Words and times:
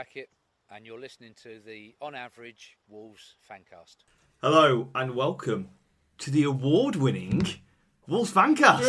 I'm 0.00 0.06
Kenny 0.06 0.24
Jackett, 0.24 0.74
and 0.74 0.86
you're 0.86 1.00
listening 1.00 1.34
to 1.42 1.60
the 1.66 1.94
On 2.00 2.14
Average 2.14 2.78
Wolves 2.88 3.36
Fancast. 3.50 3.96
Hello 4.40 4.88
and 4.94 5.14
welcome 5.14 5.68
to 6.18 6.30
the 6.30 6.44
award-winning 6.44 7.46
Wolves 8.06 8.32
Fancast. 8.32 8.82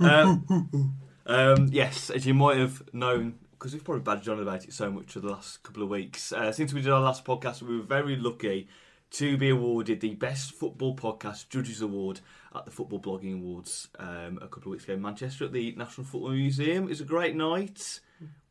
Um, 0.00 0.98
um, 1.24 1.68
yes, 1.70 2.10
as 2.10 2.26
you 2.26 2.34
might 2.34 2.58
have 2.58 2.82
known, 2.92 3.38
because 3.52 3.72
we've 3.72 3.82
probably 3.82 4.02
badged 4.02 4.28
on 4.28 4.40
about 4.40 4.64
it 4.64 4.74
so 4.74 4.90
much 4.90 5.12
for 5.12 5.20
the 5.20 5.30
last 5.30 5.62
couple 5.62 5.82
of 5.82 5.88
weeks. 5.88 6.32
Uh, 6.32 6.52
since 6.52 6.74
we 6.74 6.82
did 6.82 6.92
our 6.92 7.00
last 7.00 7.24
podcast, 7.24 7.62
we 7.62 7.78
were 7.78 7.82
very 7.82 8.16
lucky 8.16 8.68
to 9.12 9.38
be 9.38 9.48
awarded 9.48 10.00
the 10.00 10.16
Best 10.16 10.52
Football 10.52 10.94
Podcast 10.96 11.48
Judges 11.48 11.80
Award 11.80 12.20
at 12.54 12.66
the 12.66 12.70
Football 12.70 13.00
Blogging 13.00 13.34
Awards 13.34 13.88
um, 13.98 14.38
a 14.42 14.48
couple 14.48 14.64
of 14.64 14.72
weeks 14.72 14.84
ago 14.84 14.94
in 14.94 15.02
Manchester 15.02 15.46
at 15.46 15.52
the 15.52 15.74
National 15.76 16.06
Football 16.06 16.32
Museum. 16.32 16.84
It 16.84 16.90
was 16.90 17.00
a 17.00 17.04
great 17.04 17.34
night. 17.34 18.00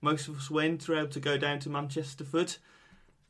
Most 0.02 0.27
of 0.27 0.38
us 0.38 0.52
went, 0.52 0.88
were 0.88 0.97
able 0.97 1.08
to 1.09 1.19
go 1.19 1.38
down 1.38 1.59
to 1.59 1.69
Manchesterford. 1.69 2.58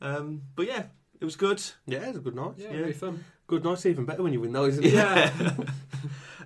Um, 0.00 0.42
but 0.54 0.66
yeah, 0.66 0.84
it 1.20 1.24
was 1.24 1.36
good. 1.36 1.62
Yeah, 1.86 2.02
it 2.02 2.08
was 2.08 2.16
a 2.16 2.20
good 2.20 2.34
night. 2.34 2.54
Yeah. 2.58 2.72
really 2.72 2.92
fun. 2.92 3.24
Good 3.46 3.64
night's 3.64 3.86
even 3.86 4.04
better 4.04 4.22
when 4.22 4.32
you 4.32 4.40
win, 4.40 4.52
those. 4.52 4.74
isn't 4.74 4.84
it? 4.84 4.92
Yeah. 4.92 5.30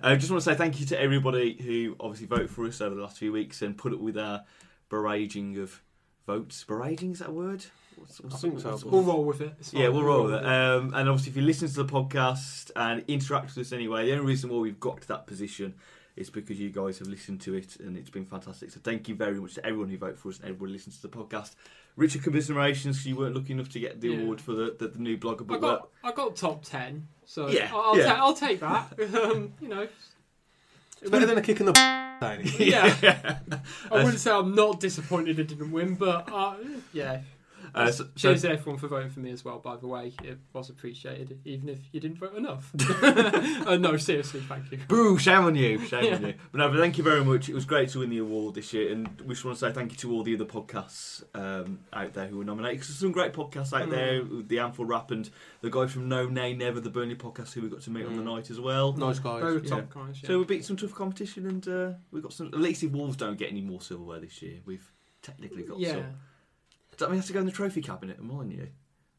I 0.03 0.15
just 0.15 0.31
want 0.31 0.43
to 0.43 0.49
say 0.49 0.55
thank 0.55 0.79
you 0.79 0.85
to 0.87 0.99
everybody 1.01 1.57
who 1.61 1.95
obviously 1.99 2.27
voted 2.27 2.49
for 2.49 2.65
us 2.65 2.79
over 2.79 2.95
the 2.95 3.01
last 3.01 3.17
few 3.17 3.31
weeks 3.31 3.61
and 3.61 3.77
put 3.77 3.91
up 3.93 3.99
with 3.99 4.17
our 4.17 4.43
barraging 4.89 5.61
of 5.61 5.81
votes. 6.27 6.63
Barraging 6.67 7.13
is 7.13 7.19
that 7.19 7.29
a 7.29 7.33
word? 7.33 7.65
What's, 7.95 8.21
what's 8.21 8.35
I 8.35 8.37
think 8.37 8.59
so. 8.59 8.69
what's- 8.71 8.83
We'll 8.85 9.03
roll 9.03 9.25
with 9.25 9.41
it. 9.41 9.53
It's 9.59 9.73
yeah, 9.73 9.89
we'll 9.89 10.03
roll 10.03 10.25
with 10.25 10.35
it. 10.35 10.45
Um, 10.45 10.93
and 10.93 11.09
obviously, 11.09 11.31
if 11.31 11.35
you 11.37 11.41
listen 11.43 11.67
to 11.67 11.83
the 11.83 11.85
podcast 11.85 12.71
and 12.75 13.03
interact 13.07 13.47
with 13.55 13.57
us 13.65 13.73
anyway, 13.73 14.05
the 14.05 14.13
only 14.13 14.25
reason 14.25 14.49
why 14.49 14.57
we've 14.59 14.79
got 14.79 15.01
to 15.01 15.07
that 15.09 15.27
position 15.27 15.73
is 16.15 16.29
because 16.29 16.59
you 16.59 16.69
guys 16.69 16.99
have 16.99 17.07
listened 17.07 17.39
to 17.41 17.53
it 17.55 17.77
and 17.79 17.97
it's 17.97 18.09
been 18.09 18.25
fantastic. 18.25 18.69
So 18.71 18.79
thank 18.83 19.07
you 19.07 19.15
very 19.15 19.39
much 19.39 19.53
to 19.55 19.65
everyone 19.65 19.89
who 19.89 19.97
voted 19.97 20.19
for 20.19 20.29
us 20.29 20.37
and 20.39 20.45
everyone 20.49 20.69
who 20.69 20.73
listens 20.73 20.97
to 20.97 21.01
the 21.03 21.09
podcast. 21.09 21.51
Richard, 21.95 22.23
commiserations 22.23 22.97
because 22.97 23.07
you 23.07 23.15
weren't 23.17 23.35
lucky 23.35 23.53
enough 23.53 23.69
to 23.69 23.79
get 23.79 23.99
the 24.01 24.09
Yeah. 24.09 24.19
award 24.21 24.39
for 24.41 24.53
the, 24.53 24.75
the, 24.77 24.87
the 24.89 24.99
new 24.99 25.17
blogger 25.17 25.49
I 25.53 25.57
got 25.59 25.89
I 26.03 26.11
got 26.11 26.35
top 26.35 26.63
ten, 26.63 27.07
so 27.25 27.47
Yeah, 27.49 27.69
I'll, 27.73 27.97
yeah. 27.97 28.05
ta- 28.05 28.19
I'll 28.25 28.33
take 28.33 28.59
that. 28.61 28.93
um, 29.23 29.53
you 29.61 29.67
know, 29.67 29.87
It's 31.01 31.09
better 31.09 31.25
than 31.25 31.37
a 31.37 31.41
kick 31.41 31.59
in 31.59 31.65
the 31.65 31.73
Tiny. 32.21 32.49
yeah. 32.59 33.39
I 33.91 34.03
wouldn't 34.03 34.19
say 34.19 34.31
I'm 34.31 34.53
not 34.53 34.79
disappointed 34.79 35.39
it 35.39 35.47
didn't 35.47 35.71
win, 35.71 35.95
but 35.95 36.31
uh, 36.31 36.55
yeah. 36.93 37.21
Uh, 37.75 37.89
so- 37.91 38.07
Cheers 38.15 38.41
so- 38.41 38.47
to 38.49 38.53
everyone 38.53 38.77
for 38.79 38.87
voting 38.87 39.09
for 39.09 39.19
me 39.21 39.31
as 39.31 39.45
well. 39.45 39.59
By 39.59 39.77
the 39.77 39.87
way, 39.87 40.13
it 40.23 40.37
was 40.53 40.69
appreciated, 40.69 41.39
even 41.45 41.69
if 41.69 41.79
you 41.91 41.99
didn't 41.99 42.17
vote 42.17 42.35
enough. 42.35 42.71
uh, 43.03 43.77
no, 43.77 43.95
seriously, 43.97 44.41
thank 44.41 44.71
you. 44.71 44.79
Boo! 44.87 45.17
Shame 45.17 45.45
on 45.45 45.55
you, 45.55 45.79
shame 45.85 46.13
on 46.13 46.25
you. 46.25 46.33
But 46.51 46.57
no, 46.57 46.69
but 46.69 46.79
thank 46.79 46.97
you 46.97 47.03
very 47.03 47.23
much. 47.23 47.47
It 47.49 47.53
was 47.55 47.65
great 47.65 47.89
to 47.89 47.99
win 47.99 48.09
the 48.09 48.17
award 48.19 48.55
this 48.55 48.73
year, 48.73 48.91
and 48.91 49.07
we 49.21 49.33
just 49.35 49.45
want 49.45 49.57
to 49.57 49.65
say 49.65 49.71
thank 49.71 49.91
you 49.91 49.97
to 49.99 50.11
all 50.11 50.23
the 50.23 50.35
other 50.35 50.45
podcasts 50.45 51.23
um, 51.33 51.79
out 51.93 52.13
there 52.13 52.27
who 52.27 52.37
were 52.39 52.43
nominated. 52.43 52.75
Because 52.77 52.89
there's 52.89 52.99
some 52.99 53.11
great 53.11 53.33
podcasts 53.33 53.73
out 53.73 53.87
Mm. 53.87 53.91
there, 53.91 54.23
the 54.43 54.59
Anfield 54.59 54.89
Rap 54.89 55.11
and 55.11 55.29
the 55.61 55.69
guy 55.69 55.87
from 55.87 56.09
No 56.09 56.27
Nay 56.27 56.53
Never, 56.53 56.79
the 56.79 56.89
Burnley 56.89 57.15
podcast, 57.15 57.53
who 57.53 57.61
we 57.61 57.69
got 57.69 57.81
to 57.81 57.89
meet 57.89 58.05
on 58.05 58.15
the 58.17 58.21
Mm. 58.21 58.35
night 58.35 58.49
as 58.49 58.59
well. 58.59 58.93
Nice 58.93 59.19
guys. 59.19 59.41
Very 59.41 59.61
yeah. 59.63 59.69
top 59.69 59.93
guys. 59.93 60.19
Yeah. 60.21 60.27
So 60.27 60.39
we 60.39 60.45
beat 60.45 60.65
some 60.65 60.75
tough 60.77 60.93
competition, 60.93 61.47
and 61.47 61.67
uh, 61.67 61.91
we 62.11 62.21
got 62.21 62.33
some. 62.33 62.47
At 62.47 62.59
least 62.59 62.83
if 62.83 62.91
Wolves 62.91 63.15
don't 63.17 63.37
get 63.37 63.49
any 63.49 63.61
more 63.61 63.81
silverware 63.81 64.19
this 64.19 64.41
year, 64.41 64.59
we've 64.65 64.91
technically 65.21 65.63
got 65.63 65.79
yeah. 65.79 65.91
some. 65.93 66.05
Does 67.01 67.07
that 67.07 67.13
mean 67.13 67.15
we 67.15 67.21
have 67.21 67.27
to 67.29 67.33
go 67.33 67.39
in 67.39 67.45
the 67.47 67.51
trophy 67.51 67.81
cabinet 67.81 68.19
and 68.19 68.27
mine 68.27 68.51
you? 68.51 68.67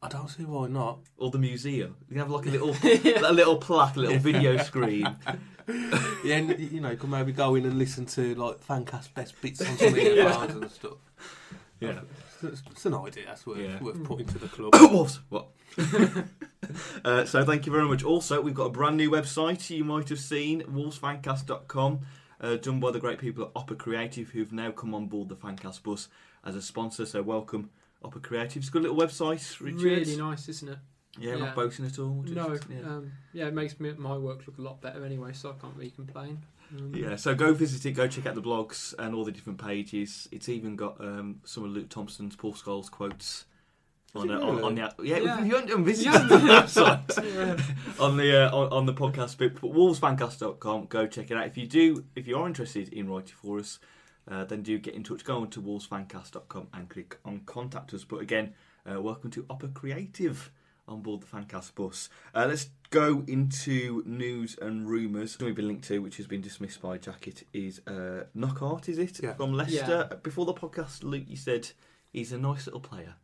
I 0.01 0.07
don't 0.07 0.29
see 0.29 0.45
why 0.45 0.69
not. 0.69 0.99
Or 1.17 1.29
the 1.31 1.37
museum? 1.37 1.97
You 2.07 2.13
can 2.13 2.17
have 2.19 2.31
like 2.31 2.45
a 2.45 2.49
little, 2.49 2.69
a 3.29 3.33
little 3.33 3.57
plaque, 3.57 3.97
a 3.97 3.99
little 3.99 4.19
video 4.19 4.55
screen. 4.57 5.05
Yeah, 6.23 6.37
and, 6.37 6.59
you 6.59 6.79
know, 6.81 6.91
you 6.91 6.97
can 6.97 7.09
maybe 7.09 7.31
go 7.33 7.55
in 7.55 7.65
and 7.65 7.77
listen 7.77 8.05
to 8.05 8.35
like 8.35 8.65
Fancast 8.65 9.13
best 9.13 9.39
bits 9.41 9.61
on 9.61 9.67
some 9.77 9.87
of 9.89 9.93
the 9.95 10.61
and 10.61 10.71
stuff. 10.71 10.93
Yeah. 11.81 11.99
It's, 12.41 12.63
it's 12.71 12.85
an 12.85 12.93
idea 12.93 13.25
that's 13.27 13.45
worth, 13.45 13.59
Yeah. 13.59 13.81
worth 13.81 14.01
putting 14.03 14.27
to 14.27 14.39
the 14.39 14.47
club. 14.47 14.73
Wolves. 14.73 15.19
What? 15.29 15.47
uh, 17.03 17.25
so 17.25 17.43
thank 17.43 17.65
you 17.65 17.71
very 17.73 17.85
much. 17.85 18.03
Also, 18.03 18.41
we've 18.41 18.53
got 18.53 18.65
a 18.65 18.71
brand 18.71 18.95
new 18.97 19.11
website 19.11 19.69
you 19.69 19.83
might 19.83 20.07
have 20.09 20.19
seen, 20.19 20.61
wolvesfancast.com, 20.63 21.99
uh, 22.43 22.57
done 22.57 22.79
by 22.79 22.91
the 22.91 22.99
great 22.99 23.17
people 23.19 23.45
at 23.45 23.51
Opera 23.55 23.77
Creative 23.77 24.29
who've 24.29 24.51
now 24.51 24.69
come 24.71 24.93
on 24.93 25.07
board 25.07 25.29
the 25.29 25.35
Fancast 25.35 25.81
bus 25.81 26.09
as 26.43 26.55
a 26.55 26.61
sponsor. 26.61 27.05
So 27.05 27.21
welcome, 27.23 27.69
Opera 28.03 28.21
Creative. 28.21 28.57
It's 28.57 28.67
a 28.69 28.71
good 28.71 28.83
little 28.83 28.97
website, 28.97 29.59
Richard. 29.61 29.81
Really 29.81 30.17
nice, 30.17 30.47
isn't 30.49 30.69
it? 30.69 30.77
Yeah, 31.17 31.33
Yeah. 31.35 31.45
not 31.45 31.55
boasting 31.55 31.85
at 31.85 31.97
all. 31.99 32.21
just- 32.23 32.35
No, 32.35 32.57
yeah. 32.69 32.81
um, 32.85 33.11
yeah, 33.33 33.47
it 33.47 33.53
makes 33.53 33.79
me, 33.79 33.91
my 33.93 34.17
work 34.17 34.45
look 34.47 34.57
a 34.57 34.61
lot 34.61 34.81
better 34.81 35.05
anyway, 35.05 35.31
so 35.33 35.51
I 35.51 35.53
can't 35.61 35.75
really 35.75 35.91
complain. 35.91 36.41
Um, 36.77 36.93
Yeah, 36.95 37.15
so 37.15 37.35
go 37.35 37.53
visit 37.53 37.85
it, 37.85 37.91
go 37.91 38.07
check 38.07 38.25
out 38.25 38.35
the 38.35 38.41
blogs 38.41 38.93
and 38.97 39.13
all 39.13 39.23
the 39.23 39.31
different 39.31 39.59
pages. 39.59 40.27
It's 40.31 40.49
even 40.49 40.75
got 40.75 40.99
um, 40.99 41.39
some 41.45 41.63
of 41.65 41.71
Luke 41.71 41.89
Thompson's, 41.89 42.35
Paul 42.35 42.53
Scholes 42.53 42.89
quotes 42.89 43.45
on, 44.15 44.29
it 44.29 44.33
uh, 44.35 44.39
on, 44.47 44.63
on 44.63 44.75
the 44.75 44.81
yeah. 45.03 45.17
Yeah. 45.17 45.43
You 45.43 45.55
haven't 45.55 45.85
visited 45.85 46.13
Yeah. 46.13 46.27
the 46.27 46.35
website 46.37 47.35
Yeah. 47.35 48.03
on 48.03 48.17
the 48.17 48.45
uh, 48.47 48.55
on, 48.55 48.71
on 48.71 48.85
the 48.85 48.93
podcast 48.93 49.37
bit, 49.37 49.59
but 49.59 49.71
wolvesfancast.com, 49.73 50.85
go 50.85 51.07
check 51.07 51.31
it 51.31 51.37
out. 51.37 51.47
If 51.47 51.57
you 51.57 51.67
do, 51.67 52.05
if 52.15 52.27
you 52.27 52.37
are 52.37 52.47
interested 52.47 52.89
in 52.93 53.09
writing 53.09 53.35
for 53.41 53.59
us, 53.59 53.79
uh, 54.29 54.43
then 54.45 54.61
do 54.61 54.77
get 54.77 54.93
in 54.93 55.03
touch. 55.03 55.23
Go 55.23 55.41
on 55.41 55.49
to 55.51 55.61
wolvesfancast.com 55.61 56.67
and 56.73 56.89
click 56.89 57.17
on 57.25 57.41
contact 57.45 57.93
us. 57.93 58.03
But 58.03 58.17
again, 58.21 58.53
uh, 58.89 59.01
welcome 59.01 59.31
to 59.31 59.45
Opera 59.49 59.69
Creative 59.69 60.51
on 60.87 61.01
board 61.01 61.21
the 61.21 61.25
Fancast 61.25 61.73
bus. 61.75 62.09
Uh, 62.35 62.45
let's 62.47 62.69
go 62.89 63.23
into 63.27 64.03
news 64.05 64.57
and 64.61 64.87
rumours. 64.89 65.37
We've 65.39 65.55
been 65.55 65.67
linked 65.69 65.87
to, 65.87 65.99
which 65.99 66.17
has 66.17 66.27
been 66.27 66.41
dismissed 66.41 66.81
by 66.81 66.97
Jackett, 66.97 67.43
is 67.53 67.79
uh, 67.87 68.25
Knockaert, 68.35 68.89
is 68.89 68.97
it? 68.99 69.21
Yeah. 69.23 69.33
From 69.33 69.53
Leicester. 69.53 70.19
Before 70.23 70.45
the 70.45 70.53
podcast, 70.53 71.03
Luke, 71.03 71.23
you 71.27 71.37
said 71.37 71.69
he's 72.11 72.33
a 72.33 72.37
nice 72.37 72.65
little 72.67 72.81
player. 72.81 73.15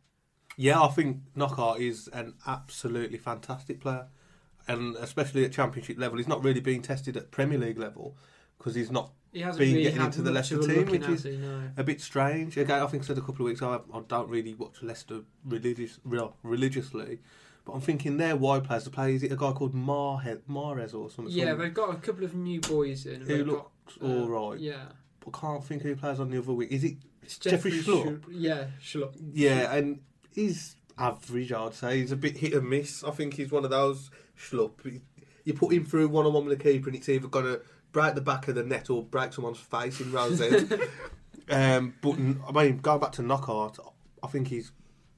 Yeah, 0.60 0.82
I 0.82 0.88
think 0.88 1.22
Knockaert 1.34 1.80
is 1.80 2.06
an 2.12 2.34
absolutely 2.46 3.16
fantastic 3.16 3.80
player, 3.80 4.08
and 4.68 4.94
especially 4.96 5.46
at 5.46 5.52
Championship 5.52 5.98
level, 5.98 6.18
he's 6.18 6.28
not 6.28 6.44
really 6.44 6.60
being 6.60 6.82
tested 6.82 7.16
at 7.16 7.30
Premier 7.30 7.56
League 7.56 7.78
level 7.78 8.14
because 8.58 8.74
he's 8.74 8.90
not 8.90 9.10
He 9.32 9.40
hasn't 9.40 9.58
Been 9.60 9.72
really 9.72 9.84
getting 9.84 10.02
into 10.02 10.20
the 10.20 10.30
Leicester 10.30 10.58
team, 10.58 10.84
which 10.84 11.08
is-? 11.08 11.24
No. 11.24 11.62
a 11.78 11.82
bit 11.82 12.02
strange. 12.02 12.58
Again, 12.58 12.82
I 12.82 12.86
think 12.88 13.04
I 13.04 13.06
said 13.06 13.16
a 13.16 13.22
couple 13.22 13.46
of 13.46 13.48
weeks 13.48 13.60
ago, 13.60 13.82
I, 13.90 13.96
I 13.96 14.02
don't 14.06 14.28
really 14.28 14.52
watch 14.52 14.82
Leicester 14.82 15.20
religious, 15.46 15.98
real, 16.04 16.36
religiously, 16.42 17.20
but 17.64 17.72
I'm 17.72 17.80
thinking 17.80 18.18
their 18.18 18.36
wide 18.36 18.64
players 18.64 18.84
to 18.84 18.90
play. 18.90 19.14
Is 19.14 19.22
it 19.22 19.32
a 19.32 19.36
guy 19.36 19.52
called 19.52 19.74
Marhe- 19.74 20.42
Mahrez 20.46 20.92
or 20.92 21.08
something? 21.08 21.32
Yeah, 21.34 21.54
they've 21.54 21.72
got 21.72 21.94
a 21.94 21.96
couple 21.96 22.24
of 22.24 22.34
new 22.34 22.60
boys 22.60 23.06
in. 23.06 23.22
who 23.22 23.44
looks 23.44 23.96
got, 23.96 24.06
uh, 24.06 24.12
all 24.12 24.28
right. 24.28 24.60
Yeah, 24.60 24.88
but 25.24 25.32
can't 25.32 25.64
think 25.64 25.80
who 25.84 25.96
plays 25.96 26.20
on 26.20 26.28
the 26.28 26.36
other 26.36 26.52
wing. 26.52 26.68
Is 26.68 26.84
it? 26.84 26.96
it's 27.22 27.38
Jeffrey 27.38 27.72
Schlupp? 27.72 28.04
Schlupp. 28.04 28.24
Yeah, 28.30 28.66
Schlupp. 28.82 29.14
Yeah, 29.32 29.74
and 29.74 30.00
he's 30.40 30.76
average. 30.98 31.52
I'd 31.52 31.74
say 31.74 31.98
he's 32.00 32.12
a 32.12 32.16
bit 32.16 32.36
hit 32.38 32.54
and 32.54 32.68
miss. 32.68 33.04
I 33.04 33.10
think 33.10 33.34
he's 33.34 33.50
one 33.50 33.64
of 33.64 33.70
those 33.70 34.10
Schlupp. 34.38 35.00
You 35.44 35.54
put 35.54 35.72
him 35.72 35.84
through 35.84 36.08
one 36.08 36.26
on 36.26 36.32
one 36.32 36.44
with 36.46 36.58
the 36.58 36.62
keeper, 36.62 36.88
and 36.88 36.96
it's 36.96 37.08
either 37.08 37.28
going 37.28 37.46
to 37.46 37.60
break 37.92 38.14
the 38.14 38.20
back 38.20 38.48
of 38.48 38.54
the 38.54 38.62
net 38.62 38.90
or 38.90 39.02
break 39.02 39.32
someone's 39.32 39.58
face 39.58 40.00
in 40.00 40.12
rows 40.12 40.40
end. 40.40 40.72
um, 41.50 41.94
but 42.02 42.12
I 42.48 42.64
mean, 42.64 42.78
going 42.78 43.00
back 43.00 43.12
to 43.12 43.22
Knockaert, 43.22 43.78
I 44.22 44.26
think 44.26 44.48
he's 44.48 44.72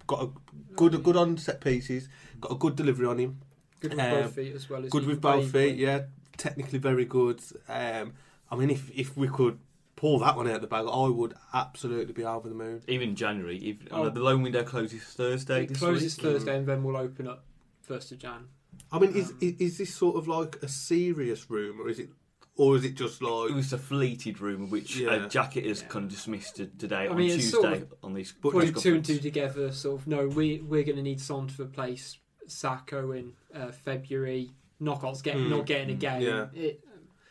got 0.06 0.22
a 0.22 0.30
good, 0.76 1.02
good 1.02 1.16
on 1.16 1.36
set 1.38 1.60
pieces, 1.60 2.08
got 2.40 2.52
a 2.52 2.56
good 2.56 2.76
delivery 2.76 3.06
on 3.06 3.19
him. 3.19 3.40
Good 3.80 3.94
with 3.94 4.00
Um, 4.00 4.10
both 4.22 4.34
feet 4.34 4.54
as 4.54 4.70
well. 4.70 4.84
As 4.84 4.90
good 4.90 5.06
with 5.06 5.20
both 5.20 5.50
feet, 5.50 5.76
yeah. 5.76 6.02
Technically 6.36 6.78
very 6.78 7.04
good. 7.04 7.40
Um, 7.69 8.14
I 8.50 8.56
mean, 8.56 8.70
if 8.70 8.90
if 8.94 9.16
we 9.16 9.28
could 9.28 9.58
pull 10.02 10.19
that 10.19 10.37
one 10.37 10.49
out 10.49 10.56
of 10.56 10.60
the 10.60 10.66
bag, 10.66 10.84
I 10.93 11.06
would 11.06 11.32
absolutely 11.54 12.12
be 12.12 12.25
over 12.25 12.49
the 12.49 12.56
moon. 12.56 12.82
Even 12.88 13.10
in 13.10 13.14
January, 13.14 13.56
even, 13.58 13.87
Oh. 13.93 14.10
the 14.10 14.19
loan 14.19 14.43
window 14.43 14.64
closes 14.64 15.00
Thursday. 15.04 15.62
It 15.62 15.69
this 15.69 15.78
closes 15.78 16.16
week. 16.16 16.25
Thursday 16.26 16.56
and 16.58 16.66
then 16.66 16.82
we'll 16.82 16.96
open 16.96 17.28
up 17.28 17.44
first 17.82 18.10
of 18.10 18.19
Jan. 18.19 18.49
I 18.90 18.99
mean, 18.99 19.12
is, 19.14 19.31
Um, 19.31 19.38
is 19.40 19.54
is 19.60 19.78
this 19.78 19.94
sort 19.94 20.16
of 20.16 20.26
like 20.26 20.56
a 20.60 20.66
serious 20.66 21.49
rumour, 21.49 21.84
or 21.84 21.88
is 21.88 22.00
it, 22.00 22.08
or 22.56 22.75
is 22.76 22.84
it 22.84 22.96
just 22.96 23.22
like? 23.22 23.50
It 23.50 23.54
was 23.54 23.72
a 23.72 23.78
fleeted 23.78 24.40
rumour, 24.40 24.66
which 24.66 24.96
Yeah. 24.96 25.10
uh, 25.10 25.28
Jackett 25.28 25.66
has 25.66 25.82
Yeah. 25.82 25.87
kind 25.88 26.05
of 26.06 26.10
dismissed 26.10 26.56
t- 26.56 26.69
today 26.78 27.05
I 27.05 27.06
on 27.06 27.16
mean, 27.16 27.26
it's 27.31 27.37
Tuesday 27.50 27.50
sort 27.50 27.72
of 27.75 27.94
on 28.02 28.14
these. 28.14 28.32
But- 28.32 28.50
press 28.50 28.64
Putting 28.72 28.82
two 28.82 28.94
and 28.96 29.05
two 29.05 29.12
conference. 29.14 29.22
together, 29.22 29.70
sort 29.72 30.00
of, 30.00 30.06
no, 30.08 30.26
we, 30.26 30.58
we're 30.62 30.82
going 30.82 30.96
to 30.96 31.02
need 31.02 31.20
someone 31.20 31.46
to 31.46 31.62
replace 31.62 32.19
Sako 32.48 33.12
in 33.12 33.34
uh, 33.55 33.70
February. 33.70 34.50
Knockaert's 34.81 35.22
get, 35.22 35.37
Mm. 35.37 35.48
not 35.48 35.64
getting 35.66 35.90
a 35.90 35.96
Mm. 35.96 36.00
game. 36.00 36.22
Yeah. 36.22 36.46
It, 36.55 36.84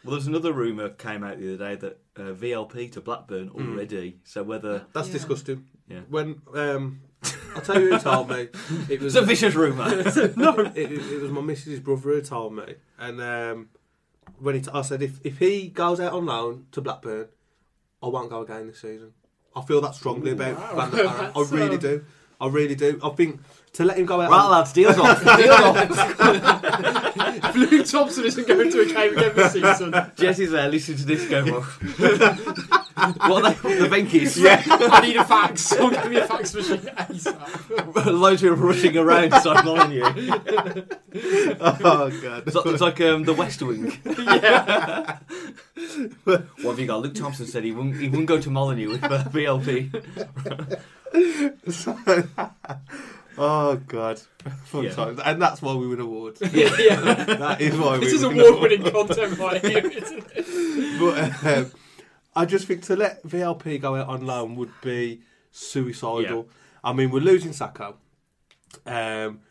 Well, 0.03 0.13
there's 0.13 0.27
another 0.27 0.51
rumour 0.53 0.89
came 0.89 1.23
out 1.23 1.39
the 1.39 1.53
other 1.53 1.69
day 1.69 1.75
that 1.75 1.99
uh, 2.17 2.33
VLP 2.33 2.91
to 2.93 3.01
Blackburn 3.01 3.47
Hmm. 3.49 3.73
already. 3.73 4.19
So 4.23 4.43
whether 4.43 4.85
That's 4.93 5.07
Yeah. 5.07 5.13
disgusting. 5.13 5.65
Yeah. 5.87 6.01
When 6.09 6.41
um, 6.55 7.01
I'll 7.55 7.61
tell 7.61 7.79
you 7.81 7.91
who 7.93 7.99
told 7.99 8.29
me 8.29 8.47
it 8.89 8.99
was 9.01 9.15
it's 9.15 9.23
a 9.23 9.25
vicious 9.25 9.53
rumour. 9.55 9.85
no, 10.37 10.59
it, 10.75 10.77
it, 10.77 10.91
it 10.91 11.21
was 11.21 11.31
my 11.31 11.41
missus' 11.41 11.79
brother 11.79 12.01
who 12.13 12.21
told 12.21 12.55
me, 12.55 12.75
and 12.97 13.21
um, 13.21 13.69
when 14.39 14.55
he 14.55 14.61
t- 14.61 14.71
I 14.73 14.81
said 14.81 15.01
if 15.03 15.19
if 15.23 15.37
he 15.37 15.67
goes 15.67 15.99
out 15.99 16.13
on 16.13 16.25
loan 16.25 16.65
to 16.71 16.81
Blackburn, 16.81 17.27
I 18.01 18.07
won't 18.07 18.29
go 18.29 18.41
again 18.41 18.67
this 18.67 18.79
season. 18.79 19.13
I 19.55 19.61
feel 19.61 19.81
that 19.81 19.95
strongly 19.95 20.31
about 20.31 20.55
wow. 20.57 20.67
Van 20.89 21.03
La 21.03 21.11
Parra. 21.13 21.31
I 21.35 21.39
That's, 21.39 21.51
really 21.51 21.75
um, 21.75 21.81
do. 21.81 22.05
I 22.41 22.47
really 22.47 22.75
do. 22.75 22.99
I 23.03 23.09
think 23.09 23.39
to 23.73 23.85
let 23.85 23.97
him 23.97 24.05
go 24.05 24.19
out. 24.19 24.31
right, 24.31 24.39
on, 24.41 24.51
lads, 24.51 24.73
deals 24.73 24.97
off. 24.97 25.23
Deals 25.37 25.59
off. 25.59 27.55
Luke 27.55 27.85
Thompson 27.85 28.25
isn't 28.25 28.47
going 28.47 28.71
to 28.71 28.81
a 28.81 28.85
game 28.85 29.17
again 29.17 29.35
this 29.35 29.53
season. 29.53 29.93
Jesse's 30.15 30.51
there, 30.51 30.67
listening 30.67 30.97
to 30.97 31.05
this 31.05 31.27
go. 31.29 31.45
Well, 31.45 31.65
what 32.95 33.45
are 33.45 33.53
they? 33.53 33.79
The 33.79 33.87
Venky's. 33.95 34.37
I 34.45 35.01
need 35.01 35.15
a 35.17 35.23
fax. 35.25 35.61
Someone 35.61 35.93
give 35.93 36.09
me 36.11 36.17
a 36.17 36.25
fax 36.27 36.53
machine 36.53 36.77
ASAP. 36.77 38.05
Loads 38.05 38.43
of 38.43 38.49
people 38.55 38.67
rushing 38.67 38.97
around, 38.97 39.33
so 39.41 39.51
I'm 39.51 39.67
on 39.67 39.91
you. 39.91 40.03
oh 41.61 42.09
god. 42.21 42.43
It's 42.47 42.55
like, 42.55 42.65
it's 42.65 42.81
like 42.81 43.01
um, 43.01 43.23
the 43.23 43.33
West 43.33 43.61
Wing. 43.61 43.97
yeah. 44.05 45.17
What 46.25 46.71
have 46.71 46.79
you 46.79 46.87
got? 46.87 47.01
Luke 47.01 47.15
Thompson 47.15 47.45
said 47.47 47.63
he 47.63 47.71
wouldn't, 47.71 47.97
he 47.97 48.07
wouldn't 48.09 48.27
go 48.27 48.39
to 48.39 48.49
Molyneux 48.49 48.89
with 48.89 49.03
uh, 49.03 49.23
VLP. 49.25 49.91
oh 53.37 53.75
god. 53.87 54.19
Fun 54.65 54.83
Yeah. 54.83 54.91
times. 54.93 55.19
And 55.23 55.41
that's 55.41 55.61
why 55.61 55.73
we 55.75 55.87
win 55.87 55.99
awards. 55.99 56.41
yeah. 56.41 56.75
yeah. 56.79 56.95
that 57.25 57.61
is 57.61 57.75
why 57.77 57.97
This 57.97 58.11
we 58.11 58.17
is 58.17 58.25
win 58.25 58.39
award-winning 58.39 58.91
content 58.91 59.37
right 59.37 59.63
here, 59.65 59.87
isn't 59.87 60.25
it? 60.35 60.99
But 60.99 61.57
um, 61.57 61.71
I 62.35 62.45
just 62.45 62.65
think 62.67 62.83
to 62.83 62.95
let 62.95 63.23
VLP 63.23 63.79
go 63.81 63.95
out 63.95 64.07
on 64.07 64.25
loan 64.25 64.55
would 64.55 64.71
be 64.81 65.21
suicidal. 65.51 66.47
I 66.83 66.93
mean, 66.93 67.09
we're 67.11 67.19
losing 67.19 67.53
Sako. 67.53 67.97
Um, 68.85 69.41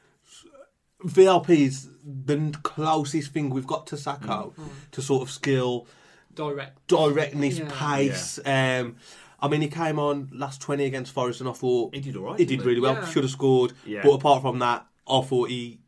VLP 1.04 1.50
is 1.50 1.88
the 2.04 2.52
closest 2.62 3.32
thing 3.32 3.50
we've 3.50 3.66
got 3.66 3.86
to 3.88 3.96
Sako 3.96 4.54
to 4.92 5.02
sort 5.02 5.22
of 5.22 5.30
skill, 5.30 5.86
Direct. 6.34 6.86
directness, 6.88 7.58
Yeah. 7.58 7.68
pace. 7.72 8.38
Um, 8.44 8.96
I 9.42 9.48
mean, 9.48 9.62
he 9.62 9.68
came 9.68 9.98
on 9.98 10.28
last 10.32 10.60
20 10.60 10.84
against 10.84 11.12
Forest 11.12 11.40
and 11.40 11.48
I 11.48 11.52
thought 11.52 11.94
He 11.94 12.00
did 12.00 12.16
all 12.16 12.24
right. 12.24 12.38
he 12.38 12.44
did 12.44 12.62
really 12.62 12.80
well, 12.80 12.94
Yeah. 12.94 13.06
should 13.08 13.24
have 13.24 13.30
scored. 13.30 13.72
Yeah. 13.86 14.02
But 14.02 14.12
apart 14.12 14.42
from 14.42 14.58
that, 14.58 14.86
I 15.08 15.20
thought 15.22 15.48
he, 15.48 15.80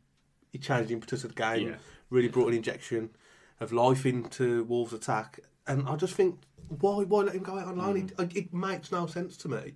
he 0.51 0.57
changed 0.57 0.89
the 0.89 0.93
impetus 0.93 1.23
of 1.23 1.35
the 1.35 1.41
game, 1.41 1.67
Yeah. 1.69 1.75
really 2.09 2.27
brought 2.29 2.47
an 2.49 2.55
injection 2.55 3.11
of 3.59 3.71
life 3.71 4.05
into 4.07 4.63
Wolves' 4.63 4.93
attack. 4.93 5.39
And 5.67 5.87
I 5.87 5.95
just 5.95 6.15
think, 6.15 6.39
why 6.79 7.03
why 7.03 7.23
let 7.23 7.35
him 7.35 7.43
go 7.43 7.57
out 7.57 7.67
on 7.67 7.77
loan? 7.77 8.09
Mm. 8.09 8.21
It, 8.31 8.35
it 8.37 8.53
makes 8.53 8.91
no 8.91 9.05
sense 9.07 9.37
to 9.37 9.49
me. 9.49 9.73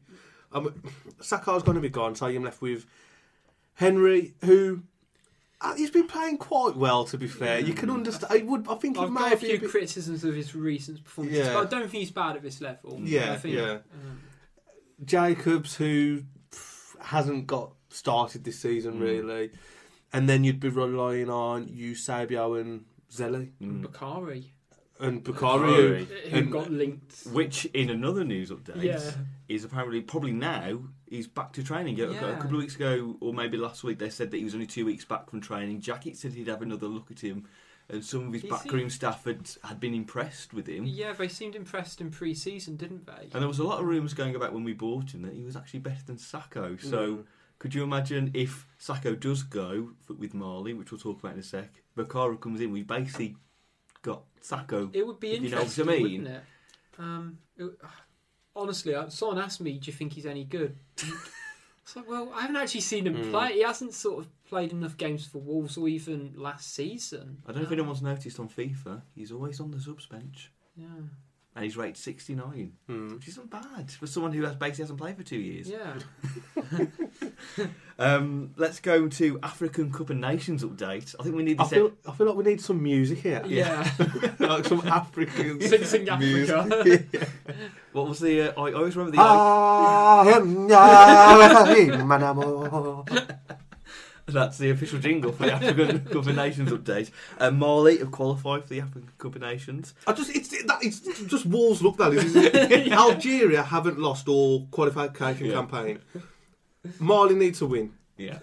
Um, 0.51 0.81
Sako's 1.21 1.63
going 1.63 1.75
to 1.75 1.81
be 1.81 1.89
gone, 1.89 2.15
so 2.15 2.25
I'm 2.27 2.43
left 2.43 2.61
with 2.61 2.85
Henry, 3.75 4.33
who 4.45 4.83
uh, 5.59 5.75
he's 5.75 5.91
been 5.91 6.07
playing 6.07 6.37
quite 6.37 6.75
well. 6.77 7.03
To 7.05 7.17
be 7.17 7.27
fair, 7.27 7.59
you 7.59 7.73
can 7.73 7.89
understand. 7.89 8.31
I 8.31 8.43
would. 8.45 8.67
I 8.69 8.75
think 8.75 8.97
I've 8.97 9.11
may 9.11 9.19
got 9.19 9.25
a 9.25 9.29
have 9.31 9.39
few 9.39 9.59
been- 9.59 9.69
criticisms 9.69 10.23
of 10.23 10.35
his 10.35 10.55
recent 10.55 11.03
performances, 11.03 11.45
Yeah. 11.47 11.53
but 11.53 11.67
I 11.67 11.69
don't 11.69 11.89
think 11.89 12.01
he's 12.01 12.11
bad 12.11 12.35
at 12.37 12.43
this 12.43 12.61
level. 12.61 12.99
Yeah, 13.03 13.33
I 13.33 13.37
think, 13.37 13.55
yeah. 13.55 13.71
um, 13.93 14.21
Jacobs, 15.03 15.75
who 15.75 16.23
pff, 16.51 16.99
hasn't 17.01 17.47
got 17.47 17.73
started 17.89 18.43
this 18.43 18.59
season 18.59 18.95
Mm. 18.95 19.01
really, 19.01 19.51
and 20.13 20.27
then 20.29 20.43
you'd 20.43 20.59
be 20.59 20.69
relying 20.69 21.29
on 21.29 21.67
Eusebio 21.67 22.53
and 22.59 22.85
Zelly 23.11 23.51
Mm. 23.61 23.85
Boukari, 23.85 24.45
and 24.99 25.23
Boukari. 25.23 26.05
Boukari. 26.05 26.29
who 26.29 26.37
And- 26.37 26.51
got 26.51 26.71
linked. 26.71 27.23
Which, 27.27 27.65
in 27.65 27.89
another 27.89 28.23
news 28.23 28.49
update, 28.49 28.83
Yeah. 28.83 29.11
is 29.47 29.63
apparently 29.63 30.01
probably 30.01 30.31
now 30.33 30.79
he's 31.09 31.27
back 31.27 31.53
to 31.53 31.63
training. 31.63 31.99
A- 31.99 32.07
A 32.07 32.13
Yeah. 32.13 32.35
couple 32.35 32.55
of 32.57 32.61
weeks 32.61 32.75
ago, 32.75 33.17
or 33.19 33.33
maybe 33.33 33.57
last 33.57 33.83
week, 33.83 33.99
they 33.99 34.09
said 34.09 34.31
that 34.31 34.37
he 34.37 34.43
was 34.43 34.53
only 34.53 34.67
two 34.67 34.85
weeks 34.85 35.05
back 35.05 35.29
from 35.29 35.41
training. 35.41 35.81
Jackett 35.81 36.15
said 36.17 36.33
he'd 36.33 36.47
have 36.47 36.61
another 36.61 36.87
look 36.87 37.11
at 37.11 37.19
him, 37.21 37.45
and 37.89 38.03
some 38.03 38.27
of 38.27 38.33
his 38.33 38.41
He 38.41 38.49
backroom 38.49 38.89
staff 38.89 39.23
had, 39.23 39.49
had 39.63 39.79
been 39.79 39.93
impressed 39.93 40.53
with 40.53 40.67
him. 40.67 40.85
Yeah, 40.85 41.13
they 41.13 41.27
seemed 41.29 41.55
impressed 41.55 42.01
in 42.01 42.11
pre-season, 42.11 42.75
didn't 42.75 43.05
they? 43.05 43.29
And 43.33 43.41
there 43.41 43.47
was 43.47 43.59
a 43.59 43.63
lot 43.63 43.79
of 43.79 43.85
rumours 43.87 44.13
going 44.13 44.35
about 44.35 44.51
when 44.53 44.63
we 44.65 44.73
bought 44.73 45.13
him 45.13 45.21
that 45.21 45.33
he 45.33 45.43
was 45.43 45.55
actually 45.55 45.79
better 45.79 46.03
than 46.05 46.17
Sako. 46.17 46.75
So 46.77 47.17
Mm. 47.17 47.23
could 47.59 47.73
you 47.73 47.83
imagine 47.83 48.31
if 48.33 48.67
Sako 48.77 49.15
does 49.15 49.43
go 49.43 49.91
f- 50.09 50.17
with 50.17 50.33
Mali, 50.33 50.73
which 50.73 50.91
we'll 50.91 50.99
talk 50.99 51.19
about 51.19 51.33
in 51.33 51.39
a 51.39 51.43
sec, 51.43 51.81
Boukari 51.95 52.39
comes 52.41 52.59
in, 52.59 52.71
we 52.71 52.83
basically 52.83 53.29
got 53.29 53.39
Sako. 54.41 54.89
It 54.93 55.05
would 55.05 55.19
be 55.19 55.31
If 55.31 55.41
you 55.43 55.49
know 55.49 55.57
what 55.57 55.61
I 55.61 55.65
interesting, 55.65 55.85
mean. 55.87 56.01
wouldn't 56.23 56.27
it? 56.27 56.43
Um, 56.99 57.37
it- 57.57 57.79
honestly, 58.55 58.95
uh, 58.95 59.09
someone 59.09 59.39
asked 59.39 59.61
me, 59.61 59.77
"Do 59.77 59.87
you 59.91 59.93
think 59.93 60.13
he's 60.13 60.25
any 60.25 60.43
good?" 60.43 60.75
It's 61.83 61.95
like, 61.95 62.09
well, 62.09 62.33
I 62.35 62.41
haven't 62.41 62.57
actually 62.57 62.81
seen 62.81 63.07
him 63.07 63.15
Mm. 63.15 63.31
play. 63.31 63.53
He 63.53 63.61
hasn't 63.63 63.93
sort 63.93 64.19
of 64.19 64.43
played 64.43 64.73
enough 64.73 64.97
games 64.97 65.25
for 65.25 65.37
Wolves 65.37 65.77
or 65.77 65.87
even 65.87 66.33
last 66.35 66.73
season. 66.73 67.41
I 67.47 67.53
don't 67.53 67.61
know 67.61 67.65
if 67.67 67.71
anyone's 67.71 68.01
noticed 68.01 68.41
on 68.41 68.49
FIFA, 68.49 69.03
he's 69.15 69.31
always 69.31 69.61
on 69.61 69.71
the 69.71 69.79
subs 69.79 70.05
bench. 70.05 70.51
Yeah, 70.75 70.87
And 71.55 71.63
he's 71.63 71.77
rated 71.77 71.95
69, 71.95 72.73
Hmm. 72.87 73.13
which 73.13 73.29
isn't 73.29 73.49
bad 73.49 73.89
for 73.89 74.05
someone 74.05 74.33
who 74.33 74.43
has 74.43 74.55
basically 74.57 74.83
hasn't 74.83 74.99
played 74.99 75.15
for 75.15 75.23
two 75.23 75.39
years. 75.39 75.69
yeah. 75.69 75.97
Um, 77.99 78.51
let's 78.57 78.79
go 78.79 79.07
to 79.07 79.39
African 79.41 79.91
Cup 79.91 80.11
of 80.11 80.17
Nations 80.17 80.63
update. 80.63 81.15
I 81.19 81.23
think 81.23 81.35
we 81.35 81.41
need 81.41 81.59
I 81.59 81.65
feel 81.65 81.93
I 82.07 82.11
feel 82.11 82.27
like 82.27 82.35
we 82.35 82.43
need 82.43 82.61
some 82.61 82.83
music 82.83 83.17
here, 83.17 83.41
Yeah. 83.47 83.89
like 84.39 84.65
some 84.65 84.81
African 84.87 85.59
Sing 85.61 85.83
Sing 85.83 86.07
Africa. 86.07 86.67
music. 86.85 87.07
what 87.93 88.07
was 88.07 88.19
the? 88.19 88.55
Uh, 88.55 88.61
I 88.61 88.69
I 88.69 88.73
always 88.73 88.95
remember 88.95 89.17
the. 89.17 89.23
Ah, 89.23 90.23
him, 90.25 91.89
him, 91.91 92.07
man, 92.07 92.21
amor. 92.21 93.03
That's 94.27 94.57
the 94.59 94.69
official 94.69 94.99
jingle 94.99 95.31
for 95.31 95.47
the 95.47 95.53
African 95.53 96.01
Cup 96.05 96.27
of 96.27 96.35
Nations 96.35 96.69
update. 96.69 97.09
Uh, 97.39 97.49
Mali 97.49 97.97
have 97.97 98.11
qualified 98.11 98.61
for 98.63 98.69
the 98.69 98.81
African 98.81 99.09
Cup 99.17 99.35
of 99.35 99.41
Nations. 99.41 99.95
I 100.05 100.13
just 100.13 100.29
it's 100.35 100.49
that 100.49 100.79
it's 100.83 100.99
just 101.23 101.47
Wolves 101.47 101.81
look 101.81 101.97
that 101.97 102.13
isn't 102.13 102.45
it? 102.55 102.91
Algeria 102.91 103.63
haven't 103.63 103.97
lost 103.97 104.27
all 104.27 104.67
qualification 104.67 105.47
Yeah. 105.47 105.53
campaign. 105.53 105.99
Mali 106.99 107.35
need 107.35 107.55
to 107.55 107.65
win, 107.65 107.93
Yeah. 108.17 108.39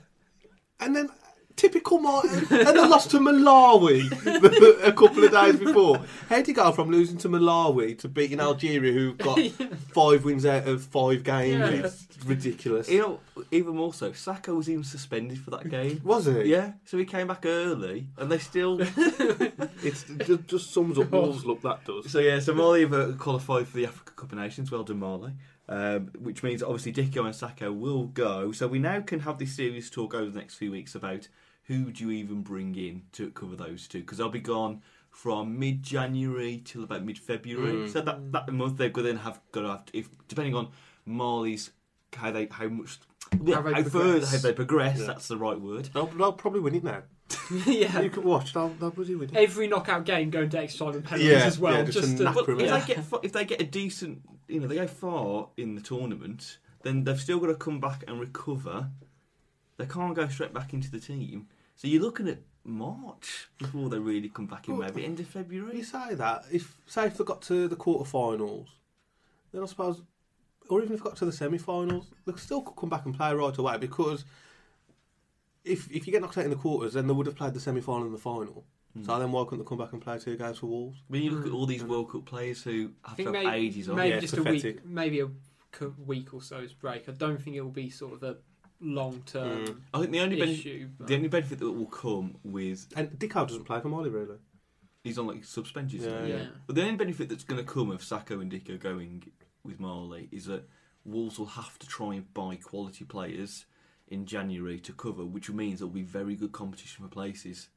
and 0.80 0.94
then 0.94 1.08
typical 1.56 1.98
Mali, 2.00 2.28
and 2.30 2.48
then 2.50 2.90
lost 2.90 3.10
to 3.12 3.18
Malawi 3.20 4.10
a 4.86 4.92
couple 4.92 5.22
of 5.24 5.30
days 5.30 5.56
before. 5.56 6.00
How 6.28 6.38
you 6.38 6.52
go 6.52 6.72
from 6.72 6.90
losing 6.90 7.16
to 7.18 7.28
Malawi 7.28 7.96
to 8.00 8.08
beating 8.08 8.40
Algeria, 8.40 8.92
who 8.92 9.14
got 9.14 9.38
five 9.92 10.24
wins 10.24 10.44
out 10.44 10.66
of 10.66 10.82
five 10.82 11.22
games? 11.22 11.60
Yeah. 11.60 11.86
It's 11.86 12.08
ridiculous. 12.26 12.88
You 12.88 12.98
know, 12.98 13.20
even 13.52 13.76
more 13.76 13.94
so, 13.94 14.10
Sako 14.12 14.54
was 14.56 14.68
even 14.68 14.82
suspended 14.82 15.38
for 15.38 15.50
that 15.50 15.68
game. 15.68 16.00
Was 16.02 16.26
it? 16.26 16.46
Yeah, 16.46 16.72
so 16.86 16.98
he 16.98 17.04
came 17.04 17.28
back 17.28 17.46
early, 17.46 18.08
and 18.18 18.30
they 18.30 18.38
still. 18.38 18.80
It's 19.84 20.04
just, 20.26 20.46
just 20.46 20.72
sums 20.72 20.98
up 20.98 21.10
Wolves 21.10 21.44
look 21.44 21.60
that 21.60 21.84
does. 21.84 22.10
so 22.10 22.18
yeah, 22.18 22.38
so 22.38 22.54
Mali 22.54 22.80
have 22.82 22.94
uh, 22.94 23.12
qualified 23.18 23.68
for 23.68 23.76
the 23.76 23.84
Africa 23.84 24.12
Cup 24.16 24.32
of 24.32 24.38
Nations. 24.38 24.70
Well 24.70 24.82
done, 24.82 24.98
Mali. 24.98 25.32
Um, 25.66 26.10
which 26.18 26.42
means 26.42 26.62
obviously 26.62 26.92
Dicko 26.92 27.24
and 27.24 27.34
Sako 27.34 27.72
will 27.72 28.04
go. 28.04 28.52
So 28.52 28.66
we 28.66 28.78
now 28.78 29.00
can 29.00 29.20
have 29.20 29.38
this 29.38 29.56
serious 29.56 29.88
talk 29.88 30.14
over 30.14 30.30
the 30.30 30.38
next 30.38 30.56
few 30.56 30.70
weeks 30.70 30.94
about 30.94 31.28
who 31.64 31.90
do 31.90 32.04
you 32.04 32.10
even 32.10 32.42
bring 32.42 32.74
in 32.74 33.02
to 33.12 33.30
cover 33.30 33.56
those 33.56 33.88
two 33.88 34.00
because 34.00 34.18
they'll 34.18 34.28
be 34.28 34.40
gone 34.40 34.82
from 35.10 35.58
mid 35.58 35.82
January 35.82 36.60
till 36.64 36.84
about 36.84 37.04
mid 37.04 37.18
February. 37.18 37.72
Mm. 37.72 37.90
So 37.90 38.02
that 38.02 38.32
that 38.32 38.52
month 38.52 38.76
they're 38.76 38.90
going 38.90 39.16
to 39.16 39.22
have 39.22 39.40
got 39.52 39.62
to 39.62 39.68
have 39.68 39.86
to, 39.86 39.98
if 39.98 40.08
depending 40.28 40.54
on 40.54 40.68
Mali's 41.06 41.70
how 42.14 42.30
they 42.30 42.46
how 42.50 42.68
much 42.68 42.98
yeah, 43.42 43.56
How 43.56 43.62
how, 43.62 43.82
they 43.82 43.88
further 43.88 44.26
how 44.26 44.38
they 44.38 44.52
progress. 44.52 45.00
Yeah. 45.00 45.06
That's 45.06 45.28
the 45.28 45.36
right 45.36 45.58
word. 45.58 45.88
They'll, 45.94 46.06
they'll 46.06 46.32
probably 46.32 46.60
win 46.60 46.74
it 46.74 46.84
now. 46.84 47.02
yeah. 47.66 48.00
You 48.00 48.10
can 48.10 48.22
watch. 48.24 48.52
They'll, 48.52 48.68
they'll 48.68 48.90
bloody 48.90 49.14
win. 49.14 49.30
Every 49.36 49.66
knockout 49.66 50.04
game 50.04 50.30
going 50.30 50.50
to 50.50 50.58
extra 50.58 50.86
time 50.86 50.94
and 50.96 51.04
penalties 51.04 51.30
Yeah, 51.30 51.44
as 51.44 51.58
well. 51.58 51.74
yeah, 51.78 51.84
just 51.84 51.98
just 51.98 52.10
to 52.12 52.16
to, 52.18 52.24
nap 52.24 52.34
But 52.34 52.48
if 52.48 52.60
yeah. 52.60 52.78
they 52.78 52.94
get 52.94 53.04
fa- 53.04 53.20
if 53.22 53.32
they 53.32 53.44
get 53.44 53.60
a 53.60 53.64
decent, 53.64 54.22
you 54.48 54.60
know, 54.60 54.66
they 54.66 54.76
go 54.76 54.86
far 54.86 55.48
in 55.56 55.74
the 55.74 55.80
tournament, 55.80 56.58
then 56.82 57.04
they've 57.04 57.20
still 57.20 57.38
got 57.40 57.46
to 57.46 57.54
come 57.54 57.80
back 57.80 58.04
and 58.06 58.20
recover. 58.20 58.90
They 59.76 59.86
can't 59.86 60.14
go 60.14 60.28
straight 60.28 60.52
back 60.54 60.72
into 60.74 60.90
the 60.90 61.00
team. 61.00 61.48
So 61.76 61.88
you're 61.88 62.02
looking 62.02 62.28
at 62.28 62.38
March 62.64 63.48
before 63.58 63.88
they 63.88 63.98
really 63.98 64.28
come 64.28 64.46
back 64.46 64.68
in. 64.68 64.76
Well, 64.76 64.88
Maybe 64.88 65.04
end 65.04 65.18
of 65.20 65.26
February. 65.26 65.76
You 65.76 65.84
February. 65.84 66.10
say 66.10 66.14
that 66.16 66.44
if 66.52 66.76
say 66.86 67.06
if 67.06 67.16
they 67.18 67.24
got 67.24 67.42
to 67.42 67.68
the 67.68 67.76
quarterfinals 67.76 68.68
then 69.52 69.62
I 69.62 69.66
suppose, 69.66 70.02
or 70.68 70.82
even 70.82 70.94
if 70.94 70.98
they 71.00 71.04
got 71.04 71.16
to 71.18 71.24
the 71.26 71.32
semi-finals, 71.32 72.10
they 72.26 72.32
still 72.36 72.60
could 72.62 72.74
come 72.74 72.88
back 72.88 73.04
and 73.06 73.14
play 73.14 73.32
right 73.32 73.56
away 73.56 73.78
because 73.78 74.24
if 75.64 75.90
if 75.90 76.06
you 76.06 76.12
get 76.12 76.22
knocked 76.22 76.38
out 76.38 76.44
in 76.44 76.50
the 76.50 76.56
quarters, 76.56 76.92
then 76.94 77.06
they 77.06 77.12
would 77.14 77.26
have 77.26 77.36
played 77.36 77.54
the 77.54 77.60
semi-final 77.60 78.04
and 78.04 78.14
the 78.14 78.18
final. 78.18 78.64
Hmm. 78.96 79.04
So 79.04 79.18
then 79.18 79.32
why 79.32 79.44
couldn't 79.44 79.64
they 79.64 79.68
come 79.68 79.78
back 79.78 79.92
and 79.92 80.00
play 80.02 80.18
two 80.18 80.36
games 80.36 80.58
for 80.58 80.66
Wolves? 80.66 81.02
When 81.08 81.22
you 81.22 81.30
look 81.32 81.46
at 81.46 81.52
all 81.52 81.66
these 81.66 81.82
World 81.84 82.10
Cup 82.12 82.24
players 82.26 82.62
who 82.62 82.90
I 83.04 83.08
have 83.10 83.16
think 83.16 83.30
to 83.30 83.34
have 83.36 83.44
maybe, 83.44 83.66
ages 83.66 83.88
on, 83.88 83.96
maybe 83.96 84.10
Yeah, 84.14 84.20
just 84.20 84.34
it's 84.34 84.46
a 84.46 84.50
week, 84.50 84.84
maybe 84.86 85.20
a 85.20 85.28
week 86.06 86.32
or 86.34 86.40
so's 86.42 86.72
break. 86.72 87.08
I 87.08 87.12
don't 87.12 87.42
think 87.42 87.56
it 87.56 87.60
will 87.62 87.70
be 87.70 87.90
sort 87.90 88.12
of 88.14 88.22
a 88.22 88.36
long 88.80 89.22
term 89.26 89.64
Mm. 89.66 89.80
I 89.94 89.98
think 90.00 90.10
the 90.12 90.20
only 90.20 90.38
benefit, 90.38 90.58
issue. 90.60 90.88
but- 90.98 91.06
the 91.08 91.14
only 91.16 91.28
benefit 91.28 91.58
that 91.58 91.72
will 91.72 91.86
come 91.86 92.36
with 92.44 92.86
And 92.94 93.10
Dicko 93.18 93.48
doesn't 93.48 93.64
play 93.64 93.80
for 93.80 93.88
Mali 93.88 94.10
really. 94.10 94.36
he's 95.02 95.18
on 95.18 95.26
like 95.26 95.44
suspension. 95.44 96.00
Yeah, 96.02 96.08
now. 96.20 96.24
yeah. 96.26 96.46
But 96.66 96.76
the 96.76 96.82
only 96.82 96.96
benefit 96.96 97.28
that's 97.28 97.44
going 97.44 97.64
to 97.64 97.70
come 97.70 97.90
of 97.90 98.04
Sako 98.04 98.40
and 98.40 98.52
Dicko 98.52 98.78
going 98.78 99.24
with 99.64 99.80
Mali 99.80 100.28
is 100.30 100.44
that 100.46 100.68
Wolves 101.04 101.38
will 101.38 101.46
have 101.46 101.78
to 101.80 101.86
try 101.86 102.14
and 102.14 102.32
buy 102.34 102.56
quality 102.56 103.04
players 103.04 103.66
in 104.14 104.24
January 104.26 104.78
to 104.80 104.92
cover, 104.92 105.24
which 105.24 105.50
means 105.50 105.80
there'll 105.80 105.92
be 105.92 106.02
very 106.02 106.34
good 106.36 106.52
competition 106.52 107.04
for 107.04 107.10
places 107.10 107.68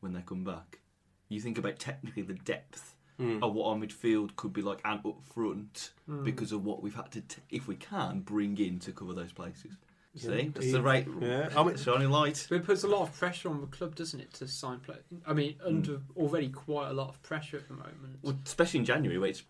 when 0.00 0.12
they 0.12 0.22
come 0.22 0.42
back. 0.42 0.80
You 1.28 1.40
think 1.40 1.58
about 1.58 1.78
technically 1.78 2.22
the 2.22 2.34
depth 2.34 2.96
Mm. 3.20 3.42
of 3.42 3.52
what 3.52 3.66
our 3.68 3.76
midfield 3.76 4.34
could 4.36 4.54
be 4.54 4.62
like 4.62 4.80
and 4.86 4.98
up 5.06 5.22
front 5.22 5.92
Mm. 6.08 6.24
because 6.24 6.50
of 6.50 6.64
what 6.64 6.82
we've 6.82 6.94
had 6.94 7.12
to, 7.12 7.20
t- 7.20 7.42
if 7.50 7.68
we 7.68 7.76
can, 7.76 8.20
bring 8.20 8.56
in 8.58 8.78
to 8.80 8.90
cover 8.90 9.12
those 9.12 9.32
places. 9.32 9.72
Yeah. 10.14 10.22
See, 10.22 10.48
that's 10.48 10.66
Yeah. 10.66 10.72
the 10.72 10.82
right 10.82 11.06
Yeah, 11.20 11.48
I 11.54 11.62
mean, 11.66 11.76
shining 11.76 12.10
light. 12.10 12.46
But 12.48 12.56
it 12.56 12.64
puts 12.64 12.84
a 12.84 12.88
lot 12.88 13.02
of 13.02 13.14
pressure 13.14 13.50
on 13.50 13.60
the 13.60 13.66
club, 13.66 13.94
doesn't 13.94 14.18
it, 14.18 14.32
to 14.34 14.48
sign 14.48 14.80
players? 14.80 15.04
I 15.26 15.34
mean, 15.34 15.56
under 15.64 16.00
already 16.16 16.48
quite 16.48 16.88
a 16.88 16.94
lot 16.94 17.10
of 17.10 17.22
pressure 17.22 17.58
at 17.58 17.68
the 17.68 17.74
moment. 17.74 18.18
Well, 18.22 18.38
especially 18.46 18.80
in 18.80 18.86
January, 18.86 19.18
where 19.18 19.28
it's 19.30 19.42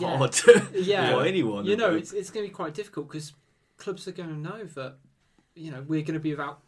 Yeah. 0.00 0.16
hard 0.18 0.32
to 0.32 0.68
Yeah. 0.74 1.12
for 1.12 1.24
anyone. 1.24 1.64
You 1.64 1.76
know, 1.76 1.94
it's 1.94 2.12
it's 2.12 2.30
going 2.30 2.44
to 2.44 2.50
be 2.50 2.54
quite 2.54 2.74
difficult 2.74 3.06
because 3.08 3.32
clubs 3.78 4.06
are 4.08 4.12
going 4.12 4.30
to 4.30 4.36
know 4.36 4.64
that 4.64 4.98
you 5.56 5.70
know 5.72 5.82
we're 5.88 6.02
going 6.02 6.14
to 6.14 6.20
be 6.20 6.30
without 6.30 6.60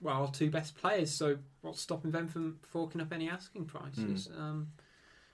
well 0.00 0.22
our 0.22 0.30
two 0.30 0.50
best 0.50 0.76
players. 0.76 1.10
So 1.12 1.38
what's 1.60 1.80
stopping 1.80 2.10
them 2.10 2.26
from 2.28 2.58
forking 2.62 3.00
up 3.00 3.12
any 3.12 3.28
asking 3.28 3.66
prices? 3.66 4.28
Mm. 4.28 4.40
Um, 4.40 4.68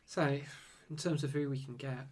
so 0.05 0.39
in 0.91 0.97
terms 0.97 1.25
of 1.25 1.31
who 1.33 1.49
we 1.49 1.59
can 1.63 1.77
get, 1.77 2.07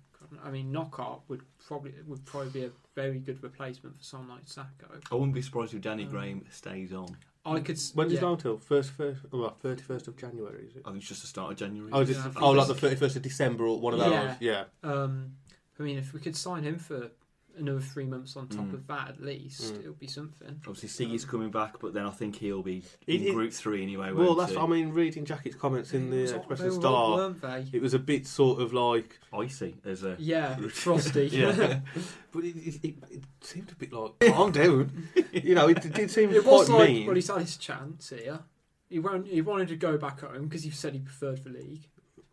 I 0.45 0.51
mean, 0.51 0.73
Knockaert 0.73 1.21
would 1.29 1.43
probably 1.67 1.93
would 2.07 2.25
probably 2.25 2.51
be 2.51 2.65
a 2.65 2.71
very 2.95 3.19
good 3.19 3.43
replacement 3.43 3.97
for 3.99 4.03
someone 4.05 4.31
like 4.31 4.43
Sako. 4.47 5.01
I 5.11 5.15
wouldn't 5.15 5.35
be 5.35 5.43
surprised 5.43 5.75
if 5.75 5.81
Danny 5.83 6.05
Um, 6.05 6.11
Graham 6.11 6.45
stays 6.51 6.93
on. 6.93 7.17
I 7.45 7.61
could. 7.61 7.77
s- 7.77 7.95
when 7.95 8.09
does 8.09 8.15
yeah. 8.15 8.19
it 8.19 8.23
go 8.23 8.33
until 8.33 8.59
first, 8.59 8.91
first, 8.91 9.21
well, 9.31 9.57
thirty 9.61 9.83
first 9.83 10.09
of 10.09 10.17
January? 10.17 10.67
Is 10.69 10.77
it? 10.77 10.83
I 10.85 10.89
think 10.91 10.99
it's 11.01 11.09
just 11.09 11.21
the 11.23 11.29
start 11.29 11.53
of 11.53 11.59
January. 11.59 11.91
Oh, 11.93 12.03
just, 12.05 12.19
Yeah, 12.19 12.27
I 12.27 12.31
think 12.31 12.43
oh, 12.43 12.51
like 12.51 12.67
the 12.67 12.75
thirty 12.75 12.97
first 12.97 13.15
of 13.15 13.23
December 13.23 13.65
or 13.67 13.79
one 13.79 13.93
of 13.93 14.01
those. 14.01 14.11
Yeah. 14.11 14.35
Yeah. 14.41 14.65
Um, 14.83 15.37
I 15.79 15.83
mean, 15.85 15.97
if 15.99 16.13
we 16.13 16.19
could 16.21 16.35
sign 16.35 16.65
him 16.65 16.79
for 16.79 17.11
another 17.59 17.81
three 17.81 18.07
months 18.07 18.37
on 18.37 18.49
top 18.49 18.67
Mm. 18.67 18.75
of 18.75 18.87
that, 18.89 19.09
at 19.11 19.23
least 19.23 19.75
Mm. 19.75 19.81
it'll 19.81 19.93
be 19.95 20.07
something. 20.07 20.61
Obviously, 20.67 21.07
Siggy's 21.07 21.25
coming 21.25 21.51
back, 21.51 21.79
but 21.81 21.95
then 21.95 22.05
I 22.05 22.11
think 22.11 22.37
he'll 22.37 22.63
be 22.63 22.83
in 23.07 23.23
it- 23.23 23.33
Group 23.35 23.53
Three 23.53 23.83
anyway. 23.83 24.13
Well, 24.13 24.35
that's. 24.35 24.53
he? 24.53 24.59
I 24.59 24.67
mean, 24.67 24.91
reading 24.91 25.25
Jackett's 25.25 25.57
comments 25.57 25.93
in 25.95 26.13
It 26.13 26.27
the 26.27 26.33
all- 26.35 26.39
Express 26.41 26.59
they 26.61 26.65
and 26.67 26.75
Star, 26.75 27.17
weren't 27.17 27.41
they? 27.43 27.67
it 27.73 27.81
was 27.83 27.95
a 27.95 27.99
bit 27.99 28.27
sort 28.27 28.61
of 28.61 28.73
like, 28.73 29.19
icy 29.33 29.77
as 29.85 30.03
a 30.05 30.17
Yeah, 30.19 30.57
frosty. 30.69 31.27
yeah. 31.33 31.81
but 32.33 32.45
it, 32.45 32.57
it, 32.57 32.75
it, 32.85 32.95
it 33.11 33.23
seemed 33.41 33.71
a 33.73 33.75
bit 33.75 33.93
like 33.93 34.19
calm 34.21 34.53
down. 34.53 35.09
you 35.33 35.55
know, 35.55 35.69
it, 35.69 35.81
did 35.95 36.11
seem 36.11 36.31
It 36.31 36.43
quite 36.43 36.53
was 36.53 36.71
like, 36.71 36.89
mean. 36.91 37.07
well, 37.07 37.17
he's 37.17 37.29
had 37.29 37.41
his 37.41 37.57
chance 37.57 38.11
here. 38.11 38.41
He 38.89 38.99
won't, 39.01 39.27
He 39.27 39.41
wanted 39.41 39.69
to 39.69 39.77
go 39.77 39.99
back 39.99 40.21
home 40.21 40.45
because 40.45 40.63
he 40.63 40.71
said 40.71 40.93
he 40.95 41.01
preferred 41.01 41.43
the 41.43 41.51
league. 41.51 41.89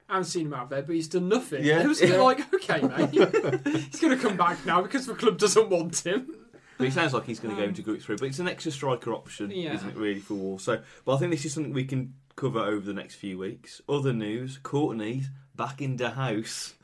I 0.10 0.14
haven't 0.14 0.26
seen 0.30 0.48
him 0.48 0.54
out 0.54 0.70
there, 0.70 0.82
but 0.84 0.96
he's 0.96 1.08
done 1.08 1.30
nothing. 1.30 1.64
Yeah, 1.64 1.82
it 1.82 1.88
was 1.88 2.02
yeah. 2.02 2.18
like, 2.22 2.54
okay, 2.54 2.82
mate, 2.82 3.10
he's 3.92 4.00
going 4.00 4.18
to 4.18 4.22
come 4.22 4.36
back 4.38 4.66
now 4.66 4.82
because 4.82 5.06
the 5.06 5.16
club 5.16 5.38
doesn't 5.38 5.70
want 5.70 6.06
him. 6.06 6.28
But 6.78 6.88
it 6.88 6.94
sounds 6.94 7.14
like 7.14 7.26
he's 7.26 7.40
going 7.40 7.56
to 7.56 7.58
go 7.60 7.64
Um, 7.64 7.70
into 7.70 7.82
Group 7.84 8.02
Three. 8.02 8.16
But 8.18 8.26
it's 8.28 8.40
an 8.40 8.48
extra 8.48 8.72
striker 8.72 9.14
option, 9.14 9.52
Yeah. 9.52 9.74
isn't 9.76 9.90
it? 9.90 9.96
Really 9.96 10.20
for 10.20 10.34
Wolves. 10.34 10.64
So, 10.64 10.82
but 11.06 11.16
I 11.16 11.18
think 11.20 11.32
this 11.32 11.46
is 11.46 11.54
something 11.54 11.72
we 11.72 11.86
can 11.86 12.16
cover 12.36 12.60
over 12.60 12.86
the 12.86 12.94
next 12.94 13.16
few 13.16 13.38
weeks. 13.38 13.82
Other 13.88 14.12
news: 14.12 14.60
Kortney's 14.64 15.30
back 15.56 15.82
in 15.82 15.98
the 15.98 16.12
house. 16.12 16.74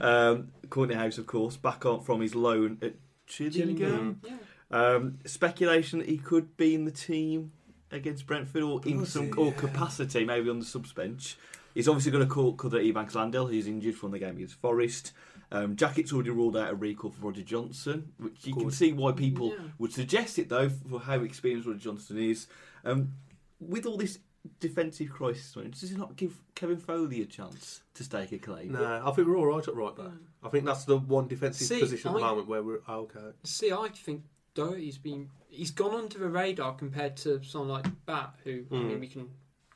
Um, 0.00 0.52
Kortney 0.68 0.94
Hause, 0.94 1.18
of 1.18 1.26
course, 1.26 1.56
back 1.56 1.84
on 1.84 2.02
from 2.04 2.20
his 2.20 2.36
loan 2.36 2.78
at 2.82 2.94
Gillingham. 3.26 4.20
Yeah. 4.24 4.36
Um, 4.70 5.18
speculation 5.26 5.98
that 5.98 6.08
he 6.08 6.18
could 6.18 6.56
be 6.56 6.72
in 6.76 6.84
the 6.84 6.92
team 6.92 7.50
against 7.90 8.24
Brentford 8.26 8.62
or 8.62 8.80
in 8.86 9.04
some 9.04 9.26
he? 9.26 9.32
or 9.32 9.50
capacity, 9.50 10.24
maybe 10.24 10.48
on 10.48 10.60
the 10.60 10.64
subs 10.64 10.92
bench. 10.92 11.36
He's 11.74 11.88
obviously 11.88 12.12
going 12.12 12.24
to 12.26 12.32
call 12.32 12.52
cover 12.54 12.78
Ebanks 12.78 13.14
Landell, 13.14 13.46
who's 13.46 13.66
injured 13.66 13.94
from 13.94 14.10
the 14.10 14.18
game 14.18 14.36
against 14.36 14.54
Forest. 14.56 15.12
Um, 15.50 15.76
Jackett's 15.76 16.12
already 16.12 16.30
ruled 16.30 16.56
out 16.56 16.70
a 16.70 16.74
recall 16.74 17.10
for 17.10 17.26
Roger 17.26 17.42
Johnson, 17.42 18.12
which 18.18 18.46
you 18.46 18.54
can 18.54 18.70
see 18.70 18.92
why 18.92 19.12
people 19.12 19.48
Yeah. 19.50 19.64
would 19.78 19.92
suggest 19.92 20.38
it 20.38 20.48
though 20.48 20.68
for 20.68 21.00
how 21.00 21.20
experienced 21.22 21.66
Roger 21.66 21.78
Johnson 21.80 22.18
is. 22.18 22.46
Um, 22.84 23.12
with 23.60 23.84
all 23.86 23.96
this 23.98 24.18
defensive 24.60 25.10
crisis, 25.10 25.52
does 25.78 25.90
he 25.90 25.96
not 25.96 26.16
give 26.16 26.40
Kevin 26.54 26.78
Foley 26.78 27.20
a 27.22 27.26
chance 27.26 27.82
to 27.94 28.02
stake 28.04 28.32
a 28.32 28.38
claim? 28.38 28.72
No, 28.72 29.02
I 29.04 29.10
think 29.12 29.28
we're 29.28 29.36
all 29.36 29.46
right 29.46 29.66
at 29.66 29.74
right 29.74 29.94
back. 29.94 30.06
I 30.42 30.48
think 30.48 30.64
that's 30.64 30.84
the 30.84 30.96
one 30.98 31.28
defensive 31.28 31.66
See, 31.66 31.80
position 31.80 32.08
at 32.08 32.14
the 32.14 32.20
I- 32.24 32.28
moment 32.30 32.48
where 32.48 32.62
we're 32.62 32.80
okay. 32.88 33.32
See, 33.44 33.72
I 33.72 33.88
think 33.94 34.24
Doherty's 34.54 34.98
been 34.98 35.28
he's 35.48 35.70
gone 35.70 35.94
under 35.94 36.18
the 36.18 36.28
radar 36.28 36.74
compared 36.74 37.16
to 37.18 37.42
someone 37.44 37.68
like 37.68 38.06
Batth, 38.06 38.40
who 38.44 38.64
I 38.70 38.74
Mm. 38.74 38.88
mean 38.88 39.00
we 39.00 39.06
can 39.08 39.28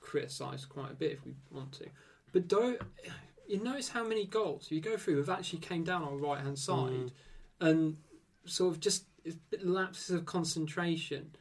criticise 0.07 0.65
quite 0.65 0.93
a 0.93 0.95
bit 0.95 1.13
if 1.13 1.25
we 1.27 1.35
want 1.51 1.73
to. 1.73 1.87
But 2.33 2.49
don't 2.49 2.81
you 3.49 3.63
notice 3.63 3.89
how 3.91 4.05
many 4.05 4.25
goals 4.25 4.71
you 4.71 4.81
go 4.81 4.97
through 4.97 5.19
have 5.19 5.29
actually 5.31 5.59
came 5.61 5.85
down 5.85 6.03
on 6.03 6.13
the 6.21 6.27
right 6.27 6.41
hand 6.41 6.59
side, 6.59 6.93
Mm. 6.93 7.11
and 7.61 7.97
sort 8.45 8.73
of 8.75 8.81
just 8.81 9.05
it's 9.25 9.37
bit 9.51 9.65
lapses 9.67 10.11
of 10.11 10.25
concentration. 10.25 11.33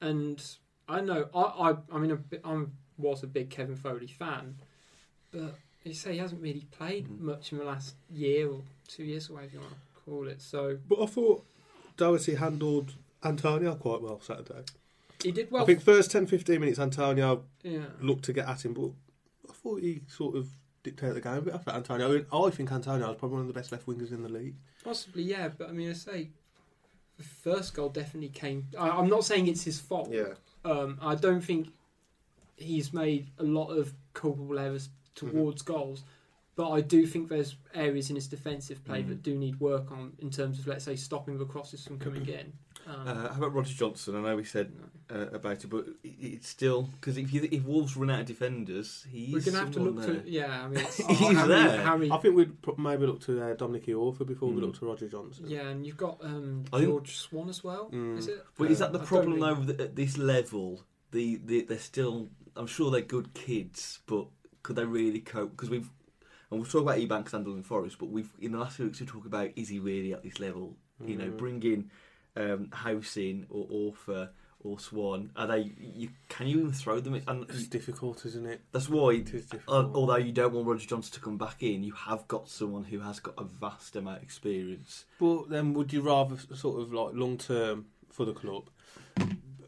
And 0.00 0.42
I 0.88 1.00
know 1.00 1.28
I 1.34 1.42
I, 1.70 1.76
I 1.92 1.98
mean 1.98 2.18
I 2.44 2.64
was 2.96 3.22
a 3.22 3.26
big 3.26 3.50
Kevin 3.50 3.76
Foley 3.76 4.06
fan, 4.08 4.56
but 5.30 5.54
you 5.84 5.94
say 5.94 6.12
he 6.12 6.18
hasn't 6.18 6.42
really 6.42 6.66
played 6.78 7.06
Mm. 7.08 7.20
much 7.20 7.52
in 7.52 7.58
the 7.58 7.64
last 7.64 7.94
year 8.10 8.48
or 8.50 8.62
two 8.88 9.04
years, 9.04 9.28
or 9.30 9.34
whatever 9.34 9.54
you 9.54 9.60
want 9.60 9.72
to 9.74 10.00
call 10.04 10.28
it. 10.28 10.40
So 10.42 10.78
But 10.88 11.00
I 11.02 11.06
thought 11.06 11.44
Doherty 11.96 12.34
handled 12.36 12.94
Antonio 13.22 13.74
quite 13.74 14.00
well 14.02 14.20
Saturday. 14.20 14.64
He 15.22 15.32
did 15.32 15.50
well. 15.50 15.62
I 15.62 15.66
think 15.66 15.80
first 15.82 16.10
10 16.10 16.26
15 16.26 16.60
minutes 16.60 16.78
Antonio 16.78 17.44
Yeah. 17.62 17.86
looked 18.00 18.24
to 18.26 18.32
get 18.32 18.46
at 18.48 18.64
him, 18.64 18.74
but 18.74 18.90
I 19.48 19.52
thought 19.52 19.80
he 19.82 20.02
sort 20.06 20.36
of 20.36 20.48
dictated 20.82 21.16
the 21.16 21.20
game 21.20 21.34
a 21.38 21.40
bit 21.42 21.54
after 21.54 21.70
Antonio. 21.72 22.24
I 22.32 22.50
think 22.50 22.70
Antonio 22.72 23.10
is 23.10 23.16
probably 23.16 23.34
one 23.36 23.42
of 23.42 23.48
the 23.48 23.52
best 23.58 23.72
left 23.72 23.86
wingers 23.86 24.12
in 24.12 24.22
the 24.22 24.28
league. 24.28 24.54
Possibly, 24.84 25.22
yeah. 25.24 25.48
But 25.48 25.68
I 25.68 25.72
mean, 25.72 25.90
I 25.90 25.94
say 25.94 26.30
the 27.16 27.24
first 27.24 27.74
goal 27.74 27.88
definitely 27.88 28.28
came. 28.30 28.68
I, 28.78 28.88
I'm 28.90 29.08
not 29.08 29.24
saying 29.24 29.48
it's 29.48 29.64
his 29.64 29.80
fault. 29.80 30.10
Yeah. 30.12 30.34
Um, 30.64 30.98
I 31.02 31.14
don't 31.14 31.40
think 31.40 31.72
he's 32.56 32.92
made 32.92 33.28
a 33.38 33.42
lot 33.44 33.68
of 33.70 33.92
culpable 34.14 34.58
errors 34.58 34.88
towards 35.14 35.62
goals, 35.62 36.04
but 36.56 36.70
I 36.70 36.80
do 36.80 37.06
think 37.06 37.28
there's 37.28 37.56
areas 37.74 38.10
in 38.10 38.16
his 38.16 38.26
defensive 38.28 38.84
play 38.84 39.02
Mm. 39.02 39.08
that 39.08 39.22
do 39.22 39.36
need 39.36 39.58
work 39.60 39.90
on 39.92 40.12
in 40.18 40.30
terms 40.30 40.58
of, 40.58 40.66
let's 40.66 40.84
say, 40.84 40.96
stopping 40.96 41.38
the 41.38 41.44
crosses 41.44 41.84
from 41.84 41.98
coming 41.98 42.26
in. 42.26 42.52
Um, 42.88 43.06
Uh, 43.08 43.28
how 43.32 43.36
about 43.38 43.54
Roger 43.54 43.74
Johnson? 43.74 44.16
I 44.16 44.20
know 44.22 44.36
we 44.36 44.44
said 44.44 44.72
uh, 45.14 45.26
about 45.32 45.62
it, 45.64 45.68
but 45.68 45.86
it- 46.02 46.16
it's 46.20 46.48
still 46.48 46.82
because 47.00 47.18
if 47.18 47.32
you, 47.32 47.46
if 47.50 47.64
Wolves 47.64 47.96
run 47.96 48.10
out 48.10 48.20
of 48.20 48.26
defenders, 48.26 49.06
he's 49.10 49.32
We're 49.34 49.40
gonna 49.40 49.58
have 49.64 49.70
to 49.72 49.80
look 49.80 49.96
there. 50.06 50.20
to, 50.22 50.30
yeah. 50.30 50.64
I 50.64 50.68
mean, 50.68 50.80
it's, 50.84 50.96
He's 50.96 51.18
how 51.18 51.46
many- 51.46 51.48
there. 51.48 51.82
How 51.82 51.96
many, 51.96 52.10
I 52.10 52.16
think 52.18 52.34
we'd 52.36 52.52
maybe 52.78 53.06
look 53.06 53.20
to 53.22 53.42
uh, 53.42 53.54
Dominic 53.54 53.86
Iorfa 53.86 54.26
before 54.26 54.48
we 54.50 54.56
Mm. 54.60 54.64
look 54.66 54.78
to 54.78 54.86
Roger 54.86 55.08
Johnson. 55.08 55.44
yeah, 55.48 55.68
and 55.68 55.86
you've 55.86 55.96
got 55.96 56.18
um, 56.24 56.64
I 56.72 56.78
think- 56.78 56.90
George 56.90 57.16
Swan 57.16 57.48
as 57.48 57.62
well. 57.62 57.90
Mm. 57.92 58.18
Is 58.18 58.28
it? 58.28 58.44
But 58.56 58.70
is 58.70 58.80
Uh, 58.80 58.86
that 58.86 58.92
the 58.98 59.00
I 59.04 59.06
problem 59.06 59.40
though? 59.40 59.54
That 59.54 59.80
at 59.80 59.96
this 59.96 60.16
level, 60.18 60.82
the, 61.10 61.36
the 61.44 61.62
they're 61.62 61.78
still. 61.78 62.28
I'm 62.56 62.66
sure 62.66 62.90
they're 62.90 63.02
good 63.02 63.34
kids, 63.34 64.00
but 64.06 64.26
could 64.62 64.76
they 64.76 64.84
really 64.84 65.20
cope? 65.20 65.50
Because 65.52 65.70
we've 65.70 65.90
and 66.50 66.58
we'll 66.60 66.64
talk 66.70 66.82
about 66.82 66.96
Ebanks 66.98 67.32
and 67.34 67.46
and 67.46 67.64
Forest, 67.64 67.98
but 67.98 68.08
we've 68.08 68.30
in 68.40 68.52
the 68.52 68.58
last 68.58 68.76
few 68.76 68.86
weeks 68.86 69.00
we 69.00 69.06
talk 69.06 69.26
about 69.26 69.50
is 69.56 69.68
he 69.68 69.78
really 69.78 70.12
at 70.14 70.22
this 70.22 70.40
level? 70.40 70.76
You 71.06 71.16
know, 71.16 71.26
Mm. 71.26 71.38
Um, 72.38 72.70
Hause 72.72 73.16
in 73.16 73.46
or 73.50 73.66
Iorfa 73.66 74.28
or 74.60 74.78
Swan. 74.78 75.30
Are 75.36 75.46
they? 75.46 75.72
You 75.80 76.10
can 76.28 76.46
you 76.46 76.58
even 76.58 76.72
throw 76.72 77.00
them? 77.00 77.20
And 77.26 77.44
It's 77.50 77.66
difficult, 77.66 78.24
isn't 78.26 78.46
it? 78.46 78.60
that's 78.72 78.88
why 78.88 79.10
It 79.14 79.32
is 79.34 79.46
difficult. 79.46 79.94
although 79.94 80.16
you 80.16 80.32
don't 80.32 80.52
want 80.54 80.66
Roger 80.66 80.86
Johnson 80.86 81.12
to 81.14 81.20
come 81.20 81.36
back 81.38 81.62
in, 81.62 81.82
you 81.82 81.92
have 81.92 82.26
got 82.28 82.48
someone 82.48 82.84
who 82.84 83.00
has 83.00 83.18
got 83.20 83.34
a 83.38 83.44
vast 83.44 83.96
amount 83.96 84.18
of 84.18 84.22
experience. 84.22 85.04
But 85.18 85.48
then, 85.48 85.74
would 85.74 85.92
you 85.92 86.00
rather 86.02 86.36
sort 86.54 86.80
of 86.80 86.92
like 86.92 87.14
long 87.14 87.38
term 87.38 87.86
for 88.10 88.24
the 88.24 88.32
club, 88.32 88.70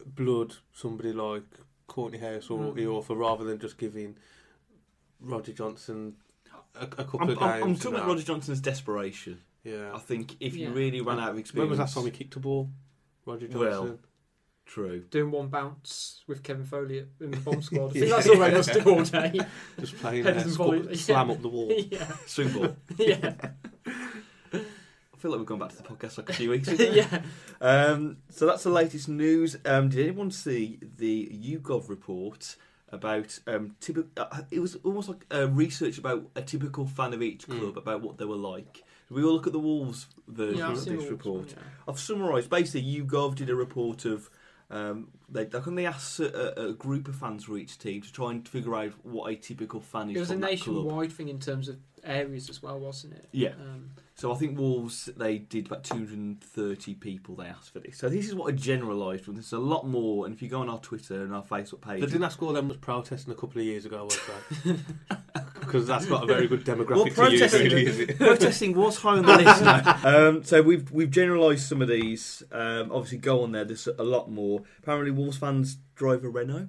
blood 0.05 0.55
somebody 0.73 1.13
like 1.13 1.43
Kortney 1.87 2.19
Hause 2.21 2.49
or 2.49 2.59
Mm. 2.59 2.75
Iorfa 2.75 3.17
rather 3.17 3.43
than 3.43 3.59
just 3.59 3.77
giving 3.77 4.15
Roger 5.19 5.53
Johnson 5.53 6.15
a, 6.75 6.83
a 6.83 6.87
couple 6.87 7.21
I'm, 7.23 7.29
of 7.29 7.39
games? 7.39 7.51
I'm, 7.51 7.63
I'm 7.63 7.75
talking 7.75 7.95
about? 7.95 8.07
Roger 8.07 8.23
Johnson's 8.23 8.61
desperation. 8.61 9.39
Yeah. 9.63 9.91
I 9.93 9.99
think 9.99 10.35
if 10.39 10.55
you 10.55 10.67
Yeah. 10.69 10.73
really 10.73 11.01
ran 11.01 11.19
out 11.19 11.29
of 11.29 11.35
When 11.35 11.39
experience, 11.41 11.69
was 11.71 11.79
last 11.79 11.93
time 11.95 12.05
he 12.05 12.11
kicked 12.11 12.35
a 12.35 12.39
ball? 12.39 12.69
Roger 13.25 13.47
Johnson. 13.47 13.59
Well, 13.59 13.99
true. 14.65 15.01
doing 15.11 15.31
one 15.31 15.49
bounce 15.49 16.23
with 16.27 16.41
Kevin 16.43 16.65
Foley 16.65 16.99
at- 16.99 17.07
in 17.19 17.31
the 17.31 17.37
bomb 17.37 17.61
squad. 17.61 17.89
I 17.89 17.93
think 17.99 18.09
that's 18.09 18.27
all 18.29 18.39
they 18.39 18.51
must 18.51 18.73
do 18.73 18.81
all 18.81 19.03
day. 19.03 19.39
just 19.79 19.97
playing 19.97 20.23
Headers 20.23 20.35
there, 20.35 20.43
and 20.43 20.53
sco- 20.53 20.63
volleys, 20.81 21.05
slam 21.05 21.29
up 21.31 21.41
the 21.41 21.47
wall. 21.49 21.71
yeah, 21.91 22.11
Swing 22.25 22.49
ball. 22.53 22.75
yeah. 22.97 23.35
I 24.53 25.17
feel 25.17 25.31
like 25.31 25.39
we've 25.39 25.45
gone 25.47 25.59
back 25.59 25.69
to 25.69 25.77
the 25.77 25.83
podcast 25.83 26.17
like 26.17 26.29
a 26.29 26.33
few 26.33 26.49
weeks 26.49 26.67
ago. 26.67 26.83
yeah. 26.83 27.21
Um, 27.61 28.17
so 28.29 28.47
that's 28.47 28.63
the 28.63 28.71
latest 28.71 29.07
news. 29.07 29.55
Um, 29.65 29.89
did 29.89 29.99
anyone 30.07 30.31
see 30.31 30.79
the 30.81 31.27
YouGov 31.31 31.89
report 31.89 32.55
about 32.89 33.37
um, 33.45 33.75
typical? 33.79 34.09
Uh, 34.17 34.41
it 34.49 34.59
was 34.59 34.77
almost 34.83 35.09
like 35.09 35.25
a 35.29 35.45
research 35.47 35.99
about 35.99 36.27
a 36.35 36.41
typical 36.41 36.87
fan 36.87 37.13
of 37.13 37.21
each 37.21 37.47
club 37.47 37.77
about 37.77 38.01
what 38.01 38.17
they 38.17 38.25
were 38.25 38.35
like. 38.35 38.83
We 39.11 39.23
all 39.23 39.33
look 39.33 39.45
at 39.47 39.53
the 39.53 39.59
Wolves 39.59 40.07
version 40.27 40.57
Yeah, 40.59 40.71
of 40.71 40.85
this 40.85 41.09
report. 41.09 41.39
one, 41.41 41.47
yeah. 41.49 41.55
I've 41.87 41.99
summarised. 41.99 42.49
Basically, 42.49 42.83
YouGov 43.01 43.35
did 43.35 43.49
a 43.49 43.55
report 43.55 44.05
of. 44.05 44.29
Um, 44.69 45.09
they, 45.27 45.43
they 45.43 45.85
asked 45.85 46.21
a, 46.21 46.69
a 46.69 46.73
group 46.73 47.09
of 47.09 47.15
fans 47.17 47.43
for 47.43 47.57
each 47.57 47.77
team 47.77 48.01
to 48.03 48.11
try 48.13 48.31
and 48.31 48.47
figure 48.47 48.73
out 48.73 48.93
what 49.03 49.29
a 49.29 49.35
typical 49.35 49.81
fan 49.81 50.09
is 50.11 50.15
It 50.15 50.19
was 50.21 50.29
a 50.29 50.33
from 50.35 50.41
that 50.41 50.59
club. 50.61 50.75
nationwide 50.85 51.11
thing 51.11 51.27
in 51.27 51.39
terms 51.39 51.67
of 51.67 51.77
areas 52.05 52.49
as 52.49 52.63
well, 52.63 52.79
wasn't 52.79 53.15
it? 53.15 53.27
Yeah. 53.33 53.49
Um, 53.49 53.89
So 54.21 54.31
I 54.31 54.35
think 54.35 54.55
Wolves 54.55 55.09
they 55.17 55.39
did 55.39 55.65
about 55.65 55.83
230 55.83 56.93
people 56.93 57.33
they 57.33 57.47
asked 57.47 57.73
for 57.73 57.79
this. 57.79 57.97
So 57.97 58.07
this 58.07 58.27
is 58.27 58.35
what 58.35 58.53
I 58.53 58.55
generalised 58.55 59.25
from. 59.25 59.33
There's 59.33 59.51
a 59.51 59.57
lot 59.57 59.87
more, 59.87 60.27
and 60.27 60.35
if 60.35 60.43
you 60.43 60.47
go 60.47 60.59
on 60.59 60.69
our 60.69 60.77
Twitter 60.77 61.23
and 61.23 61.33
our 61.33 61.41
Facebook 61.41 61.81
page, 61.81 62.01
They 62.01 62.05
didn't 62.05 62.25
ask 62.25 62.39
all 62.43 62.53
them 62.53 62.67
was 62.67 62.77
protesting 62.77 63.33
a 63.33 63.35
couple 63.35 63.59
of 63.59 63.65
years 63.65 63.85
ago, 63.85 64.03
was 64.03 64.19
they? 64.63 64.75
Because 65.59 65.87
that's 65.87 66.07
not 66.07 66.23
a 66.23 66.25
very 66.27 66.47
good 66.47 66.65
demographic 66.65 67.17
well, 67.17 67.27
to 67.27 67.31
use, 67.31 67.39
protesting, 67.39 67.63
really, 67.63 67.85
is 67.87 67.99
it? 67.99 68.17
protesting 68.17 68.75
was 68.75 68.97
high 68.97 69.17
on 69.17 69.25
the 69.25 69.37
list 69.37 69.63
now. 69.63 69.99
Um, 70.03 70.43
so 70.43 70.61
we've 70.61 70.91
we've 70.91 71.09
generalised 71.09 71.67
some 71.67 71.81
of 71.81 71.87
these. 71.87 72.43
Um, 72.51 72.91
obviously, 72.91 73.19
go 73.19 73.41
on 73.43 73.53
there. 73.53 73.63
There's 73.63 73.87
a 73.87 74.03
lot 74.03 74.29
more. 74.29 74.63
Apparently, 74.79 75.11
Wolves 75.11 75.37
fans 75.37 75.77
drive 75.95 76.23
a 76.25 76.29
Renault. 76.29 76.67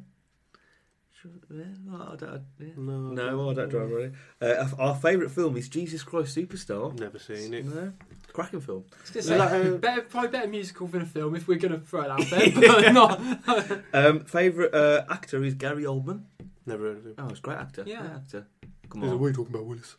Sure, 1.22 1.30
yeah, 1.50 1.64
no, 1.84 2.08
I 2.12 2.16
don't, 2.16 2.42
yeah. 2.58 2.66
No, 2.76 3.12
No, 3.12 3.50
I 3.50 3.54
don't 3.54 3.68
drive 3.68 3.92
a 3.92 3.94
Renault. 3.94 4.12
Uh, 4.40 4.68
our 4.76 4.96
favourite 4.96 5.30
film 5.30 5.56
is 5.56 5.68
Jesus 5.68 6.02
Christ 6.02 6.36
Superstar. 6.36 6.98
Never 6.98 7.20
seen 7.20 7.54
it. 7.54 7.64
No, 7.64 7.92
cracking 8.32 8.60
film. 8.60 8.86
I 8.92 8.96
was 9.02 9.28
gonna 9.28 9.50
say, 9.50 9.68
uh, 9.68 9.76
better, 9.76 10.02
probably 10.02 10.30
better 10.30 10.48
musical 10.48 10.88
than 10.88 11.02
a 11.02 11.06
film 11.06 11.36
if 11.36 11.46
we're 11.46 11.58
going 11.58 11.78
to 11.78 11.86
throw 11.86 12.02
it 12.02 12.10
out 12.10 12.28
there, 12.28 12.92
not. 12.92 13.20
Um, 13.94 14.24
favourite 14.24 14.74
uh, 14.74 15.04
actor 15.08 15.44
is 15.44 15.54
Gary 15.54 15.84
Oldman. 15.84 16.22
Never 16.66 16.86
heard 16.88 16.96
of 16.96 17.06
him. 17.06 17.14
Oh, 17.18 17.28
he's 17.28 17.38
a 17.38 17.42
great 17.42 17.58
actor. 17.58 17.84
Yeah. 17.86 18.00
Great 18.00 18.12
actor. 18.12 18.46
Come 18.90 19.02
There's 19.02 19.12
What 19.12 19.20
are 19.20 19.22
way 19.22 19.32
talking 19.32 19.54
about 19.54 19.66
Willis. 19.66 19.96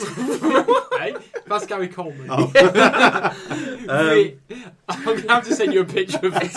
hey, 0.98 1.14
that's 1.46 1.66
Gary 1.66 1.88
Coleman. 1.88 2.30
Um, 2.30 2.52
Wait, 2.54 4.40
I'm 4.88 5.04
going 5.04 5.22
to 5.22 5.28
have 5.28 5.44
to 5.46 5.54
send 5.54 5.74
you 5.74 5.82
a 5.82 5.84
picture 5.84 6.20
of 6.22 6.32
it. 6.36 6.50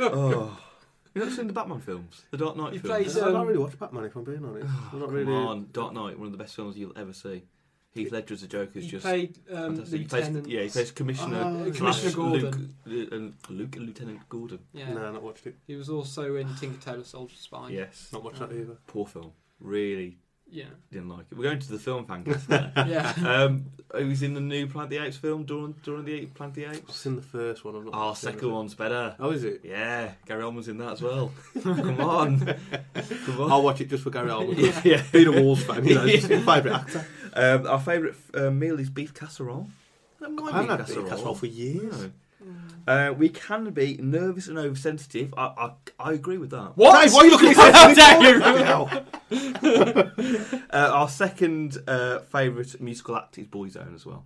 Oh. 0.00 0.58
You've 1.14 1.26
not 1.26 1.34
seen 1.36 1.46
the 1.46 1.52
Batman 1.52 1.80
films? 1.80 2.22
The 2.30 2.38
Dark 2.38 2.56
Knight 2.56 2.72
He 2.72 2.78
films? 2.78 3.04
plays, 3.12 3.16
I 3.18 3.26
don't 3.26 3.36
um, 3.36 3.46
really 3.46 3.58
watch 3.58 3.78
Batman, 3.78 4.04
if 4.06 4.16
I'm 4.16 4.24
being 4.24 4.42
honest. 4.44 4.66
I'm 4.92 4.98
not 4.98 5.06
Come 5.08 5.14
really. 5.14 5.32
on, 5.32 5.68
Dark 5.70 5.92
Knight, 5.92 6.18
one 6.18 6.26
of 6.26 6.32
the 6.32 6.38
best 6.38 6.56
films 6.56 6.74
you'll 6.76 6.96
ever 6.96 7.12
see. 7.12 7.42
Heath 7.92 8.10
Ledger 8.10 8.32
as 8.32 8.42
a 8.42 8.48
Joker 8.48 8.78
is 8.78 8.86
just 8.86 9.04
played 9.04 9.38
um, 9.52 9.74
fantastic. 9.76 10.00
He 10.00 10.06
plays, 10.06 10.46
yeah, 10.46 10.62
he 10.62 10.68
plays 10.70 10.90
Commissioner, 10.92 11.42
Oh, 11.44 11.70
Commissioner 11.70 12.12
Gordon. 12.12 12.74
Luke, 12.86 13.08
uh, 13.12 13.14
and 13.16 13.34
Luke 13.50 13.76
and 13.76 13.84
Lieutenant 13.84 14.26
Gordon. 14.30 14.60
Yeah. 14.72 14.94
No, 14.94 15.12
not 15.12 15.22
watched 15.22 15.46
it. 15.46 15.56
He 15.66 15.76
was 15.76 15.90
also 15.90 16.36
in 16.36 16.54
Tinker 16.54 16.80
Tailor 16.80 17.04
Soldier 17.04 17.36
Spy. 17.36 17.68
Yes, 17.68 18.08
Not 18.10 18.24
watched 18.24 18.38
that 18.38 18.50
either. 18.50 18.78
poor 18.86 19.04
film. 19.04 19.32
Really 19.60 20.16
Yeah. 20.52 20.64
didn't 20.92 21.08
like 21.08 21.26
it. 21.30 21.36
We're 21.38 21.44
going 21.44 21.58
to 21.60 21.72
the 21.72 21.78
film 21.78 22.04
fan 22.04 22.24
cast 22.26 22.48
now. 22.48 22.70
Yeah. 22.76 23.12
um, 23.24 23.64
he 23.96 24.04
was 24.04 24.22
in 24.22 24.34
the 24.34 24.40
new 24.40 24.66
Planet 24.66 24.90
the 24.90 24.98
Apes 24.98 25.16
film, 25.16 25.44
Dawn, 25.44 25.74
Dawn 25.82 26.00
of 26.00 26.04
the 26.04 26.12
Apes, 26.14 26.32
Planet 26.34 26.50
of 26.50 26.54
the 26.56 26.66
I've 26.68 26.76
Apes. 26.76 26.96
seen 26.96 27.16
the 27.16 27.22
first 27.22 27.64
one. 27.64 27.74
I've 27.76 27.84
not 27.84 27.94
Oh, 27.94 28.10
the 28.10 28.14
second 28.16 28.38
other. 28.40 28.48
one's 28.50 28.74
better. 28.74 29.16
Oh, 29.18 29.30
is 29.30 29.44
it? 29.44 29.62
Yeah, 29.64 30.12
Gary 30.26 30.42
Oldman's 30.42 30.68
in 30.68 30.78
that 30.78 30.92
as 30.92 31.02
well. 31.02 31.32
Come 31.62 32.00
on. 32.00 32.38
Come 32.94 33.40
on. 33.40 33.50
I'll 33.52 33.62
watch 33.62 33.80
it 33.80 33.88
just 33.88 34.02
for 34.04 34.10
Gary 34.10 34.28
Oldman. 34.30 34.56
Yeah. 34.58 34.80
yeah. 34.84 35.02
Being 35.10 35.28
a 35.28 35.32
Wolves 35.42 35.64
fan, 35.64 35.84
you 35.86 35.94
know, 35.94 36.04
it's 36.04 36.26
his 36.26 36.44
favourite 36.44 36.74
actor. 36.80 37.06
Um, 37.34 37.66
our 37.66 37.80
favourite 37.80 38.14
uh, 38.34 38.50
meal 38.50 38.78
is 38.78 38.90
beef 38.90 39.12
casserole. 39.14 39.68
I 40.20 40.24
haven't 40.26 40.36
be 40.44 40.52
had 40.52 40.86
beef 40.86 41.08
casserole 41.08 41.34
for 41.34 41.46
years. 41.46 42.02
No. 42.02 42.10
Uh, 42.86 43.14
we 43.16 43.28
can 43.28 43.70
be 43.70 43.96
nervous 44.02 44.48
and 44.48 44.58
oversensitive. 44.58 45.32
I, 45.36 45.44
I, 45.44 45.72
I 45.98 46.12
agree 46.14 46.38
with 46.38 46.50
that. 46.50 46.76
What? 46.76 47.00
Dave, 47.00 47.12
why 47.12 47.20
are 47.20 47.24
you 47.26 47.30
looking 47.30 47.50
at 47.50 47.60
me? 50.50 50.60
Uh, 50.70 50.90
our 50.92 51.08
second 51.08 51.78
uh, 51.86 52.18
favourite 52.20 52.80
musical 52.80 53.16
act 53.16 53.38
is 53.38 53.46
Boyzone 53.46 53.94
as 53.94 54.04
well. 54.04 54.24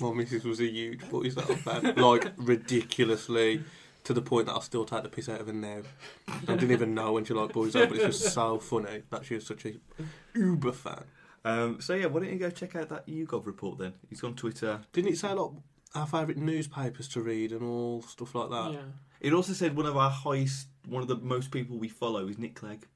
My 0.00 0.12
missus 0.12 0.44
was 0.44 0.60
a 0.60 0.66
huge 0.66 1.02
Boyzone 1.02 1.58
fan. 1.58 1.94
Like, 1.96 2.32
ridiculously. 2.36 3.62
To 4.04 4.14
the 4.14 4.22
point 4.22 4.46
that 4.46 4.54
I 4.54 4.60
still 4.60 4.86
take 4.86 5.02
the 5.02 5.10
piss 5.10 5.28
out 5.28 5.42
of 5.42 5.48
her 5.48 5.52
now. 5.52 5.82
I 6.28 6.54
didn't 6.54 6.70
even 6.70 6.94
know 6.94 7.12
when 7.12 7.26
she 7.26 7.34
liked 7.34 7.52
Boyzone, 7.52 7.88
but 7.90 7.98
it's 7.98 8.18
just 8.18 8.32
so 8.32 8.56
funny 8.58 9.02
that 9.10 9.26
she 9.26 9.34
was 9.34 9.44
such 9.44 9.66
a 9.66 9.74
uber 10.34 10.72
fan. 10.72 11.04
Um, 11.44 11.80
so 11.82 11.94
yeah, 11.94 12.06
why 12.06 12.20
don't 12.20 12.32
you 12.32 12.38
go 12.38 12.48
check 12.48 12.74
out 12.74 12.88
that 12.88 13.06
YouGov 13.06 13.44
report 13.44 13.76
then? 13.78 13.92
He's 14.08 14.24
on 14.24 14.34
Twitter. 14.34 14.80
Didn't 14.94 15.12
it 15.12 15.18
say 15.18 15.32
like 15.34 15.50
our 15.94 16.06
favourite 16.06 16.36
newspapers 16.36 17.08
to 17.08 17.22
read 17.22 17.52
and 17.52 17.62
all 17.62 18.02
stuff 18.02 18.34
like 18.34 18.50
that? 18.50 18.72
yeah. 18.72 18.78
It 19.20 19.32
also 19.32 19.52
said 19.52 19.76
one 19.76 19.86
of 19.86 19.96
our 19.96 20.10
highest, 20.10 20.68
one 20.86 21.02
of 21.02 21.08
the 21.08 21.16
most 21.16 21.50
people 21.50 21.76
we 21.76 21.88
follow 21.88 22.28
is 22.28 22.38
Nick 22.38 22.54
Clegg. 22.54 22.86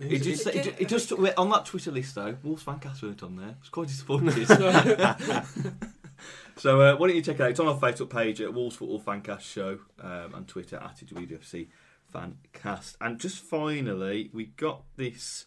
It 0.00 0.12
Is 0.12 0.24
just, 0.24 0.46
it- 0.46 0.56
it, 0.56 0.64
ju- 0.64 0.74
it 0.78 0.88
just 0.88 1.12
on 1.12 1.50
that 1.50 1.66
Twitter 1.66 1.90
list 1.92 2.14
though. 2.14 2.36
Wolves 2.42 2.64
fancast 2.64 3.02
weren't 3.02 3.22
on 3.22 3.36
there. 3.36 3.56
It's 3.60 3.68
quite 3.68 3.88
disappointed. 3.88 4.48
so 6.56 6.80
uh, 6.80 6.96
why 6.96 7.06
don't 7.06 7.16
you 7.16 7.22
check 7.22 7.36
it 7.36 7.42
out? 7.42 7.50
It's 7.50 7.60
on 7.60 7.68
our 7.68 7.78
Facebook 7.78 8.10
page 8.10 8.40
at 8.40 8.52
Wolves 8.54 8.76
Football 8.76 9.00
Fancast 9.00 9.42
Show 9.42 9.78
um, 10.00 10.34
and 10.34 10.48
Twitter 10.48 10.76
at 10.76 10.96
WFC 10.96 11.68
Fancast. 12.12 12.96
And 13.00 13.20
just 13.20 13.38
finally, 13.40 14.30
we 14.32 14.46
got 14.46 14.82
this 14.96 15.46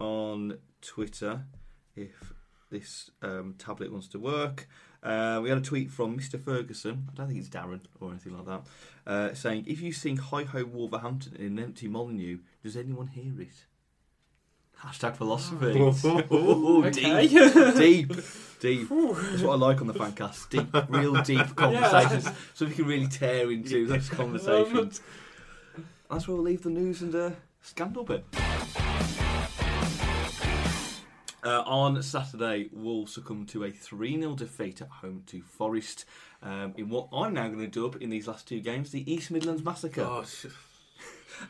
on 0.00 0.58
Twitter. 0.80 1.44
If 1.96 2.32
this 2.70 3.10
um, 3.22 3.54
tablet 3.58 3.92
wants 3.92 4.08
to 4.08 4.18
work, 4.18 4.66
uh, 5.04 5.38
we 5.42 5.48
had 5.50 5.58
a 5.58 5.60
tweet 5.60 5.90
from 5.90 6.18
Mr. 6.18 6.40
Ferguson. 6.42 7.06
I 7.12 7.14
don't 7.16 7.28
think 7.28 7.38
it's 7.38 7.48
Darren 7.48 7.80
or 8.00 8.10
anything 8.10 8.36
like 8.36 8.46
that, 8.46 8.62
uh, 9.06 9.34
saying, 9.34 9.64
"If 9.68 9.80
you 9.80 9.92
sing 9.92 10.16
Hi 10.16 10.44
Ho 10.44 10.64
Wolverhampton 10.64 11.36
in 11.36 11.58
an 11.58 11.64
empty 11.64 11.86
Molyneux, 11.88 12.38
does 12.62 12.76
anyone 12.76 13.08
hear 13.08 13.40
it?" 13.40 13.66
Hashtag 14.82 15.16
philosophy. 15.16 15.78
Ooh, 16.32 16.84
Okay. 16.84 17.26
deep, 17.28 17.76
deep, 17.76 18.08
deep. 18.60 18.88
That's 18.88 19.42
what 19.42 19.52
I 19.52 19.56
like 19.56 19.80
on 19.80 19.86
the 19.86 19.94
fancast. 19.94 20.50
Deep, 20.50 20.68
real 20.90 21.22
deep 21.22 21.54
conversations, 21.56 22.28
so 22.54 22.66
we 22.66 22.72
can 22.72 22.84
really 22.86 23.06
tear 23.06 23.50
into 23.50 23.86
those 23.86 24.08
conversations. 24.20 25.00
That's 26.10 26.28
where 26.28 26.34
we'll 26.36 26.44
leave 26.44 26.62
the 26.62 26.70
news 26.70 27.00
and 27.02 27.14
uh, 27.14 27.30
scandal 27.62 28.04
bit. 28.04 28.24
Uh, 31.44 31.62
on 31.66 32.02
Saturday, 32.02 32.70
Wolves 32.72 33.12
succumbed 33.12 33.48
to 33.50 33.64
a 33.64 33.70
3 33.70 34.18
0 34.18 34.34
defeat 34.34 34.80
at 34.80 34.88
home 34.88 35.24
to 35.26 35.42
Forest 35.42 36.06
um, 36.42 36.72
in 36.78 36.88
what 36.88 37.08
I'm 37.12 37.34
now 37.34 37.48
going 37.48 37.58
to 37.58 37.66
dub 37.66 38.00
in 38.00 38.08
these 38.08 38.26
last 38.26 38.48
two 38.48 38.60
games 38.60 38.90
the 38.90 39.12
East 39.12 39.30
Midlands 39.30 39.62
Massacre. 39.62 40.04
Gosh. 40.04 40.46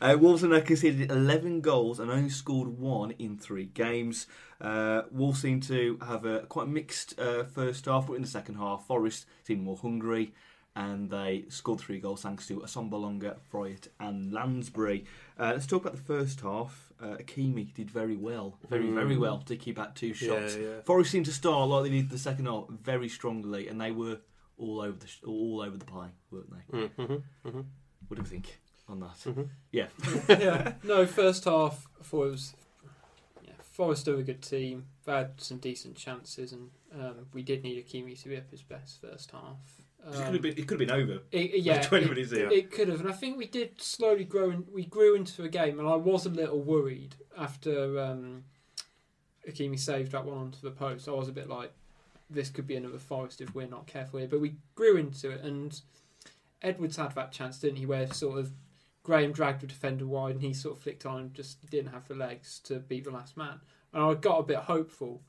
Uh, 0.01 0.17
Wolves 0.19 0.41
have 0.41 0.49
now 0.49 0.59
conceded 0.59 1.11
11 1.11 1.61
goals 1.61 1.99
and 1.99 2.09
only 2.11 2.29
scored 2.29 2.67
one 2.67 3.11
in 3.11 3.37
three 3.37 3.65
games. 3.65 4.27
Uh, 4.59 5.03
Wolves 5.11 5.41
seem 5.41 5.61
to 5.61 5.97
have 6.05 6.25
a 6.25 6.39
quite 6.41 6.67
mixed 6.67 7.17
uh, 7.19 7.43
first 7.43 7.85
half, 7.85 8.07
but 8.07 8.13
in 8.13 8.23
the 8.23 8.27
second 8.27 8.55
half, 8.55 8.85
Forest 8.87 9.27
seemed 9.43 9.63
more 9.63 9.77
hungry 9.77 10.33
and 10.75 11.09
they 11.09 11.45
scored 11.47 11.79
three 11.79 11.99
goals 11.99 12.23
thanks 12.23 12.47
to 12.47 12.59
Assombalonga, 12.59 13.37
Fryatt, 13.49 13.87
and 13.99 14.33
Lansbury. 14.33 15.05
Uh, 15.39 15.51
let's 15.53 15.67
talk 15.67 15.83
about 15.83 15.95
the 15.95 16.03
first 16.03 16.41
half. 16.41 16.84
Uh, 17.01 17.17
Ikeme 17.17 17.73
did 17.73 17.91
very 17.91 18.15
well, 18.15 18.57
very, 18.69 18.89
very 18.89 19.17
well 19.17 19.39
to 19.39 19.57
keep 19.57 19.77
out 19.77 19.95
two 19.97 20.13
shots. 20.13 20.55
Yeah, 20.55 20.61
yeah. 20.61 20.81
Forest 20.85 21.11
seemed 21.11 21.25
to 21.25 21.33
start 21.33 21.67
like 21.67 21.83
they 21.83 21.89
did 21.89 22.09
the 22.09 22.17
second 22.17 22.45
half 22.45 22.69
very 22.69 23.09
strongly, 23.09 23.67
and 23.67 23.79
they 23.81 23.91
were 23.91 24.19
all 24.57 24.79
over 24.79 24.97
the 24.97 25.07
sh- 25.07 25.19
all 25.25 25.61
over 25.61 25.75
the 25.77 25.83
pie, 25.85 26.11
weren't 26.31 26.49
they? 26.51 26.77
Mm-hmm. 26.77 27.01
Mm-hmm. 27.47 27.61
What 28.07 28.15
do 28.15 28.21
we 28.23 28.29
think 28.29 28.59
on 28.87 29.01
that? 29.01 29.17
Mhm. 29.25 29.49
Yeah. 29.71 29.87
yeah. 30.29 30.73
No, 30.83 31.05
first 31.05 31.43
half, 31.43 31.85
I 31.99 32.03
thought 32.03 32.27
it 32.27 32.31
was. 32.31 32.53
Yeah, 33.43 33.51
Forest 33.61 34.07
are 34.07 34.15
a 34.17 34.23
good 34.23 34.41
team. 34.41 34.85
They 35.03 35.11
had 35.11 35.41
some 35.41 35.57
decent 35.57 35.97
chances, 35.97 36.53
and 36.53 36.69
um, 36.97 37.27
we 37.33 37.43
did 37.43 37.63
need 37.63 37.85
Ikeme 37.85 38.21
to 38.23 38.29
be 38.29 38.37
up 38.37 38.49
his 38.51 38.61
best 38.61 39.01
first 39.01 39.31
half. 39.31 39.57
It 40.05 40.11
could 40.13 40.23
Um, 40.27 40.33
have 40.33 40.41
been, 40.41 40.51
it 40.51 40.67
could 40.67 40.79
have 40.79 40.87
been 40.87 40.91
over. 40.91 41.19
It, 41.31 41.63
yeah, 41.63 41.81
20 41.87 42.05
it, 42.05 42.09
minutes 42.09 42.31
in. 42.31 42.51
It 42.51 42.71
could 42.71 42.87
have, 42.89 42.99
and 42.99 43.09
I 43.09 43.13
think 43.13 43.37
we 43.37 43.47
did 43.47 43.81
slowly 43.81 44.23
grow. 44.23 44.51
In, 44.51 44.65
we 44.71 44.85
grew 44.85 45.15
into 45.15 45.43
a 45.43 45.49
game, 45.49 45.79
and 45.79 45.87
I 45.87 45.95
was 45.95 46.25
a 46.25 46.29
little 46.29 46.61
worried 46.61 47.15
after 47.37 47.99
um, 47.99 48.43
Ikeme 49.49 49.79
saved 49.79 50.11
that 50.11 50.25
one 50.25 50.37
onto 50.37 50.59
the 50.61 50.71
post. 50.71 51.07
I 51.07 51.11
was 51.11 51.27
a 51.27 51.31
bit 51.33 51.49
like, 51.49 51.71
this 52.29 52.49
could 52.49 52.67
be 52.67 52.75
another 52.75 52.99
Forest 52.99 53.41
if 53.41 53.53
we're 53.55 53.67
not 53.67 53.87
careful 53.87 54.19
here. 54.19 54.27
But 54.27 54.41
we 54.41 54.55
grew 54.75 54.97
into 54.97 55.31
it, 55.31 55.41
and 55.43 55.79
Edwards 56.61 56.97
had 56.97 57.13
that 57.15 57.31
chance, 57.31 57.59
didn't 57.59 57.77
he? 57.77 57.85
Where 57.85 58.11
sort 58.13 58.39
of 58.39 58.51
Graham 59.03 59.31
dragged 59.31 59.61
the 59.61 59.67
defender 59.67 60.05
wide, 60.07 60.35
and 60.35 60.43
he 60.43 60.53
sort 60.53 60.77
of 60.77 60.83
flicked 60.83 61.05
on 61.05 61.19
and 61.19 61.33
just 61.33 61.67
didn't 61.69 61.93
have 61.93 62.07
the 62.07 62.15
legs 62.15 62.59
to 62.65 62.79
beat 62.79 63.05
the 63.05 63.11
last 63.11 63.37
man. 63.37 63.59
And 63.93 64.03
I 64.03 64.13
got 64.15 64.39
a 64.39 64.43
bit 64.43 64.57
hopeful, 64.57 65.21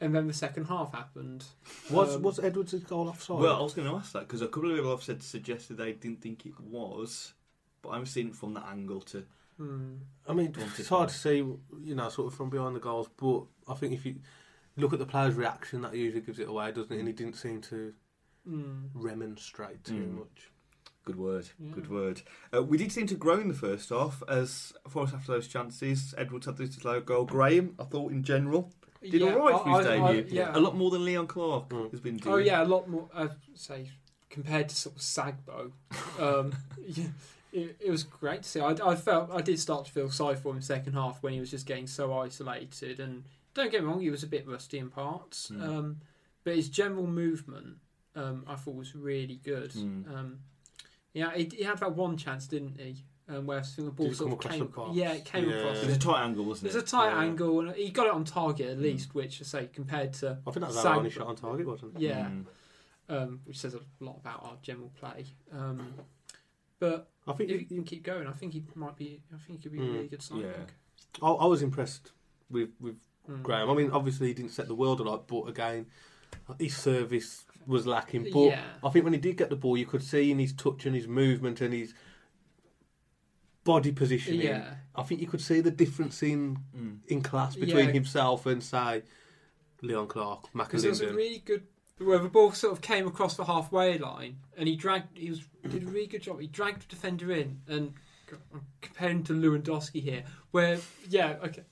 and 0.00 0.14
then 0.14 0.26
the 0.26 0.32
second 0.34 0.64
half 0.66 0.92
happened. 0.92 1.44
Was 1.90 2.16
Um, 2.16 2.22
was 2.22 2.38
Edwards' 2.38 2.74
goal 2.74 3.08
offside? 3.08 3.38
Well, 3.40 3.56
I 3.56 3.62
was 3.62 3.74
going 3.74 3.88
to 3.88 3.94
ask 3.94 4.12
that 4.12 4.20
because 4.20 4.42
a 4.42 4.48
couple 4.48 4.70
of 4.70 4.76
people 4.76 4.90
have 4.90 5.02
said 5.02 5.22
suggested 5.22 5.76
they 5.76 5.92
didn't 5.92 6.20
think 6.20 6.44
it 6.46 6.58
was, 6.60 7.32
but 7.82 7.90
I'm 7.90 8.06
seeing 8.06 8.28
it 8.28 8.36
from 8.36 8.54
that 8.54 8.66
angle 8.68 9.00
to. 9.02 9.24
Hmm. 9.56 9.94
I 10.28 10.34
mean, 10.34 10.52
Wanted 10.52 10.78
it's 10.78 10.88
hard 10.88 11.08
to. 11.08 11.14
to 11.14 11.20
see, 11.20 11.36
you 11.36 11.94
know, 11.94 12.08
sort 12.10 12.26
of 12.26 12.34
from 12.34 12.50
behind 12.50 12.76
the 12.76 12.80
goals. 12.80 13.08
But 13.16 13.44
I 13.66 13.74
think 13.74 13.94
if 13.94 14.04
you 14.04 14.16
look 14.76 14.92
at 14.92 14.98
the 14.98 15.06
player's 15.06 15.34
reaction, 15.34 15.80
that 15.80 15.94
usually 15.94 16.20
gives 16.20 16.38
it 16.38 16.48
away, 16.48 16.72
doesn't 16.72 16.92
it? 16.94 16.98
And 16.98 17.08
he 17.08 17.14
didn't 17.14 17.36
seem 17.36 17.60
to 17.62 17.94
Mm. 18.46 18.90
remonstrate 18.94 19.82
too 19.82 19.94
Mm. 19.94 20.18
much. 20.18 20.50
Good 21.04 21.16
word. 21.16 21.48
Yeah. 21.58 21.70
Good 21.72 21.88
word. 21.88 22.22
Uh, 22.54 22.62
we 22.62 22.76
did 22.76 22.92
seem 22.92 23.06
to 23.06 23.14
grow 23.14 23.38
in 23.40 23.48
the 23.48 23.54
first 23.54 23.88
half 23.90 24.22
as 24.28 24.72
for 24.88 25.04
us 25.04 25.14
after 25.14 25.32
those 25.32 25.48
chances. 25.48 26.14
Edwards 26.18 26.46
had 26.46 26.56
this 26.56 26.84
low 26.84 27.00
goal. 27.00 27.24
Graham, 27.24 27.74
I 27.78 27.84
thought 27.84 28.12
in 28.12 28.22
general, 28.24 28.72
did 29.10 29.20
Yeah, 29.20 29.34
all 29.34 29.48
right 29.50 29.62
for 29.62 29.78
his 29.78 29.86
I- 29.86 29.96
I- 30.08 30.12
debut. 30.16 30.36
yeah. 30.36 30.56
A 30.56 30.60
lot 30.60 30.76
more 30.76 30.90
than 30.90 31.04
Leon 31.04 31.26
Clarke 31.26 31.68
Mm. 31.70 31.90
has 31.90 32.00
been 32.00 32.16
doing. 32.16 32.34
Oh 32.34 32.38
yeah, 32.38 32.62
a 32.62 32.64
lot 32.64 32.88
more. 32.88 33.08
I'd 33.14 33.30
say 33.54 33.90
compared 34.30 34.68
to 34.68 34.74
sort 34.76 34.96
of 34.96 35.02
Sagbo, 35.02 35.72
um, 36.18 36.52
yeah, 36.86 37.08
it, 37.52 37.76
it 37.80 37.90
was 37.90 38.02
great 38.02 38.42
to 38.42 38.48
see. 38.48 38.60
I, 38.60 38.70
I 38.84 38.94
felt 38.96 39.30
I 39.32 39.40
did 39.40 39.58
start 39.58 39.86
to 39.86 39.92
feel 39.92 40.10
sorry 40.10 40.36
for 40.36 40.52
him 40.54 40.60
second 40.60 40.92
half 40.94 41.22
when 41.22 41.32
he 41.32 41.40
was 41.40 41.50
just 41.50 41.66
getting 41.66 41.86
so 41.86 42.12
isolated. 42.18 43.00
And 43.00 43.24
don't 43.54 43.70
get 43.70 43.82
me 43.82 43.88
wrong, 43.88 44.00
he 44.00 44.10
was 44.10 44.22
a 44.22 44.26
bit 44.26 44.46
rusty 44.46 44.78
in 44.78 44.90
parts, 44.90 45.50
Mm. 45.50 45.62
um, 45.66 46.00
but 46.44 46.54
his 46.56 46.68
general 46.68 47.06
movement 47.06 47.78
um, 48.14 48.44
I 48.46 48.54
thought 48.56 48.74
was 48.76 48.94
really 48.94 49.40
good. 49.44 49.72
Mm. 49.72 50.08
Um, 50.14 50.38
yeah, 51.12 51.34
he, 51.34 51.44
he 51.54 51.62
had 51.64 51.78
that 51.78 51.94
one 51.94 52.16
chance, 52.16 52.46
didn't 52.46 52.78
he? 52.80 52.96
Um, 53.28 53.44
where 53.46 53.58
I 53.58 53.62
think 53.62 53.86
the 53.88 53.92
ball 53.92 54.06
Did 54.06 54.16
sort 54.16 54.32
of 54.32 54.38
came. 54.50 54.58
the 54.60 54.64
box? 54.66 54.94
Yeah, 54.96 55.12
it 55.12 55.24
came 55.24 55.48
Yeah. 55.48 55.56
across. 55.56 55.78
It 55.82 55.86
was 55.88 55.96
a 55.96 55.98
tight 55.98 56.22
angle, 56.24 56.44
wasn't 56.44 56.68
It 56.70 56.74
it? 56.74 56.74
was 56.76 56.84
a 56.84 56.86
tight 56.86 57.10
Yeah. 57.10 57.22
angle, 57.22 57.60
and 57.60 57.74
he 57.76 57.90
got 57.90 58.06
it 58.06 58.12
on 58.12 58.24
target 58.24 58.68
at 58.68 58.78
least, 58.78 59.16
which 59.16 59.40
I 59.40 59.44
say 59.44 59.68
compared 59.72 60.12
to 60.14 60.38
I 60.46 60.50
think 60.52 60.54
that 60.60 60.66
was 60.68 60.76
Sag- 60.76 60.86
our 60.86 60.96
only 60.98 61.10
shot 61.10 61.26
on 61.26 61.34
target, 61.34 61.66
wasn't 61.66 61.96
it? 61.96 62.02
yeah, 62.02 62.28
Mm. 62.28 62.44
um, 63.08 63.40
which 63.44 63.58
says 63.58 63.74
a 63.74 63.80
lot 63.98 64.18
about 64.18 64.44
our 64.44 64.56
general 64.62 64.90
play. 64.94 65.26
Um, 65.50 65.94
but 66.78 67.08
I 67.26 67.32
think 67.32 67.50
if 67.50 67.58
he- 67.60 67.66
he 67.66 67.74
can 67.74 67.82
keep 67.84 68.04
going, 68.04 68.28
I 68.28 68.32
think 68.32 68.52
he 68.52 68.62
might 68.76 68.94
be. 68.96 69.22
I 69.34 69.38
think 69.38 69.58
he 69.58 69.62
could 69.64 69.72
be 69.72 69.78
a 69.78 69.82
Mm, 69.82 69.92
really 69.94 70.08
good 70.08 70.22
signing. 70.22 70.44
yeah. 70.46 70.66
I, 71.20 71.30
I 71.30 71.46
was 71.46 71.62
impressed 71.62 72.12
with 72.48 72.70
with 72.78 72.96
Mm. 73.28 73.42
Graham. 73.42 73.68
I 73.70 73.74
mean, 73.74 73.90
obviously 73.90 74.28
he 74.28 74.34
didn't 74.34 74.52
set 74.52 74.68
the 74.68 74.74
world 74.76 75.00
alight, 75.00 75.22
but 75.26 75.48
again, 75.48 75.86
his 76.60 76.76
service 76.76 77.44
was 77.66 77.88
lacking. 77.88 78.22
But 78.32 78.38
Yeah. 78.50 78.64
I 78.84 78.90
think 78.90 79.02
when 79.02 79.14
he 79.14 79.18
did 79.18 79.36
get 79.36 79.50
the 79.50 79.56
ball, 79.56 79.76
you 79.76 79.84
could 79.86 80.04
see 80.04 80.30
in 80.30 80.38
his 80.38 80.52
touch 80.52 80.86
and 80.86 80.94
his 80.94 81.08
movement 81.08 81.60
and 81.60 81.74
his 81.74 81.92
body 83.66 83.92
positioning. 83.92 84.40
Yeah. 84.40 84.74
I 84.94 85.02
think 85.02 85.20
you 85.20 85.26
could 85.26 85.42
see 85.42 85.60
the 85.60 85.70
difference 85.70 86.22
in 86.22 86.58
Mm. 86.74 86.98
in 87.08 87.20
class 87.22 87.54
between 87.56 87.86
Yeah. 87.88 87.92
himself 88.00 88.46
and 88.46 88.62
say 88.62 89.02
Leon 89.82 90.06
Clarke, 90.08 90.48
Because 90.54 90.82
there 90.82 90.90
was 90.90 91.00
a 91.02 91.12
really 91.12 91.42
good. 91.44 91.64
Where 91.98 92.18
the 92.18 92.28
ball 92.28 92.52
sort 92.52 92.72
of 92.74 92.80
came 92.82 93.06
across 93.06 93.36
the 93.36 93.44
halfway 93.46 93.96
line, 93.98 94.38
and 94.56 94.68
he 94.68 94.76
dragged. 94.76 95.16
He 95.18 95.30
was 95.30 95.40
did 95.68 95.82
a 95.82 95.86
really 95.86 96.06
good 96.06 96.22
job. 96.22 96.40
He 96.40 96.46
dragged 96.46 96.82
the 96.82 96.88
defender 96.94 97.32
in, 97.32 97.60
and 97.66 97.94
I'm 98.52 98.66
comparing 98.82 99.22
to 99.24 99.32
Lewandowski 99.32 100.02
here, 100.02 100.24
where 100.50 100.78
yeah, 101.08 101.36
okay, 101.44 101.62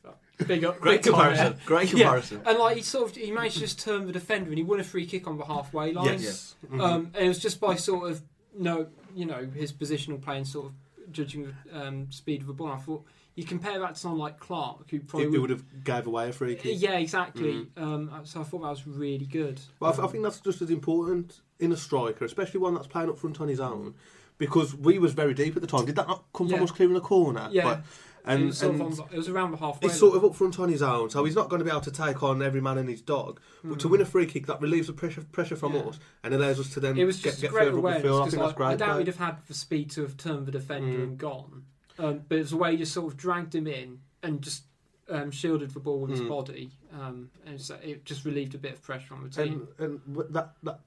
big 0.47 0.65
up, 0.65 0.81
Great 0.81 1.03
big 1.03 1.13
comparison. 1.13 1.59
Great 1.67 1.85
Yeah. 1.93 2.05
comparison. 2.05 2.43
And 2.47 2.59
like 2.59 2.77
he 2.77 2.83
sort 2.83 3.11
of 3.11 3.17
he 3.17 3.31
managed 3.33 3.55
to 3.57 3.61
just 3.61 3.79
turn 3.81 4.07
the 4.07 4.13
defender, 4.13 4.49
and 4.51 4.57
he 4.59 4.65
won 4.65 4.81
a 4.81 4.85
free 4.85 5.05
kick 5.07 5.27
on 5.27 5.37
the 5.37 5.45
halfway 5.45 5.93
line. 5.93 6.07
yes. 6.07 6.23
Yes. 6.23 6.55
Mhm. 6.73 6.81
Um, 6.81 7.11
and 7.15 7.25
it 7.27 7.29
was 7.29 7.39
just 7.39 7.61
by 7.61 7.75
sort 7.77 8.11
of 8.11 8.23
no, 8.57 8.87
you 9.15 9.27
know, 9.27 9.45
his 9.55 9.73
positional 9.75 10.21
play 10.23 10.39
and 10.39 10.47
sort 10.47 10.67
of 10.67 10.73
judging 11.11 11.55
the 11.71 11.87
um, 11.87 12.11
speed 12.11 12.41
of 12.43 12.47
the 12.47 12.53
ball. 12.53 12.69
I 12.69 12.77
thought 12.77 13.05
you 13.35 13.45
compare 13.45 13.79
that 13.81 13.95
to 13.95 14.01
someone 14.01 14.21
like 14.21 14.39
Clarke, 14.39 14.89
who 14.91 15.01
probably 15.01 15.35
it 15.37 15.41
would 15.41 15.51
have 15.51 15.85
gave 15.85 16.07
away 16.07 16.29
a 16.29 16.33
free 16.33 16.55
kick. 16.55 16.81
yeah, 16.81 16.99
exactly. 16.99 17.67
Um, 17.77 18.11
so 18.25 18.41
I 18.41 18.45
thought 18.45 18.63
that 18.63 18.69
was 18.71 18.87
really 18.87 19.27
good. 19.27 19.61
But 19.81 19.87
I, 19.89 19.93
th- 19.97 20.05
I 20.05 20.11
think 20.11 20.23
that's 20.25 20.41
just 20.41 20.63
as 20.63 20.71
important 20.71 21.41
in 21.59 21.73
a 21.73 21.77
striker, 21.77 22.25
especially 22.25 22.61
one 22.61 22.75
that's 22.75 22.87
playing 22.87 23.09
up 23.11 23.19
front 23.19 23.41
on 23.41 23.49
his 23.49 23.59
own, 23.61 23.95
because 24.39 24.75
we 24.75 24.99
was 24.99 25.13
very 25.15 25.35
deep 25.35 25.57
at 25.57 25.63
the 25.63 25.69
time. 25.69 25.85
Did 25.87 25.97
that 25.97 26.07
not 26.09 26.25
come 26.33 26.49
from 26.49 26.63
us 26.63 26.71
clearing 26.71 26.97
a 26.97 27.01
corner? 27.01 27.49
Yeah. 27.51 27.65
But- 27.65 27.85
and, 28.25 28.47
was 28.47 28.59
sort 28.59 28.73
and 28.75 28.81
of 28.83 29.01
on, 29.01 29.07
it 29.13 29.17
was 29.17 29.29
around 29.29 29.51
the 29.53 29.57
halfway. 29.59 29.89
he's 29.89 29.99
sort 29.99 30.17
of 30.17 30.25
up 30.25 30.35
front 30.35 30.59
on 30.59 30.69
his 30.69 30.83
own, 30.83 31.11
so 31.11 31.25
he's 31.25 31.35
not 31.35 31.49
going 31.49 31.59
to 31.61 31.65
be 31.65 31.71
able 31.71 31.81
to 31.83 31.91
take 31.91 32.23
on 32.23 32.43
every 32.43 32.61
man 32.61 32.79
and 32.79 32.89
his 32.89 33.01
dog. 33.03 33.41
But 33.63 33.79
to 33.81 33.89
Mhm. 33.89 33.91
win 33.93 34.01
a 34.01 34.05
free 34.05 34.27
kick, 34.27 34.47
that 34.47 34.61
relieves 34.61 34.87
the 34.87 34.93
pressure 34.93 35.25
pressure 35.33 35.57
from 35.57 35.75
Yeah. 35.75 35.81
us 35.83 35.99
and 36.23 36.33
allows 36.35 36.59
us 36.61 36.71
to 36.75 36.81
then 36.81 36.97
It 36.97 37.05
was 37.05 37.21
just 37.21 37.41
get 37.41 37.51
a 37.51 37.53
great 37.53 37.69
further 37.73 37.87
up 37.89 37.95
the 37.97 38.01
field. 38.03 38.21
I 38.21 38.31
think 38.31 38.43
that's 38.43 38.61
I, 38.61 38.75
doubt 38.77 38.89
play. 38.89 38.99
we'd 38.99 39.07
have 39.09 39.17
had 39.17 39.37
the 39.47 39.55
speed 39.55 39.91
to 39.93 40.03
have 40.03 40.17
turned 40.17 40.47
the 40.47 40.53
defender 40.53 40.99
Mm. 40.99 41.03
and 41.03 41.19
gone. 41.19 41.65
Um, 41.99 42.21
but 42.29 42.37
it 42.37 42.41
was 42.41 42.51
the 42.51 42.57
way 42.57 42.73
he 42.73 42.79
just 42.79 42.93
sort 42.93 43.13
of 43.13 43.17
dragged 43.17 43.55
him 43.55 43.67
in 43.67 44.01
and 44.23 44.43
just 44.43 44.65
um, 45.11 45.31
shielded 45.31 45.69
the 45.73 45.81
ball 45.81 46.01
with 46.01 46.13
his 46.13 46.23
Mm. 46.23 46.29
body, 46.31 46.71
um, 46.95 47.29
and 47.45 47.61
so 47.61 47.75
it 47.83 48.07
just 48.07 48.25
relieved 48.25 48.55
a 48.55 48.59
bit 48.59 48.73
of 48.73 48.83
pressure 48.83 49.13
on 49.13 49.23
the 49.23 49.29
team. 49.29 49.69
And, 49.79 50.01
and 50.07 50.25
that, 50.31 50.55
that 50.63 50.81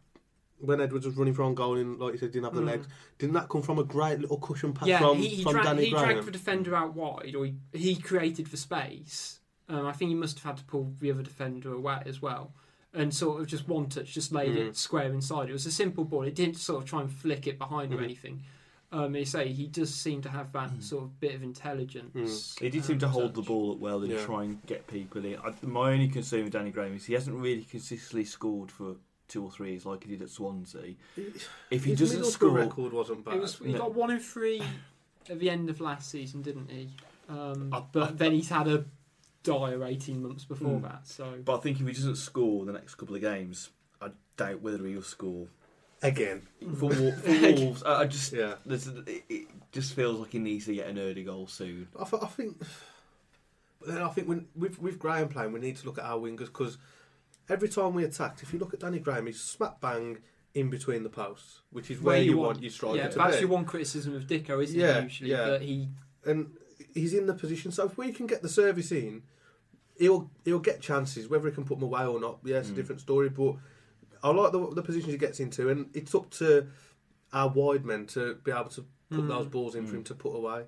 when 0.60 0.82
Edwards 0.82 1.06
was 1.06 1.15
running 1.15 1.34
for 1.34 1.43
on 1.43 1.54
goal 1.56 1.76
and 1.78 2.00
like 2.00 2.13
you 2.13 2.17
said 2.20 2.32
didn't 2.32 2.46
have 2.46 2.56
the 2.56 2.62
Mm. 2.62 2.65
legs, 2.67 2.88
didn't 3.20 3.34
that 3.34 3.48
come 3.50 3.62
from 3.62 3.78
a 3.80 3.84
great 3.84 4.20
little 4.20 4.38
cushion 4.38 4.74
pass 4.74 4.88
yeah, 4.88 5.00
from, 5.00 5.17
he, 5.17 5.28
he, 5.28 5.43
from 5.43 5.54
dra- 5.54 5.63
Danny 5.63 5.86
he 5.86 5.91
Graham? 5.91 6.06
dragged 6.06 6.26
the 6.28 6.32
defender 6.32 6.76
out 6.76 6.96
wide, 6.96 7.36
or 7.36 7.46
he, 7.46 7.56
he 7.74 7.96
created 7.96 8.48
the 8.48 8.58
space. 8.58 9.39
Um, 9.70 9.86
I 9.86 9.91
think 9.91 10.10
he 10.10 10.15
must 10.15 10.38
have 10.39 10.43
had 10.46 10.58
to 10.58 10.63
pull 10.63 10.93
the 11.00 11.12
other 11.12 11.22
defender 11.24 11.74
away 11.74 12.02
as 12.06 12.22
well, 12.22 12.54
and 12.93 13.13
sort 13.13 13.41
of 13.41 13.48
just 13.48 13.67
one 13.67 13.88
touch, 13.88 14.13
just 14.13 14.32
laid 14.32 14.52
Mm. 14.56 14.70
it 14.70 14.78
square 14.78 15.12
inside. 15.13 15.50
It 15.50 15.54
was 15.54 15.65
a 15.65 15.72
simple 15.72 16.06
ball. 16.06 16.24
It 16.24 16.36
didn't 16.36 16.58
sort 16.58 16.84
of 16.84 16.89
try 16.89 17.02
and 17.02 17.12
flick 17.12 17.46
it 17.48 17.58
behind 17.60 17.93
or 17.93 17.98
Mhm. 17.98 18.04
anything. 18.04 18.43
Um, 18.89 19.13
you 19.17 19.26
say 19.26 19.52
he 19.52 19.67
does 19.67 19.93
seem 19.93 20.22
to 20.22 20.30
have 20.30 20.54
that 20.54 20.72
Mm. 20.72 20.82
sort 20.82 21.04
of 21.04 21.20
bit 21.20 21.36
of 21.36 21.43
intelligence. 21.43 22.56
He 22.60 22.70
did 22.70 22.80
um, 22.80 22.84
seem 22.86 23.00
to 23.00 23.10
hold 23.10 23.34
the 23.34 23.41
ball 23.41 23.74
up 23.74 23.80
well 23.80 24.02
and 24.02 24.12
Yeah. 24.12 24.26
try 24.26 24.43
and 24.46 24.65
get 24.65 24.88
people 24.88 25.24
in. 25.26 25.36
I, 25.38 25.54
my 25.63 25.91
only 25.91 26.08
concern 26.08 26.46
with 26.46 26.54
Danny 26.54 26.72
Graham 26.72 26.96
is 26.96 27.06
he 27.06 27.13
hasn't 27.13 27.36
really 27.36 27.63
consistently 27.65 28.24
scored 28.26 28.72
for 28.72 28.96
two 29.27 29.43
or 29.43 29.51
three 29.51 29.71
years 29.71 29.85
like 29.85 30.03
he 30.03 30.09
did 30.11 30.21
at 30.21 30.29
Swansea. 30.29 30.95
If 31.69 31.83
he 31.83 31.91
His 31.91 31.99
doesn't 31.99 32.21
Middlesbrough 32.21 32.25
score, 32.31 32.51
record 32.51 32.93
wasn't 32.93 33.25
bad. 33.25 33.35
It 33.35 33.41
was 33.41 33.55
he 33.59 33.73
No. 33.73 33.79
got 33.79 33.95
one 33.95 34.11
in 34.11 34.19
three 34.19 34.61
at 35.29 35.39
the 35.39 35.49
end 35.49 35.69
of 35.69 35.81
last 35.81 36.09
season, 36.09 36.41
didn't 36.41 36.69
he? 36.71 36.89
Um, 37.29 37.73
I- 37.73 37.83
but 37.91 38.03
I- 38.03 38.11
then 38.13 38.31
he's 38.33 38.49
had 38.49 38.67
a 38.67 38.85
dire 39.43 39.83
eighteen 39.83 40.21
months 40.23 40.45
before 40.45 40.79
Mm. 40.79 40.83
that. 40.83 41.07
So 41.07 41.39
but 41.43 41.57
I 41.57 41.59
think 41.61 41.79
if 41.81 41.87
he 41.87 41.93
doesn't 41.93 42.15
score 42.17 42.65
the 42.65 42.71
next 42.73 42.95
couple 42.95 43.15
of 43.15 43.21
games, 43.21 43.69
I 44.01 44.11
doubt 44.37 44.61
whether 44.61 44.85
he'll 44.85 45.01
score 45.01 45.47
again. 46.01 46.47
for, 46.75 46.85
Wa- 46.89 47.11
for 47.23 47.41
Wolves. 47.53 47.83
I, 47.83 48.01
I 48.01 48.05
just 48.07 48.31
Yeah. 48.31 48.55
there's, 48.65 48.87
it, 48.87 49.23
it 49.29 49.47
just 49.73 49.93
feels 49.93 50.19
like 50.19 50.31
he 50.31 50.39
needs 50.39 50.65
to 50.65 50.75
get 50.75 50.87
an 50.87 50.97
early 50.99 51.23
goal 51.23 51.47
soon. 51.47 51.87
I, 51.99 52.05
th- 52.05 52.21
I 52.23 52.27
think, 52.27 52.59
but 53.79 53.89
then 53.89 53.97
I 54.01 54.07
think 54.09 54.27
when 54.29 54.47
with 54.55 54.79
with 54.81 54.99
Graham 54.99 55.27
playing, 55.27 55.51
we 55.51 55.59
need 55.59 55.75
to 55.77 55.85
look 55.85 55.97
at 55.97 56.05
our 56.05 56.17
wingers 56.19 56.45
because 56.45 56.77
every 57.49 57.69
time 57.69 57.93
we 57.93 58.03
attacked, 58.03 58.43
if 58.43 58.53
you 58.53 58.60
look 58.60 58.73
at 58.73 58.79
Danny 58.79 58.99
Graham, 58.99 59.25
he's 59.27 59.39
smack 59.41 59.79
bang 59.81 60.17
in 60.53 60.69
between 60.69 61.03
the 61.03 61.10
posts, 61.10 61.62
which 61.71 61.91
is 61.91 62.01
where, 62.01 62.21
you, 62.21 62.38
want, 62.38 62.62
your 62.62 62.71
striker 62.71 62.97
Yeah, 62.97 63.07
to 63.10 63.17
that's 63.17 63.36
be. 63.36 63.41
your 63.41 63.49
one 63.49 63.65
criticism 63.65 64.15
of 64.15 64.25
Dicko, 64.27 64.63
isn't 64.63 64.79
Yeah, 64.79 64.97
it? 64.99 65.03
Usually, 65.03 65.29
yeah. 65.31 65.45
that 65.45 65.62
he 65.62 65.89
and 66.25 66.51
he's 66.93 67.13
in 67.13 67.27
the 67.27 67.33
position. 67.33 67.71
So 67.71 67.86
if 67.86 67.97
we 67.97 68.12
can 68.12 68.25
get 68.27 68.41
the 68.41 68.49
service 68.49 68.91
in, 68.91 69.23
he'll 69.97 70.29
he'll 70.45 70.60
get 70.60 70.81
chances. 70.81 71.27
Whether 71.29 71.47
he 71.49 71.53
can 71.53 71.63
put 71.65 71.79
them 71.79 71.83
away 71.88 72.05
or 72.05 72.19
not, 72.19 72.39
yeah, 72.43 72.57
it's 72.57 72.69
Mm. 72.69 72.73
a 72.73 72.75
different 72.75 73.01
story. 73.01 73.29
But 73.29 73.55
I 74.23 74.29
like 74.31 74.51
the 74.51 74.69
the 74.73 74.81
positions 74.81 75.12
he 75.12 75.17
gets 75.17 75.39
into, 75.39 75.69
and 75.69 75.89
it's 75.93 76.15
up 76.15 76.29
to 76.31 76.67
our 77.33 77.49
wide 77.49 77.86
men 77.86 78.05
to 78.07 78.36
be 78.43 78.51
able 78.51 78.69
to 78.69 78.86
put 79.12 79.19
Mm. 79.21 79.27
those 79.27 79.47
balls 79.47 79.75
in 79.75 79.86
for 79.86 79.93
Mm. 79.93 79.97
him 79.97 80.03
to 80.05 80.15
put 80.15 80.31
away. 80.36 80.65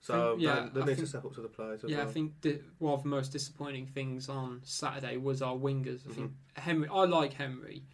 So 0.00 0.30
think- 0.32 0.42
yeah, 0.42 0.68
they, 0.72 0.80
they 0.80 0.86
need 0.86 0.98
to 0.98 1.06
step 1.06 1.24
up 1.26 1.34
to 1.34 1.42
the 1.42 1.48
players. 1.48 1.82
Yeah, 1.86 1.98
well. 1.98 2.08
I 2.08 2.10
think 2.10 2.40
the, 2.40 2.60
one 2.78 2.94
of 2.94 3.02
the 3.02 3.08
most 3.10 3.32
disappointing 3.32 3.86
things 3.86 4.28
on 4.28 4.60
Saturday 4.64 5.16
was 5.18 5.42
our 5.42 5.54
wingers. 5.56 6.00
I 6.06 6.10
Mm-hmm. 6.10 6.12
think 6.12 6.32
Henry. 6.54 6.88
I 6.90 7.04
like 7.04 7.34
Henry, 7.34 7.84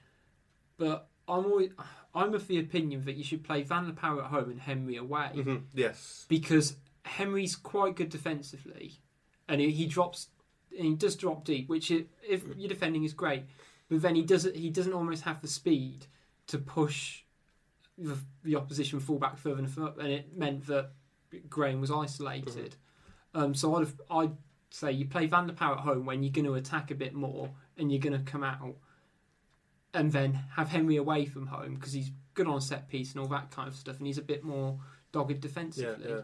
but 0.79 1.09
I'm 1.29 1.45
always, 1.47 1.71
I'm 2.15 2.33
of 2.35 2.47
the 2.47 2.59
opinion 2.61 3.05
that 3.07 3.17
you 3.17 3.25
should 3.25 3.43
play 3.43 3.63
Van 3.63 3.87
La 3.89 3.93
Parra 3.95 4.25
at 4.25 4.31
home 4.31 4.51
and 4.51 4.61
Henry 4.61 4.97
away 4.97 5.31
Mhm, 5.35 5.63
Yes. 5.75 6.25
because 6.29 6.77
Henry's 7.05 7.57
quite 7.57 7.97
good 7.97 8.09
defensively, 8.09 9.01
and 9.49 9.61
he, 9.61 9.71
he 9.71 9.87
drops 9.87 10.29
and 10.77 10.87
he 10.87 10.95
does 10.95 11.17
drop 11.17 11.45
deep, 11.45 11.69
which 11.69 11.91
if 11.91 12.45
your 12.57 12.69
defending 12.69 13.03
is 13.05 13.13
great, 13.15 13.45
but 13.89 14.03
then 14.03 14.15
he 14.15 14.23
doesn't 14.23 14.55
he 14.55 14.71
doesn't 14.71 14.93
almost 14.93 15.23
have 15.25 15.41
the 15.41 15.49
speed 15.49 16.07
to 16.49 16.59
push 16.59 17.23
the, 17.99 18.17
the 18.45 18.55
opposition 18.57 19.01
fullback 19.01 19.39
further 19.39 19.59
and 19.59 19.71
further, 19.71 20.01
and 20.03 20.11
it 20.13 20.37
meant 20.37 20.67
that 20.67 20.91
Graham 21.49 21.81
was 21.81 21.91
isolated. 21.91 22.77
Um, 23.35 23.55
so 23.55 23.75
I'd 23.75 23.81
have, 23.81 24.01
I'd 24.11 24.37
say 24.71 24.93
you 24.93 25.07
play 25.07 25.27
Van 25.27 25.47
La 25.47 25.55
Parra 25.55 25.75
at 25.79 25.81
home 25.85 26.07
when 26.07 26.23
you're 26.23 26.33
going 26.33 26.47
to 26.47 26.55
attack 26.55 26.91
a 26.91 26.95
bit 26.95 27.15
more 27.15 27.51
and 27.79 27.91
you're 27.93 28.01
going 28.01 28.13
to 28.19 28.31
come 28.31 28.43
out, 28.43 28.77
and 29.95 30.13
then 30.13 30.35
have 30.55 30.69
Henry 30.69 30.97
away 30.97 31.25
from 31.27 31.47
home 31.47 31.75
because 31.75 31.93
he's 31.93 32.11
good 32.35 32.47
on 32.47 32.61
set 32.61 32.89
piece 32.89 33.13
and 33.13 33.21
all 33.21 33.29
that 33.29 33.51
kind 33.51 33.69
of 33.69 33.75
stuff, 33.75 33.99
and 33.99 34.07
he's 34.07 34.19
a 34.19 34.23
bit 34.23 34.45
more 34.45 34.79
dogged 35.13 35.41
defensively. 35.41 36.09
yeah. 36.11 36.21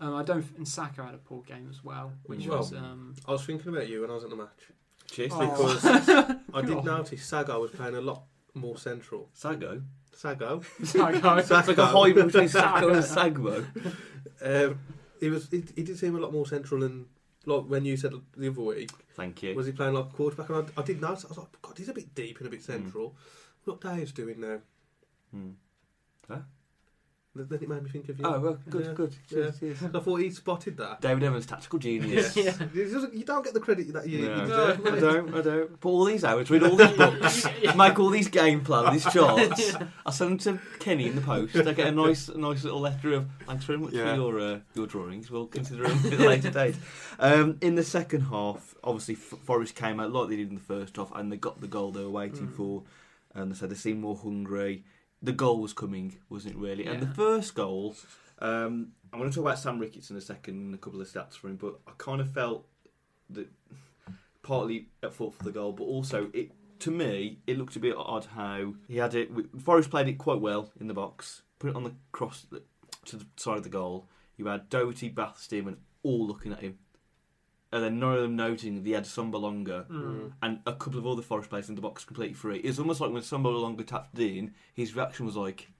Um, 0.00 0.14
I 0.16 0.22
don't. 0.22 0.44
And 0.56 0.66
Sako 0.66 1.04
had 1.04 1.14
a 1.14 1.18
poor 1.18 1.42
game 1.42 1.68
as 1.70 1.84
well, 1.84 2.12
which 2.24 2.46
Well, 2.46 2.58
was. 2.58 2.72
Um, 2.72 3.14
I 3.26 3.32
was 3.32 3.44
thinking 3.44 3.68
about 3.74 3.88
you 3.88 4.00
when 4.00 4.10
I 4.10 4.14
was 4.14 4.24
at 4.24 4.30
the 4.30 4.36
match 4.36 4.70
Cheers, 5.10 5.32
Oh. 5.34 5.74
because 5.74 5.84
I 6.54 6.62
did 6.62 6.84
notice 6.84 7.24
Sago 7.24 7.60
was 7.60 7.70
playing 7.70 7.94
a 7.94 8.00
lot 8.00 8.24
more 8.54 8.76
central. 8.76 9.28
Sago. 9.32 9.82
Sago, 10.16 10.62
Saka. 10.82 11.36
It's 11.38 11.50
like 11.68 11.78
a 11.78 11.86
hybrid 11.86 12.26
between 12.26 12.48
Sako 12.48 12.88
and 12.90 13.02
Sagbo. 13.04 13.66
um, 14.42 14.78
he 15.20 15.30
was. 15.30 15.48
He, 15.50 15.64
he 15.74 15.82
did 15.82 15.98
seem 15.98 16.16
a 16.16 16.20
lot 16.20 16.32
more 16.32 16.46
central 16.46 16.80
than 16.80 17.06
like 17.46 17.62
when 17.64 17.84
you 17.84 17.96
said 17.96 18.12
the 18.36 18.48
other 18.48 18.60
week. 18.60 18.90
Thank 19.14 19.42
you. 19.42 19.54
Was 19.54 19.66
he 19.66 19.72
playing 19.72 19.94
like 19.94 20.12
quarterback? 20.12 20.48
And 20.50 20.70
I, 20.76 20.80
I 20.80 20.84
did 20.84 21.00
notice. 21.00 21.24
I 21.24 21.28
was 21.28 21.38
like, 21.38 21.62
God, 21.62 21.78
he's 21.78 21.88
a 21.88 21.92
bit 21.94 22.14
deep 22.14 22.38
and 22.38 22.46
a 22.46 22.50
bit 22.50 22.62
central. 22.62 23.14
What 23.64 23.80
Dave's 23.80 24.12
doing 24.12 24.40
now? 24.40 24.58
Hmm. 25.30 25.50
Then 27.36 27.48
it 27.62 27.68
made 27.68 27.82
me 27.82 27.90
think 27.90 28.08
of 28.08 28.18
you. 28.20 28.24
Oh, 28.24 28.38
well, 28.38 28.58
good, 28.70 28.86
Yeah. 28.86 28.92
good. 28.92 29.16
Yeah. 29.28 29.36
Cheers, 29.50 29.58
cheers. 29.58 29.82
I 29.92 29.98
thought 29.98 30.16
he 30.20 30.30
spotted 30.30 30.76
that. 30.76 31.00
David 31.00 31.24
Evans, 31.24 31.46
tactical 31.46 31.80
genius. 31.80 32.36
Yeah. 32.36 32.52
It 32.72 33.12
You 33.12 33.24
don't 33.24 33.42
get 33.44 33.54
the 33.54 33.60
credit 33.60 33.92
that 33.92 34.08
you, 34.08 34.28
No, 34.28 34.36
you 34.36 34.46
No. 34.46 34.64
I 34.66 34.72
deserve. 34.76 35.00
don't, 35.00 35.34
I 35.34 35.40
don't. 35.40 35.80
Put 35.80 35.88
all 35.88 36.04
these 36.04 36.22
hours, 36.22 36.48
read 36.48 36.62
all 36.62 36.76
these 36.76 36.92
books, 36.96 37.46
make 37.76 37.98
all 37.98 38.10
these 38.10 38.28
game 38.28 38.62
plans, 38.62 39.02
these 39.02 39.12
charts. 39.12 39.74
I 40.06 40.10
send 40.12 40.40
them 40.40 40.58
to 40.58 40.78
Kenny 40.78 41.08
in 41.08 41.16
the 41.16 41.22
post. 41.22 41.56
I 41.56 41.72
get 41.72 41.88
a 41.88 41.92
nice, 41.92 42.28
a 42.28 42.38
nice 42.38 42.62
little 42.62 42.80
letter 42.80 43.12
of 43.14 43.26
thanks 43.46 43.64
very 43.64 43.78
much 43.80 43.92
Yeah. 43.92 44.10
for 44.14 44.20
your 44.20 44.38
uh, 44.40 44.58
your 44.74 44.86
drawings. 44.86 45.28
We'll 45.28 45.46
consider 45.46 45.88
them 45.88 46.12
at 46.12 46.20
a 46.20 46.28
later 46.28 46.50
date. 46.50 46.76
Um, 47.18 47.58
in 47.60 47.74
the 47.74 47.82
second 47.84 48.20
half, 48.22 48.76
obviously 48.84 49.14
F- 49.14 49.38
Forest 49.44 49.74
came 49.74 49.98
out 49.98 50.12
like 50.12 50.28
they 50.28 50.36
did 50.36 50.48
in 50.50 50.54
the 50.54 50.60
first 50.60 50.96
half, 50.96 51.10
and 51.16 51.32
they 51.32 51.36
got 51.36 51.60
the 51.60 51.66
goal 51.68 51.90
they 51.90 52.02
were 52.04 52.10
waiting 52.10 52.46
Mm. 52.46 52.56
for. 52.56 52.82
And 53.34 53.50
they 53.50 53.56
said 53.56 53.70
they 53.70 53.74
seemed 53.74 54.00
more 54.00 54.14
hungry. 54.16 54.84
The 55.24 55.32
goal 55.32 55.60
was 55.60 55.72
coming, 55.72 56.18
wasn't 56.28 56.54
it 56.54 56.58
really? 56.58 56.84
And 56.86 57.00
the 57.00 57.06
first 57.06 57.54
goal, 57.54 57.96
um, 58.40 58.92
I'm 59.12 59.18
going 59.18 59.30
to 59.30 59.34
talk 59.34 59.46
about 59.46 59.58
Sam 59.58 59.78
Ricketts 59.78 60.10
in 60.10 60.16
a 60.16 60.20
second 60.20 60.54
and 60.54 60.74
a 60.74 60.78
couple 60.78 61.00
of 61.00 61.08
stats 61.08 61.34
for 61.34 61.48
him, 61.48 61.56
but 61.56 61.80
I 61.86 61.92
kind 61.96 62.20
of 62.20 62.30
felt 62.30 62.66
that 63.30 63.48
partly 64.42 64.88
at 65.02 65.14
fault 65.14 65.34
for 65.34 65.44
the 65.44 65.50
goal, 65.50 65.72
but 65.72 65.84
also 65.84 66.30
it 66.34 66.50
to 66.80 66.90
me 66.90 67.38
it 67.46 67.56
looked 67.56 67.76
a 67.76 67.80
bit 67.80 67.94
odd 67.96 68.26
how 68.36 68.74
he 68.86 68.98
had 68.98 69.14
it. 69.14 69.30
Forrest 69.60 69.90
played 69.90 70.08
it 70.08 70.18
quite 70.18 70.40
well 70.40 70.70
in 70.78 70.88
the 70.88 70.94
box, 70.94 71.42
put 71.58 71.70
it 71.70 71.76
on 71.76 71.84
the 71.84 71.94
cross 72.12 72.46
to 73.06 73.16
the 73.16 73.26
side 73.36 73.56
of 73.56 73.62
the 73.62 73.70
goal. 73.70 74.06
You 74.36 74.46
had 74.46 74.68
Doherty, 74.68 75.08
Batth, 75.08 75.38
Stearman 75.38 75.76
all 76.02 76.26
looking 76.26 76.52
at 76.52 76.60
him, 76.60 76.78
and 77.74 77.82
then 77.84 77.98
none 77.98 78.14
of 78.14 78.22
them 78.22 78.36
noting 78.36 78.76
that 78.76 78.86
he 78.86 78.92
had 78.92 79.04
Sombalonga 79.04 79.86
Mm. 79.88 80.32
and 80.42 80.60
a 80.64 80.72
couple 80.72 80.98
of 80.98 81.06
other 81.06 81.22
Forest 81.22 81.50
players 81.50 81.68
in 81.68 81.74
the 81.74 81.80
box 81.82 82.04
completely 82.04 82.34
free. 82.34 82.58
It's 82.58 82.78
almost 82.78 83.00
like 83.00 83.10
when 83.12 83.22
Sombalonga 83.22 83.84
tapped 83.86 84.18
it 84.18 84.36
in, 84.38 84.54
his 84.74 84.94
reaction 84.96 85.26
was 85.26 85.36
like, 85.36 85.70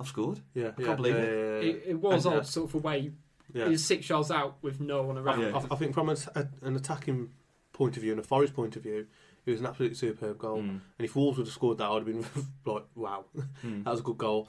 "I've 0.00 0.08
scored." 0.08 0.40
Yeah, 0.54 0.70
I 0.78 0.82
can't 0.82 0.96
believe 0.96 1.14
yeah, 1.16 1.20
it. 1.22 1.28
yeah, 1.28 1.60
yeah, 1.68 1.74
It, 1.74 1.82
it 1.86 2.00
was 2.00 2.24
And, 2.26 2.34
uh, 2.34 2.38
odd, 2.38 2.46
sort 2.46 2.70
of 2.70 2.74
a 2.74 2.78
way. 2.78 3.12
yeah. 3.54 3.64
He 3.66 3.70
was 3.72 3.84
six 3.84 4.08
yards 4.08 4.30
out 4.30 4.56
with 4.62 4.80
no 4.80 5.02
one 5.02 5.18
around. 5.18 5.40
Yeah. 5.42 5.56
I, 5.70 5.74
I 5.74 5.76
think 5.76 5.94
from 5.94 6.08
a, 6.08 6.16
a, 6.34 6.48
an 6.62 6.74
attacking 6.74 7.30
point 7.72 7.96
of 7.96 8.02
view 8.02 8.12
and 8.12 8.20
a 8.20 8.24
Forest 8.24 8.54
point 8.54 8.74
of 8.76 8.82
view, 8.82 9.06
it 9.44 9.50
was 9.50 9.60
an 9.60 9.66
absolutely 9.66 9.96
superb 9.96 10.38
goal. 10.38 10.58
Mm. 10.62 10.68
And 10.98 11.04
if 11.06 11.14
Wolves 11.14 11.36
would 11.38 11.46
have 11.46 11.52
scored 11.54 11.78
that, 11.78 11.84
I 11.84 11.92
would 11.94 12.06
have 12.06 12.14
been 12.34 12.46
like, 12.64 12.86
wow, 12.94 13.26
Mm. 13.64 13.84
that 13.84 13.90
was 13.90 14.00
a 14.00 14.02
good 14.02 14.18
goal. 14.18 14.48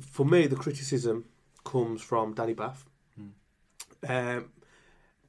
For 0.00 0.24
me, 0.26 0.46
the 0.46 0.56
criticism 0.56 1.24
comes 1.64 2.02
from 2.02 2.34
Danny 2.34 2.54
Batth. 2.54 2.84
Mm. 3.20 3.30
Um, 4.38 4.50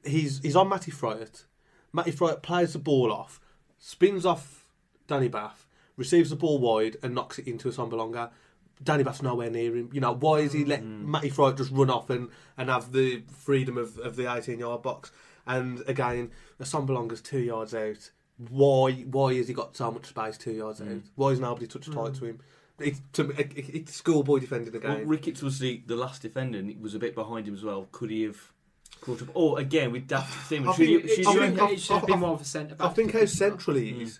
he's 0.03 0.39
he's 0.39 0.55
on 0.55 0.69
Matty 0.69 0.91
Fryatt. 0.91 1.45
Matty 1.93 2.11
Fryatt 2.11 2.41
plays 2.41 2.73
the 2.73 2.79
ball 2.79 3.11
off, 3.11 3.39
spins 3.77 4.25
off 4.25 4.67
Danny 5.07 5.27
Batth, 5.29 5.65
receives 5.97 6.29
the 6.29 6.35
ball 6.35 6.59
wide 6.59 6.97
and 7.01 7.15
knocks 7.15 7.39
it 7.39 7.47
into 7.47 7.67
Assombalonga. 7.69 8.29
Danny 8.81 9.03
Batth's 9.03 9.21
nowhere 9.21 9.49
near 9.49 9.75
him. 9.75 9.89
You 9.91 9.99
know, 9.99 10.13
why 10.13 10.37
is 10.37 10.53
he 10.53 10.63
let 10.63 10.81
Mm. 10.83 11.05
Matty 11.05 11.29
Fryatt 11.29 11.57
just 11.57 11.71
run 11.71 11.89
off 11.89 12.09
and, 12.09 12.29
and 12.57 12.69
have 12.69 12.91
the 12.93 13.23
freedom 13.27 13.77
of, 13.77 13.97
of 13.99 14.15
the 14.15 14.31
18 14.33 14.59
yard 14.59 14.81
box? 14.83 15.11
And 15.45 15.81
again, 15.87 16.31
the 16.59 16.63
Sombalonga's 16.63 17.21
two 17.21 17.39
yards 17.39 17.73
out. 17.73 18.11
Why 18.49 18.91
why 19.11 19.33
has 19.33 19.49
he 19.49 19.53
got 19.53 19.75
so 19.75 19.91
much 19.91 20.05
space 20.05 20.37
two 20.37 20.53
yards 20.53 20.79
Mm. 20.79 20.97
out? 20.97 21.01
Why 21.15 21.29
is 21.31 21.39
nobody 21.41 21.67
touched 21.67 21.91
tight 21.91 22.13
to 22.15 22.25
him? 22.25 22.39
It's, 22.79 23.01
to, 23.13 23.31
it, 23.31 23.51
it's 23.57 23.95
schoolboy 23.95 24.39
defending 24.39 24.71
the 24.71 24.79
Well, 24.79 24.95
game. 24.99 25.07
Ricketts 25.09 25.41
was 25.41 25.59
the, 25.59 25.83
the 25.85 25.97
last 25.97 26.21
defender 26.21 26.57
and 26.59 26.69
it 26.69 26.79
was 26.79 26.95
a 26.95 26.99
bit 26.99 27.13
behind 27.15 27.45
him 27.49 27.53
as 27.55 27.63
well. 27.65 27.89
Could 27.91 28.09
he 28.11 28.23
have 28.23 28.53
up? 29.07 29.29
Or 29.33 29.59
again, 29.59 29.91
with 29.91 30.07
Batth 30.07 30.27
Stearman, 30.47 30.67
I 30.69 30.71
should 30.73 30.77
think 30.77 30.89
you, 30.89 30.99
It 30.99 31.07
should 31.07 31.25
should, 31.25 31.33
you 31.35 31.41
I- 31.63 31.69
it 31.71 31.79
should 31.79 31.93
have 31.95 32.03
I- 32.03 32.07
been 32.07 32.19
more 32.19 32.33
of 32.33 32.41
a 32.41 32.45
centre 32.45 32.75
back. 32.75 32.87
I 32.89 32.93
think 32.93 33.13
how 33.13 33.25
central 33.25 33.77
he 33.77 33.89
is. 34.03 34.19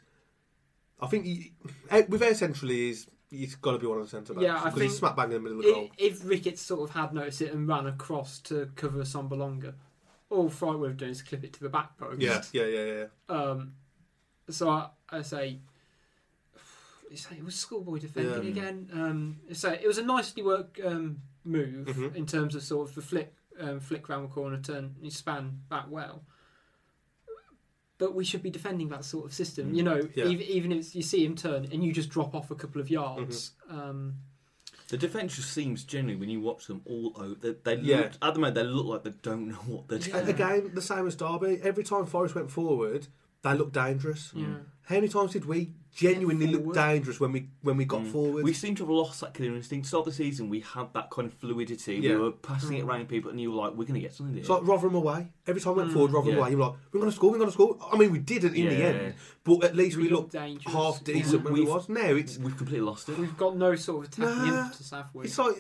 I 1.02 1.08
think 1.08 1.26
he, 1.26 1.54
eh, 1.90 2.04
with 2.10 2.22
how 2.22 2.34
central 2.34 2.72
he 2.72 2.90
is, 2.90 3.08
he's 3.30 3.56
got 3.56 3.72
to 3.74 3.80
be 3.80 3.88
one 3.88 4.00
of 4.00 4.04
the 4.06 4.10
centre 4.10 4.34
backs. 4.34 4.44
Yeah, 4.44 4.56
I 4.58 4.66
because 4.66 4.82
he's 4.82 4.92
think 4.92 5.00
smack 5.00 5.16
bang 5.16 5.26
in 5.28 5.32
the 5.32 5.40
middle 5.40 5.60
of 5.60 5.66
the 5.66 5.72
goal. 5.72 5.90
If, 5.98 6.22
if 6.22 6.28
Ricketts 6.28 6.62
sort 6.62 6.90
of 6.90 6.96
had 6.96 7.14
noticed 7.14 7.42
it 7.42 7.54
and 7.54 7.68
ran 7.68 7.88
across 7.88 8.40
to 8.42 8.70
cover 8.76 9.00
Assombalonga, 9.00 9.74
all 10.30 10.50
Fryatt 10.50 10.80
would 10.80 10.90
have 10.90 10.98
done 10.98 11.10
is 11.10 11.22
clip 11.22 11.44
it 11.44 11.54
to 11.54 11.60
the 11.62 11.70
back 11.70 11.98
post. 11.98 12.20
Yeah, 12.22 12.42
yeah, 12.52 12.66
yeah, 12.66 12.86
yeah. 12.86 13.06
Um, 13.36 13.74
so 14.50 14.70
I, 14.70 14.90
I 15.10 15.22
say, 15.22 15.60
it's- 17.12 17.28
it 17.32 17.44
was 17.44 17.56
schoolboy 17.56 18.00
defending 18.00 18.44
Yeah. 18.44 18.50
again. 18.50 18.90
Um, 18.94 19.40
so 19.54 19.70
it 19.72 19.88
was 19.88 19.98
a 19.98 20.04
nicely 20.04 20.44
worked 20.44 20.80
um, 20.84 21.22
move 21.46 21.88
Mhm. 21.88 22.16
in 22.16 22.26
terms 22.26 22.56
of 22.56 22.64
sort 22.64 22.90
of 22.90 22.96
the 22.96 23.02
flick, 23.02 23.34
um, 23.60 23.80
flick 23.80 24.08
round 24.10 24.26
the 24.30 24.34
corner, 24.34 24.58
turn, 24.60 24.96
he 25.02 25.10
span 25.10 25.60
back 25.70 25.86
well. 25.90 26.24
But 27.98 28.16
we 28.16 28.24
should 28.24 28.42
be 28.42 28.50
defending 28.50 28.88
that 28.90 29.04
sort 29.04 29.26
of 29.26 29.34
system, 29.34 29.74
you 29.74 29.84
know. 29.84 29.98
Mm. 29.98 30.16
Yeah. 30.16 30.26
Even, 30.26 30.46
even 30.48 30.72
if 30.72 30.96
you 30.96 31.02
see 31.02 31.26
him 31.26 31.36
turn 31.36 31.68
and 31.72 31.84
you 31.84 31.92
just 31.92 32.10
drop 32.10 32.34
off 32.34 32.50
a 32.50 32.56
couple 32.56 32.80
of 32.80 32.90
yards, 32.90 33.52
Mm-hmm. 33.70 33.80
um, 33.80 34.16
The 34.88 34.98
defence 34.98 35.36
just 35.36 35.52
seems 35.52 35.84
generally 35.84 36.16
when 36.16 36.30
you 36.30 36.40
watch 36.40 36.68
them 36.68 36.82
all 36.86 37.14
out, 37.22 37.42
they, 37.42 37.56
they 37.64 37.76
Yeah. 37.82 37.98
look, 37.98 38.12
at 38.22 38.34
the 38.34 38.40
moment 38.40 38.56
they 38.56 38.64
look 38.64 38.86
like 38.86 39.04
they 39.04 39.14
don't 39.22 39.50
know 39.50 39.56
what 39.56 39.90
they're 39.90 40.00
doing. 40.00 40.16
A- 40.16 40.30
Again, 40.30 40.72
the 40.74 40.82
same 40.82 41.06
as 41.08 41.16
Derby. 41.16 41.60
Every 41.62 41.84
time 41.84 42.06
Forest 42.06 42.36
went 42.36 42.50
forward, 42.50 43.08
they 43.44 43.54
looked 43.56 43.74
dangerous. 43.74 44.32
yeah. 44.36 44.46
How 44.84 44.96
many 44.96 45.08
times 45.08 45.34
did 45.34 45.46
we 45.46 45.72
genuinely 45.94 46.48
look 46.48 46.74
dangerous 46.74 47.20
when 47.20 47.32
we 47.32 47.48
when 47.62 47.78
we 47.78 47.86
got 47.86 48.02
Mm. 48.02 48.12
forward? 48.12 48.44
We 48.44 48.54
seem 48.54 48.74
to 48.76 48.84
have 48.84 48.90
lost 48.90 49.22
that 49.22 49.36
clear 49.36 49.56
instinct. 49.56 49.86
Start 49.88 50.06
the 50.06 50.12
season, 50.12 50.50
we 50.50 50.62
had 50.62 50.92
that 50.94 51.12
kind 51.12 51.28
of 51.28 51.34
fluidity. 51.36 51.98
Yeah. 51.98 52.16
We 52.16 52.22
were 52.22 52.32
passing 52.32 52.78
it 52.78 52.84
Mm. 52.86 52.88
around 52.88 53.08
people, 53.08 53.30
and 53.30 53.40
you 53.40 53.52
were 53.52 53.58
like, 53.58 53.72
"We're 53.72 53.84
going 53.86 53.94
to 53.94 54.00
get 54.00 54.14
something 54.16 54.34
here." 54.34 54.42
It's 54.42 54.50
like 54.50 54.66
Rotherham 54.66 54.96
away. 54.96 55.32
Every 55.46 55.62
time 55.62 55.74
we 55.74 55.78
went 55.84 55.92
Mm. 55.92 55.94
forward, 55.94 56.12
Rotherham 56.14 56.36
Yeah. 56.38 56.42
away, 56.42 56.52
you 56.52 56.58
were 56.58 56.64
like, 56.66 56.76
we're 56.92 57.00
going 57.02 57.12
to 57.12 57.16
score, 57.16 57.30
we're 57.32 57.38
going 57.38 57.50
to 57.50 57.54
score. 57.54 57.78
I 57.94 57.98
mean, 57.98 58.12
we 58.12 58.18
didn't 58.20 58.56
in 58.56 58.68
the 58.70 58.84
end, 58.84 59.14
but 59.44 59.64
at 59.64 59.76
least 59.76 59.96
we, 59.98 60.04
We 60.04 60.10
looked 60.10 60.34
looked 60.34 60.46
dangerous. 60.46 60.74
half 60.74 61.04
decent 61.04 61.44
when 61.44 61.54
we 61.54 61.60
We've- 61.62 61.72
was. 61.72 61.88
Now 61.88 62.02
it's 62.16 62.40
We've 62.40 62.58
completely 62.58 62.86
lost 62.86 63.10
it. 63.10 63.20
We've 63.20 63.38
got 63.38 63.56
no 63.58 63.76
sort 63.76 64.08
of 64.08 64.12
attacking 64.12 64.52
Nah, 64.54 64.64
impetus, 64.66 64.90
have 64.90 65.10
we? 65.14 65.26
it's 65.26 65.38
like 65.38 65.56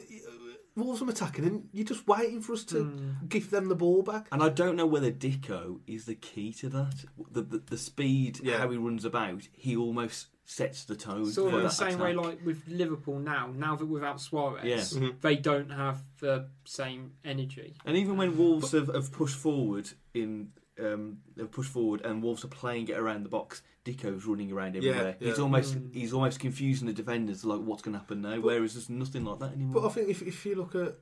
Wolves 0.80 1.02
are 1.02 1.10
attacking 1.10 1.46
and 1.46 1.70
you're 1.72 1.86
just 1.86 2.08
waiting 2.08 2.42
for 2.42 2.54
us 2.54 2.63
to 2.65 2.76
Mm. 2.86 3.30
give 3.30 3.50
them 3.52 3.68
the 3.70 3.76
ball 3.76 4.02
back. 4.04 4.28
And 4.32 4.42
I 4.42 4.50
don't 4.50 4.76
know 4.76 4.86
whether 4.88 5.12
Dicko 5.12 5.80
is 5.88 6.06
the 6.06 6.15
key 6.15 6.54
to 6.54 6.70
that. 6.70 7.06
The 7.32 7.42
the, 7.42 7.58
the 7.60 7.78
speed, 7.78 8.39
Yeah. 8.44 8.58
how 8.60 8.70
he 8.70 8.78
runs 8.78 9.06
about, 9.06 9.48
he 9.52 9.76
almost 9.76 10.28
sets 10.46 10.84
the 10.86 10.96
tone. 10.96 11.28
Sort 11.32 11.52
for 11.52 11.58
of 11.58 11.62
in 11.62 11.68
the 11.68 11.70
that 11.70 11.76
same 11.92 12.00
way, 12.00 12.13
like 12.13 12.44
with 12.44 12.68
Liverpool 12.68 13.20
now. 13.20 13.52
Now 13.56 13.76
that 13.76 13.86
without 13.86 14.20
Suarez, 14.20 14.65
Yeah. 14.65 14.78
Mhm. 15.00 15.22
they 15.22 15.36
don't 15.36 15.70
have 15.70 16.04
the 16.20 16.50
same 16.65 17.12
energy. 17.24 17.76
And 17.86 17.96
even 17.96 18.18
when 18.18 18.36
Wolves 18.38 18.72
have, 18.72 18.88
have 18.88 19.12
pushed 19.12 19.38
forward 19.38 19.92
in 20.13 20.54
um, 20.80 21.18
have 21.38 21.52
pushed 21.52 21.72
forward 21.74 22.00
and 22.06 22.24
Wolves 22.24 22.46
are 22.46 22.48
playing 22.48 22.88
it 22.88 22.98
around 22.98 23.24
the 23.24 23.30
box, 23.30 23.62
Dicko's 23.97 24.25
running 24.25 24.52
around 24.52 24.75
everywhere. 24.75 25.15
yeah. 25.19 25.28
He's 25.30 25.39
almost 25.39 25.75
Mm. 25.75 25.93
he's 25.93 26.13
almost 26.13 26.39
confusing 26.39 26.88
the 26.88 26.93
defenders 26.93 27.43
like 27.45 27.62
what's 27.62 27.82
going 27.82 27.93
to 27.93 27.99
happen 27.99 28.21
now. 28.21 28.39
whereas 28.39 28.73
there's 28.73 28.89
nothing 28.89 29.25
like 29.25 29.39
that 29.39 29.54
anymore. 29.54 29.82
But 29.82 29.88
I 29.88 29.91
think 29.93 30.10
if, 30.10 30.21
if 30.21 30.45
you 30.45 30.56
look 30.56 30.75
at 30.75 30.95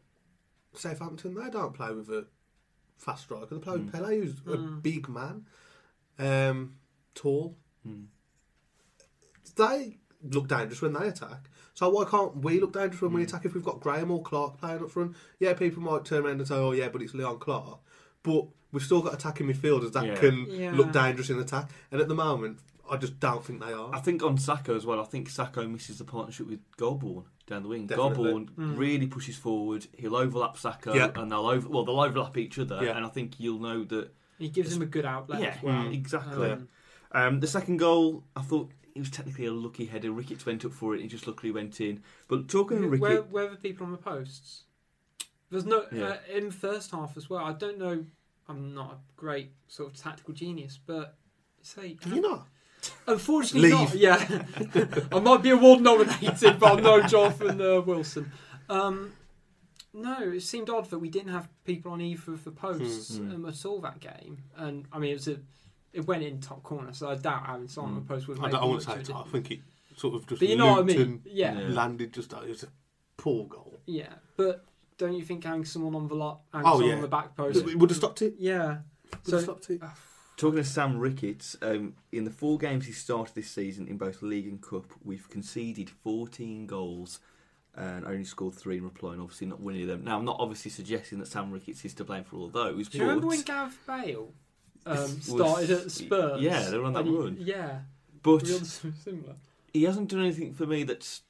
Southampton, 0.73 1.33
they 1.35 1.49
don't 1.49 1.73
play 1.73 1.91
with 1.93 2.09
a 2.09 2.27
fast 2.97 3.23
striker. 3.23 3.55
They 3.55 3.59
play 3.61 3.77
with 3.77 3.91
Mm. 3.91 3.99
Pellè, 3.99 4.21
who's 4.23 4.33
a 4.53 4.57
Mm. 4.57 4.81
big 4.81 5.07
man, 5.09 5.45
um, 6.19 6.75
tall. 7.15 7.57
Mm. 7.87 8.07
They 9.55 9.97
look 10.23 10.47
dangerous 10.47 10.81
when 10.81 10.93
they 10.93 11.07
attack. 11.07 11.49
So 11.73 11.89
why 11.89 12.05
can't 12.05 12.37
we 12.37 12.59
look 12.59 12.73
dangerous 12.73 13.01
when 13.01 13.13
we 13.13 13.21
Mm. 13.21 13.27
attack 13.27 13.45
if 13.45 13.53
we've 13.53 13.63
got 13.63 13.79
Graham 13.79 14.11
or 14.11 14.21
Clarke 14.23 14.57
playing 14.57 14.83
up 14.83 14.89
front? 14.91 15.15
Yeah, 15.39 15.53
people 15.53 15.81
might 15.83 16.05
turn 16.05 16.25
around 16.25 16.39
and 16.39 16.47
say, 16.47 16.55
"Oh 16.55 16.71
yeah, 16.71 16.89
but 16.89 17.01
it's 17.01 17.13
Leon 17.13 17.39
Clarke," 17.39 17.79
but 18.23 18.47
we've 18.71 18.83
still 18.83 19.01
got 19.01 19.13
attacking 19.13 19.47
midfielders 19.47 19.93
that 19.93 20.05
Yeah. 20.05 20.15
can 20.15 20.45
Yeah. 20.49 20.71
look 20.75 20.91
dangerous 20.91 21.29
in 21.29 21.39
attack. 21.39 21.69
And 21.91 22.01
at 22.01 22.07
the 22.07 22.15
moment, 22.15 22.59
I 22.89 22.97
just 22.97 23.19
don't 23.19 23.43
think 23.43 23.59
they 23.61 23.73
are. 23.73 23.93
I 23.93 23.99
think 23.99 24.23
on 24.23 24.37
Sako 24.37 24.75
as 24.75 24.85
well. 24.85 24.99
I 24.99 25.03
think 25.05 25.29
Sako 25.29 25.67
misses 25.67 25.97
the 25.97 26.03
partnership 26.05 26.47
with 26.47 26.59
Golbourne 26.77 27.25
down 27.45 27.63
the 27.63 27.69
wing. 27.69 27.87
Definitely. 27.87 28.23
Golbourne 28.23 28.49
Mm. 28.57 28.77
really 28.77 29.07
pushes 29.07 29.35
forward. 29.37 29.87
He'll 29.97 30.15
overlap 30.15 30.57
Sako, 30.57 30.93
Yeah. 30.93 31.11
and 31.15 31.31
they'll 31.31 31.47
over 31.47 31.67
well 31.69 31.83
they'll 31.85 31.99
overlap 31.99 32.37
each 32.37 32.57
other. 32.59 32.79
Yeah. 32.83 32.95
And 32.97 33.05
I 33.05 33.09
think 33.09 33.39
you'll 33.39 33.59
know 33.59 33.83
that. 33.85 34.13
He 34.37 34.49
gives 34.49 34.75
him 34.75 34.81
a 34.83 34.85
good 34.85 35.05
outlet 35.05 35.41
Yeah, 35.41 35.55
as 35.57 35.63
well. 35.63 35.83
mm, 35.85 35.93
exactly. 35.93 36.51
Um, 36.51 36.69
Um, 37.13 37.39
the 37.39 37.47
second 37.47 37.77
goal, 37.77 38.25
I 38.35 38.41
thought 38.41 38.69
it 38.93 38.99
was 38.99 39.09
technically 39.09 39.45
a 39.45 39.51
lucky 39.53 39.85
header. 39.85 40.11
Ricketts 40.11 40.45
went 40.45 40.65
up 40.65 40.73
for 40.73 40.93
it, 40.93 40.97
and 40.97 41.03
he 41.03 41.07
just 41.07 41.25
luckily 41.25 41.51
went 41.51 41.79
in. 41.79 42.03
But 42.27 42.49
talking 42.49 42.81
to 42.81 42.87
where, 42.89 43.11
Ricketts, 43.11 43.31
where 43.31 43.45
were 43.45 43.51
the 43.51 43.57
people 43.57 43.85
on 43.85 43.93
the 43.93 43.97
posts? 43.97 44.65
There's 45.49 45.65
no 45.65 45.85
Yeah. 45.91 46.07
uh, 46.09 46.17
in 46.29 46.47
the 46.47 46.51
first 46.51 46.91
half 46.91 47.15
as 47.15 47.29
well. 47.29 47.43
I 47.45 47.53
don't 47.53 47.77
know. 47.77 48.05
I'm 48.49 48.73
not 48.73 48.91
a 48.93 48.97
great 49.15 49.51
sort 49.67 49.91
of 49.93 49.97
tactical 49.97 50.33
genius, 50.33 50.77
but 50.85 51.17
say 51.61 51.93
Do 51.93 52.09
you 52.15 52.21
not? 52.21 52.47
Unfortunately, 53.07 53.71
Leave. 53.71 53.79
not. 53.89 53.95
Yeah, 53.95 54.43
I 55.11 55.19
might 55.19 55.41
be 55.43 55.49
award 55.51 55.81
nominated, 55.81 56.59
but 56.59 56.77
I'm 56.77 56.83
no 56.83 57.01
Jonathan 57.03 57.61
uh, 57.61 57.81
Wilson. 57.81 58.31
Um, 58.69 59.13
no, 59.93 60.19
it 60.21 60.41
seemed 60.41 60.69
odd 60.69 60.89
that 60.89 60.99
we 60.99 61.09
didn't 61.09 61.31
have 61.31 61.47
people 61.65 61.91
on 61.93 62.01
either 62.01 62.33
of 62.33 62.43
the 62.43 62.51
posts 62.51 63.17
Hmm. 63.17 63.31
um, 63.31 63.45
at 63.45 63.65
all 63.65 63.79
that 63.81 63.99
game. 63.99 64.43
And 64.55 64.85
I 64.91 64.99
mean, 64.99 65.11
it 65.11 65.15
was 65.15 65.27
a, 65.29 65.37
it 65.93 66.05
went 66.05 66.23
in 66.23 66.39
top 66.39 66.63
corner, 66.63 66.93
so 66.93 67.09
I 67.09 67.15
doubt 67.15 67.45
having 67.47 67.67
someone 67.67 67.93
on 67.93 67.99
the 67.99 68.05
post 68.07 68.27
would 68.27 68.39
I, 68.39 68.43
make 68.43 68.51
don't, 68.51 68.61
I 68.63 68.65
won't 68.65 68.83
say 68.83 68.91
it. 68.91 68.95
a 68.95 68.99
I 68.99 69.01
difference. 69.23 69.31
think 69.31 69.51
it 69.51 69.59
sort 69.95 70.15
of 70.15 70.27
just 70.27 70.39
But 70.39 70.49
you 70.49 70.55
know 70.55 70.71
what 70.73 70.79
I 70.79 70.83
mean? 70.83 71.01
and 71.01 71.21
Yeah, 71.25 71.57
Yeah. 71.59 71.67
landed 71.69 72.13
just. 72.13 72.31
It 72.33 72.47
was 72.49 72.63
a 72.63 72.67
poor 73.17 73.45
goal. 73.45 73.79
yeah. 73.87 74.13
But 74.35 74.65
don't 74.99 75.13
you 75.13 75.23
think 75.23 75.43
having 75.43 75.65
someone 75.65 75.95
on 75.95 76.07
the 76.07 76.15
lot, 76.15 76.41
having 76.53 76.67
Oh, 76.67 76.71
someone 76.73 76.89
yeah. 76.89 76.95
on 76.97 77.01
the 77.01 77.07
back 77.07 77.35
post? 77.35 77.65
It 77.67 77.75
would 77.79 77.89
have 77.89 77.97
stopped 77.97 78.21
it. 78.21 78.35
Yeah. 78.37 78.79
Would 79.11 79.25
So 79.25 79.35
have 79.37 79.43
stopped 79.43 79.69
it. 79.71 79.81
Talking 80.37 80.57
to 80.57 80.63
Sam 80.63 80.97
Ricketts, 80.99 81.57
um, 81.61 81.95
in 82.11 82.23
the 82.23 82.31
four 82.31 82.57
games 82.57 82.85
he 82.85 82.91
started 82.93 83.35
this 83.35 83.49
season 83.51 83.87
in 83.87 83.97
both 83.97 84.21
league 84.21 84.47
and 84.47 84.61
cup, 84.61 84.85
we've 85.03 85.29
conceded 85.29 85.89
14 85.89 86.65
goals. 86.67 87.19
and 87.75 88.05
only 88.05 88.23
scored 88.23 88.55
three 88.55 88.77
in 88.77 88.83
reply, 88.83 89.13
and 89.13 89.21
obviously 89.21 89.45
not 89.45 89.59
winning 89.61 89.85
them. 89.85 90.03
Now, 90.03 90.17
I'm 90.17 90.25
not 90.25 90.37
obviously 90.39 90.71
suggesting 90.71 91.19
that 91.19 91.27
Sam 91.27 91.51
Ricketts 91.51 91.85
is 91.85 91.93
to 91.95 92.03
blame 92.03 92.23
for 92.23 92.37
all 92.37 92.47
those. 92.47 92.87
Do 92.89 92.97
you 92.97 93.03
remember 93.03 93.27
when 93.27 93.41
Gav 93.41 93.77
Bale 93.85 94.33
um, 94.87 94.95
Was- 94.97 95.23
started 95.25 95.69
at 95.69 95.91
Spurs? 95.91 96.41
Yeah, 96.41 96.71
they 96.71 96.77
were 96.79 96.85
on 96.85 96.93
that 96.93 97.05
he- 97.05 97.11
run. 97.11 97.37
Yeah, 97.39 97.81
but 98.23 98.41
real 98.41 98.61
similar. 98.61 99.35
he 99.73 99.83
hasn't 99.83 100.09
done 100.09 100.21
anything 100.21 100.55
for 100.55 100.65
me 100.65 100.85
that's 100.85 101.21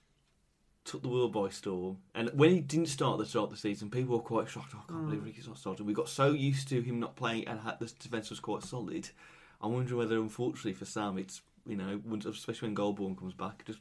took 0.88 1.02
the 1.04 1.10
world 1.10 1.34
by 1.34 1.50
storm. 1.50 1.97
And 2.15 2.30
when 2.34 2.50
he 2.52 2.60
didn't 2.62 2.88
start 2.88 3.13
at 3.19 3.19
the 3.19 3.26
start 3.30 3.45
of 3.45 3.52
the 3.52 3.58
season, 3.58 3.89
people 3.89 4.15
were 4.17 4.23
quite 4.23 4.50
shocked. 4.50 4.71
Oh, 4.73 4.80
I 4.84 4.88
can't 4.91 5.02
Mm. 5.04 5.10
believe 5.10 5.26
Ricky's 5.26 5.47
not 5.47 5.58
starting. 5.58 5.86
We 5.86 5.93
got 5.93 6.08
so 6.10 6.32
used 6.32 6.67
to 6.69 6.82
him 6.82 7.00
not 7.00 7.15
playing, 7.15 7.47
and 7.47 7.60
had, 7.60 7.80
the 7.80 7.88
defence 8.00 8.30
was 8.30 8.39
quite 8.39 8.63
solid. 8.63 9.10
I'm 9.62 9.73
wondering 9.73 9.97
whether, 9.97 10.17
unfortunately 10.17 10.73
for 10.73 10.86
Sam, 10.86 11.17
it's 11.17 11.41
you 11.65 11.76
know, 11.76 12.00
once- 12.06 12.26
especially 12.26 12.69
when 12.69 12.76
Golbourne 12.76 13.17
comes 13.17 13.34
back, 13.34 13.65
just 13.65 13.80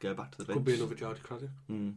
go 0.00 0.14
back 0.14 0.30
to 0.32 0.38
the 0.38 0.44
bench. 0.46 0.56
Could 0.56 0.64
be 0.64 0.74
another 0.74 0.94
Jody 0.94 1.20
Craddock. 1.22 1.50
Mm. 1.70 1.96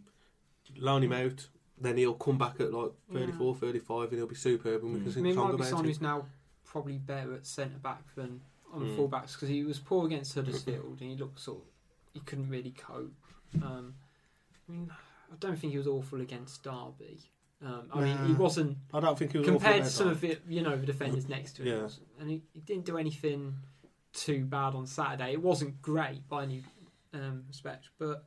Loan 0.78 1.04
him 1.04 1.14
out, 1.14 1.48
then 1.80 1.96
he'll 1.98 2.14
come 2.16 2.38
back 2.38 2.60
at 2.60 2.74
like 2.74 2.92
34, 3.14 3.54
Yeah. 3.54 3.60
35, 3.62 4.10
and 4.10 4.18
he'll 4.18 4.28
be 4.28 4.36
superb, 4.36 4.84
and 4.84 4.94
we 4.94 5.00
Mm. 5.00 5.04
can 5.04 5.12
I 5.12 5.14
sing 5.14 5.24
mean, 5.24 5.38
a 5.38 5.42
it 5.42 5.48
might 5.48 5.58
be 5.58 5.64
someone 5.64 5.86
who's 5.86 6.02
now 6.02 6.26
probably 6.66 6.98
better 6.98 7.34
at 7.34 7.46
centre 7.46 7.80
back 7.80 8.14
than 8.16 8.42
on 8.74 8.82
Mm. 8.82 8.96
full 8.98 9.08
backs 9.08 9.34
because 9.36 9.48
he 9.48 9.64
was 9.64 9.80
poor 9.80 10.06
against 10.06 10.36
Huddersfield 10.36 11.00
and 11.00 11.10
he 11.12 11.16
looked 11.16 11.40
sort 11.40 11.60
of, 11.60 11.68
he 12.14 12.20
couldn't 12.20 12.50
really 12.50 12.72
cope. 12.72 13.14
Um, 13.64 13.96
I 14.68 14.72
mean, 14.72 14.92
I 15.32 15.36
don't 15.40 15.58
think 15.58 15.72
he 15.72 15.78
was 15.78 15.88
awful 15.88 16.22
against 16.22 16.64
Derby. 16.64 17.20
Um, 17.66 17.90
I 17.94 18.02
mean, 18.02 18.18
he 18.28 18.34
wasn't 18.34 18.78
I 18.94 19.00
don't 19.00 19.18
think 19.18 19.32
he 19.32 19.38
was 19.40 19.48
awful 19.48 19.60
compared 19.60 19.84
to 19.86 19.90
some 19.90 20.10
of 20.10 20.24
it, 20.24 20.42
you 20.48 20.62
know, 20.62 20.76
the 20.76 20.86
defenders 20.86 21.28
next 21.30 21.54
to 21.58 21.64
him. 21.64 21.68
Yeah. 21.68 21.88
and 22.20 22.30
he, 22.30 22.42
he 22.54 22.60
didn't 22.60 22.86
do 22.86 22.98
anything 22.98 23.56
too 24.14 24.46
bad 24.46 24.76
on 24.76 24.86
Saturday. 24.86 25.32
It 25.34 25.42
wasn't 25.42 25.82
great 25.82 26.28
by 26.28 26.44
any 26.44 26.64
um, 27.14 27.44
respect, 27.48 27.90
but 27.98 28.26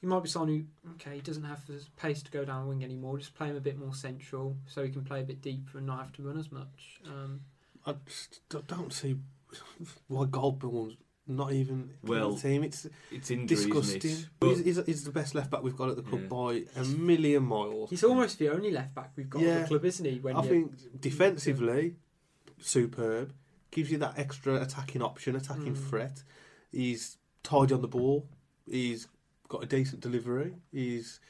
he 0.00 0.06
might 0.06 0.22
be 0.22 0.28
someone 0.28 0.48
who, 0.84 0.90
okay, 0.92 1.16
he 1.16 1.20
doesn't 1.20 1.44
have 1.44 1.66
the 1.66 1.84
pace 1.96 2.22
to 2.22 2.30
go 2.30 2.44
down 2.44 2.62
the 2.62 2.68
wing 2.68 2.84
anymore. 2.84 3.18
Just 3.18 3.34
play 3.34 3.48
him 3.48 3.56
a 3.56 3.60
bit 3.60 3.78
more 3.78 3.94
central 3.94 4.56
so 4.66 4.84
he 4.84 4.90
can 4.90 5.04
play 5.04 5.20
a 5.20 5.24
bit 5.24 5.42
deeper 5.42 5.78
and 5.78 5.86
not 5.86 5.98
have 5.98 6.12
to 6.12 6.22
run 6.22 6.38
as 6.38 6.52
much. 6.52 7.00
Um, 7.04 7.40
I 7.84 7.94
just 8.06 8.40
d- 8.48 8.58
don't 8.66 8.92
see 8.92 9.16
why 10.08 10.24
Golbourne's 10.26 10.96
not 11.28 11.52
even 11.52 11.90
in 12.02 12.08
Well, 12.08 12.32
the 12.32 12.40
team. 12.40 12.64
It's 12.64 12.86
It's 13.10 13.30
injuries, 13.30 13.64
disgusting. 13.66 14.10
it? 14.10 14.26
He's, 14.40 14.64
he's, 14.64 14.86
he's 14.86 15.04
the 15.04 15.12
best 15.12 15.34
left 15.34 15.50
back 15.50 15.62
we've 15.62 15.76
got 15.76 15.90
at 15.90 15.96
the 15.96 16.02
club 16.02 16.22
Yeah. 16.22 16.28
by 16.28 16.64
a 16.80 16.84
million 16.84 17.44
miles. 17.44 17.90
He's 17.90 18.02
almost 18.04 18.38
the 18.38 18.48
only 18.48 18.70
left 18.70 18.94
back 18.94 19.12
we've 19.16 19.28
got 19.28 19.42
at 19.42 19.62
the 19.62 19.68
club, 19.68 19.84
isn't 19.84 20.04
he? 20.04 20.18
When 20.20 20.36
I 20.36 20.42
think 20.42 20.72
defensively, 21.00 21.96
superb. 22.60 23.32
Gives 23.70 23.90
you 23.92 23.98
that 23.98 24.14
extra 24.18 24.60
attacking 24.62 25.02
option, 25.02 25.36
attacking 25.36 25.74
Mm. 25.76 25.88
threat. 25.90 26.22
He's 26.72 27.18
tidy 27.42 27.74
on 27.74 27.82
the 27.82 27.88
ball. 27.88 28.26
He's 28.66 29.08
got 29.48 29.62
a 29.62 29.66
decent 29.66 30.00
delivery. 30.00 30.54
He's 30.72 31.20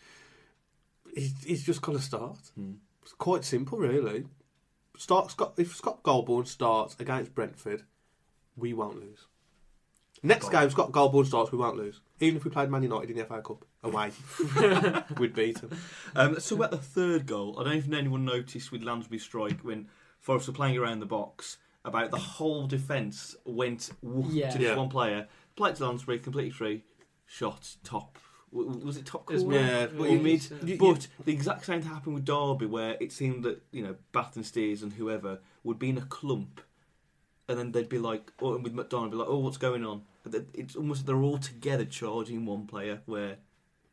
he's, 1.14 1.34
he's 1.44 1.64
just 1.64 1.82
got 1.82 1.92
to 1.92 2.00
start. 2.00 2.38
Mm. 2.58 2.76
It's 3.02 3.12
quite 3.14 3.44
simple, 3.44 3.78
really. 3.78 4.26
Start 4.96 5.30
Scott 5.32 5.54
if 5.56 5.74
Scott 5.74 6.02
Golbourne 6.04 6.44
starts 6.46 6.96
against 7.00 7.34
Brentford, 7.34 7.82
we 8.56 8.72
won't 8.72 9.00
lose. 9.00 9.26
Next 10.22 10.48
Goal. 10.50 10.61
game, 10.61 10.70
Scott 10.70 10.92
Golbourne 10.92 11.26
starts, 11.26 11.52
we 11.52 11.59
won't 11.59 11.76
lose. 11.76 12.00
Even 12.20 12.37
if 12.37 12.44
we 12.44 12.50
played 12.50 12.70
Man 12.70 12.83
United 12.83 13.11
in 13.11 13.16
the 13.16 13.24
FA 13.24 13.40
Cup 13.40 13.64
away, 13.85 14.11
we'd 15.18 15.35
beat 15.35 15.61
them. 15.61 15.70
Um, 16.16 16.33
let's 16.33 16.50
about 16.50 16.70
the 16.72 16.76
third 16.78 17.26
goal. 17.26 17.57
I 17.59 17.64
don't 17.64 17.74
even 17.74 17.90
know 17.90 17.96
if 17.98 18.00
anyone 18.02 18.24
noticed 18.24 18.72
with 18.72 18.83
Lansbury 18.83 19.18
strike 19.20 19.61
when 19.61 19.88
Forest 20.20 20.48
were 20.48 20.54
playing 20.54 20.76
around 20.78 21.00
the 21.00 21.07
box 21.07 21.59
about 21.85 22.11
the 22.11 22.18
whole 22.18 22.66
defence 22.66 23.37
went 23.44 23.90
woof 24.02 24.26
Yeah. 24.33 24.50
to 24.50 24.59
this 24.59 24.66
Yeah. 24.68 24.76
one 24.76 24.88
player. 24.88 25.28
Played 25.57 25.76
to 25.76 25.87
Lansbury, 25.87 26.18
completely 26.18 26.50
free, 26.50 26.83
shot 27.26 27.76
top. 27.85 28.18
w- 28.52 28.68
w- 28.68 28.87
Was 28.87 28.96
it 28.96 29.07
top 29.07 29.31
It 29.31 29.35
was 29.35 29.42
corner? 29.44 29.59
Yeah, 29.59 29.87
but 29.87 30.00
or 30.00 30.09
you- 30.09 30.20
mid. 30.20 30.78
But 30.78 31.07
the 31.24 31.33
exact 31.33 31.64
same 31.66 31.81
thing 31.83 31.90
happened 31.90 32.14
with 32.14 32.24
Derby, 32.24 32.66
where 32.66 32.96
it 33.00 33.12
seemed 33.12 33.44
that 33.44 33.62
you 33.70 33.83
know 33.83 33.94
Batth 34.12 34.37
and 34.37 34.44
Steers 34.46 34.83
and 34.83 34.94
whoever 34.94 35.40
would 35.62 35.78
be 35.78 35.90
in 35.90 35.98
a 35.98 36.02
clump, 36.07 36.61
and 37.48 37.59
then 37.59 37.72
they'd 37.72 37.88
be 37.88 37.98
like, 37.98 38.33
or 38.40 38.57
with 38.59 38.72
McDonald, 38.74 39.11
be 39.12 39.16
like, 39.18 39.28
"Oh, 39.28 39.38
what's 39.38 39.57
going 39.59 39.85
on?" 39.85 40.02
But 40.30 40.32
th- 40.32 40.44
It's 40.66 40.76
almost 40.76 41.06
they're 41.06 41.16
all 41.22 41.38
together 41.38 41.84
charging 41.84 42.44
one 42.46 42.66
player. 42.66 43.00
Where, 43.06 43.36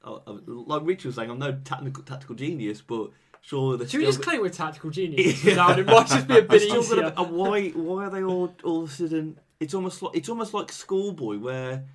uh, 0.04 0.16
uh, 0.28 0.38
like 0.48 0.82
Richard 0.86 1.08
was 1.08 1.16
saying, 1.16 1.30
I'm 1.32 1.40
no 1.40 1.54
tactical 1.64 2.04
tactical 2.04 2.36
genius, 2.36 2.82
but 2.82 3.10
surely 3.42 3.78
they're 3.78 3.88
Should 3.88 4.00
we 4.00 4.06
still. 4.06 4.12
just 4.14 4.24
claim 4.24 4.42
we're 4.42 4.50
tactical 4.50 4.90
geniuses? 4.90 5.44
Yeah. 5.46 5.56
now? 5.56 5.72
It 5.78 5.86
might 5.86 6.08
just 6.08 6.28
be 6.28 6.38
a 6.40 6.42
bit 6.54 6.62
Still 6.62 6.80
easier. 6.80 7.02
gotta 7.02 7.22
and 7.22 7.32
why? 7.36 7.70
Why 7.70 8.06
are 8.06 8.10
they 8.10 8.24
all 8.24 8.54
all 8.64 8.84
of 8.84 8.90
a 8.90 8.94
sudden? 8.94 9.40
It's 9.60 9.74
almost 9.74 10.02
like 10.02 10.16
it's 10.16 10.30
almost 10.30 10.54
like 10.54 10.72
schoolboy 10.72 11.38
where 11.38 11.86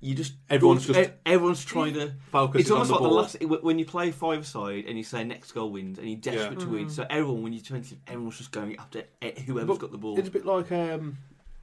you 0.00 0.14
just 0.14 0.34
Everyone's 0.48 0.86
just- 0.86 1.10
everyone's 1.26 1.64
trying 1.64 1.94
to. 1.94 2.12
Focus 2.30 2.60
It's 2.60 2.66
is 2.66 2.70
on 2.70 2.76
almost 2.76 2.88
the 2.90 2.94
like 3.08 3.40
the 3.40 3.46
last 3.56 3.62
when 3.64 3.80
you 3.80 3.84
play 3.84 4.12
five 4.12 4.46
side 4.46 4.84
and 4.86 4.96
you 4.96 5.02
say 5.02 5.24
next 5.24 5.50
goal 5.50 5.70
wins 5.72 5.98
and 5.98 6.08
you're 6.08 6.20
desperate 6.20 6.60
Yeah. 6.60 6.64
to 6.64 6.70
win. 6.70 6.86
Mhm. 6.86 6.90
So 6.92 7.04
everyone, 7.10 7.42
when 7.42 7.52
you're 7.52 7.62
twenty, 7.64 7.98
everyone's 8.06 8.38
just 8.38 8.52
going 8.52 8.76
after 8.78 9.02
e- 9.20 9.32
whoever's 9.44 9.66
But 9.66 9.78
got 9.80 9.90
the 9.90 9.98
ball. 9.98 10.16
It's 10.16 10.28
a 10.28 10.30
bit 10.30 10.46
like 10.46 10.70
um, 10.70 11.18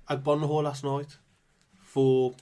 Agbonlahor 0.10 0.64
last 0.64 0.84
night 0.84 1.18
for 1.96 2.34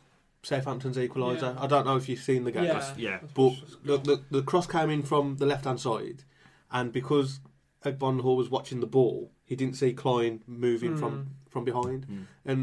Southampton's 0.41 0.97
equaliser. 0.97 1.53
Yeah. 1.55 1.63
I 1.63 1.67
don't 1.67 1.85
know 1.85 1.95
if 1.95 2.09
you've 2.09 2.19
seen 2.19 2.43
the 2.43 2.51
game, 2.51 2.65
Yeah. 2.65 2.93
Yeah, 2.97 3.19
but 3.33 3.53
the, 3.85 3.97
the 3.97 4.15
the 4.31 4.41
cross 4.41 4.67
came 4.67 4.89
in 4.89 5.03
from 5.03 5.37
the 5.37 5.45
left 5.45 5.65
hand 5.65 5.79
side, 5.79 6.23
and 6.71 6.91
because 6.91 7.39
Agbonlahor 7.85 8.35
was 8.35 8.49
watching 8.49 8.79
the 8.79 8.87
ball, 8.87 9.31
he 9.45 9.55
didn't 9.55 9.75
see 9.75 9.93
Clyne 9.93 10.41
moving 10.47 10.93
Mm. 10.95 10.99
from 10.99 11.13
from 11.49 11.63
behind, 11.65 12.07
Mm. 12.07 12.25
and 12.45 12.59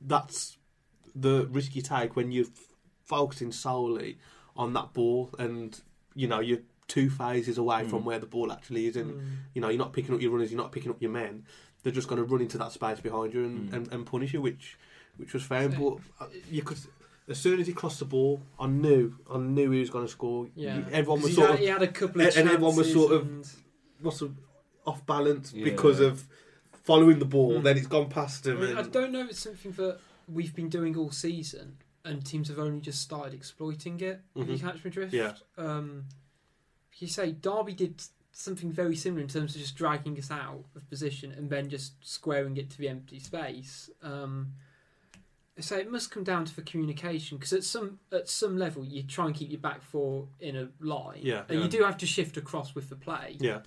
that's 0.00 0.58
the 1.14 1.46
risky 1.50 1.76
you 1.76 1.82
take 1.82 2.14
when 2.14 2.30
you're 2.30 2.44
f- 2.46 2.68
focusing 3.04 3.52
solely 3.52 4.18
on 4.56 4.72
that 4.74 4.92
ball, 4.92 5.30
and 5.38 5.80
you 6.14 6.28
know 6.28 6.40
you're 6.40 6.64
two 6.86 7.08
phases 7.08 7.56
away 7.56 7.80
Mm. 7.82 7.88
from 7.90 8.04
where 8.04 8.18
the 8.18 8.26
ball 8.26 8.52
actually 8.52 8.86
is, 8.86 8.96
and 8.96 9.10
Mm. 9.14 9.26
you 9.54 9.60
know, 9.62 9.70
you're 9.70 9.78
not 9.86 9.92
picking 9.94 10.14
up 10.14 10.20
your 10.20 10.30
runners, 10.32 10.50
you're 10.52 10.60
not 10.64 10.72
picking 10.72 10.90
up 10.90 11.00
your 11.00 11.10
men. 11.10 11.46
They're 11.82 11.98
just 12.00 12.08
going 12.08 12.20
to 12.22 12.28
run 12.32 12.42
into 12.42 12.58
that 12.58 12.72
space 12.72 13.00
behind 13.00 13.32
you 13.34 13.42
and, 13.44 13.56
Mm. 13.70 13.72
and, 13.74 13.92
and 13.92 14.00
punish 14.06 14.34
you, 14.34 14.40
which 14.42 14.78
which 15.16 15.32
was 15.34 15.42
fair. 15.42 15.68
But 15.68 15.98
uh, 16.20 16.26
you 16.50 16.62
could, 16.62 16.78
as 17.28 17.38
soon 17.38 17.60
as 17.60 17.66
he 17.66 17.72
crossed 17.72 17.98
the 18.00 18.04
ball, 18.04 18.40
I 18.58 18.66
knew, 18.66 19.14
I 19.32 19.38
knew 19.38 19.70
he 19.70 19.80
was 19.80 19.90
going 19.90 20.04
to 20.06 20.10
score. 20.10 20.48
Yeah. 20.54 20.78
You- 20.78 20.86
everyone 20.92 21.20
'Cause 21.20 21.22
was 21.22 21.30
he 21.30 21.34
sort 21.36 21.46
had, 21.50 21.54
of 21.54 21.60
he 21.60 21.66
had 21.66 21.82
a 21.82 21.88
couple 21.88 22.20
of 22.22 22.36
and 22.36 22.48
everyone 22.48 22.76
was 22.76 22.86
chances 22.86 22.92
sort 22.94 23.12
of- 23.12 23.22
and- 23.26 23.48
what's 24.00 24.22
off 24.86 25.06
balance 25.06 25.52
Yeah. 25.54 25.64
because 25.64 26.00
of 26.00 26.26
following 26.84 27.18
the 27.18 27.24
ball. 27.24 27.60
Mm. 27.60 27.62
Then 27.62 27.78
it's 27.78 27.86
gone 27.86 28.10
past 28.10 28.46
I, 28.46 28.50
him. 28.50 28.60
mean, 28.60 28.76
I 28.76 28.82
don't 28.82 29.12
know 29.12 29.20
if 29.20 29.30
it's 29.30 29.40
something 29.40 29.72
that 29.72 29.98
we've 30.28 30.54
been 30.54 30.68
doing 30.68 30.96
all 30.96 31.10
season, 31.10 31.78
and 32.04 32.24
teams 32.24 32.48
have 32.48 32.58
only 32.58 32.80
just 32.80 33.00
started 33.00 33.32
exploiting 33.32 33.98
it. 34.00 34.20
If 34.36 34.48
you 34.48 34.58
catch 34.58 34.84
my 34.84 34.90
drift? 34.90 35.14
Yeah. 35.14 35.32
Um, 35.56 36.04
you 36.98 37.08
say 37.08 37.32
Derby 37.32 37.72
did 37.72 38.02
something 38.32 38.70
very 38.70 38.96
similar 38.96 39.22
in 39.22 39.28
terms 39.28 39.54
of 39.54 39.60
just 39.62 39.74
dragging 39.76 40.18
us 40.18 40.30
out 40.30 40.64
of 40.76 40.88
position 40.90 41.32
and 41.32 41.48
then 41.48 41.70
just 41.70 41.92
squaring 42.02 42.56
it 42.58 42.68
to 42.70 42.78
the 42.78 42.88
empty 42.88 43.18
space. 43.20 43.88
Um, 44.02 44.52
so 45.60 45.76
it 45.76 45.90
must 45.90 46.10
come 46.10 46.24
down 46.24 46.44
to 46.44 46.54
the 46.56 46.62
communication 46.62 47.38
because 47.38 47.52
at 47.52 47.64
some 47.64 47.98
at 48.12 48.28
some 48.28 48.56
level 48.56 48.84
you 48.84 49.02
try 49.02 49.26
and 49.26 49.34
keep 49.34 49.50
your 49.50 49.60
back 49.60 49.82
four 49.82 50.26
in 50.40 50.56
a 50.56 50.68
line, 50.80 51.20
Yeah, 51.22 51.42
and 51.48 51.58
yeah. 51.58 51.64
you 51.64 51.70
do 51.70 51.84
have 51.84 51.96
to 51.98 52.06
shift 52.06 52.36
across 52.36 52.74
with 52.74 52.88
the 52.88 52.96
play. 52.96 53.36
yeah, 53.40 53.60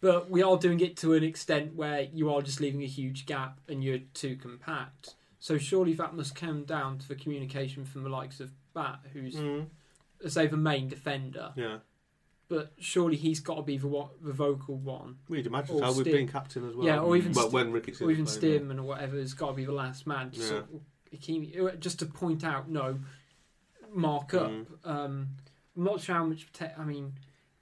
But 0.00 0.30
we 0.30 0.42
are 0.42 0.56
doing 0.56 0.80
it 0.80 0.96
to 0.98 1.12
an 1.14 1.22
extent 1.22 1.74
where 1.74 2.02
you 2.12 2.32
are 2.32 2.40
just 2.42 2.60
leaving 2.60 2.82
a 2.82 2.86
huge 2.86 3.26
gap 3.26 3.60
and 3.68 3.84
you're 3.84 4.00
too 4.14 4.36
compact. 4.36 5.14
So 5.38 5.58
surely 5.58 5.92
that 5.94 6.14
must 6.14 6.34
come 6.34 6.64
down 6.64 6.98
to 6.98 7.08
the 7.08 7.14
communication 7.16 7.84
from 7.84 8.04
the 8.04 8.08
likes 8.08 8.40
of 8.40 8.52
Batth, 8.74 9.06
who's, 9.12 9.34
Mm. 9.34 9.66
say, 10.28 10.46
the 10.46 10.56
main 10.56 10.88
defender. 10.88 11.52
yeah. 11.56 11.78
But 12.48 12.72
surely 12.78 13.16
he's 13.16 13.40
got 13.40 13.54
to 13.56 13.62
be 13.62 13.78
the, 13.78 14.08
the 14.20 14.32
vocal 14.32 14.76
one. 14.76 15.16
We'd 15.28 15.46
imagine 15.46 15.76
Or 15.76 15.78
so. 15.78 15.86
We've 15.98 16.06
Steer- 16.06 16.12
been 16.18 16.28
captain 16.28 16.68
as 16.68 16.74
well. 16.76 16.86
Yeah, 16.86 16.98
or 17.00 17.16
even 17.16 17.32
well, 17.32 17.44
St- 17.44 17.52
when 17.54 17.68
or 17.72 17.78
even 18.10 18.26
played, 18.26 18.78
or 18.78 18.82
whatever 18.82 19.16
has 19.16 19.32
got 19.32 19.48
to 19.48 19.52
be 19.54 19.64
the 19.64 19.72
last 19.72 20.06
man. 20.06 20.30
To 20.32 20.38
Yeah. 20.40 20.46
sort 20.48 20.62
of, 20.64 20.80
keep- 21.18 21.78
just 21.80 21.98
to 22.00 22.06
point 22.06 22.44
out, 22.44 22.68
no, 22.70 22.98
mark 23.94 24.34
up. 24.34 24.50
Mm. 24.50 24.66
Um, 24.84 25.28
I'm 25.76 25.84
not 25.84 26.00
sure 26.00 26.14
how 26.14 26.24
much. 26.24 26.50
Te- 26.52 26.66
I 26.78 26.84
mean, 26.84 27.12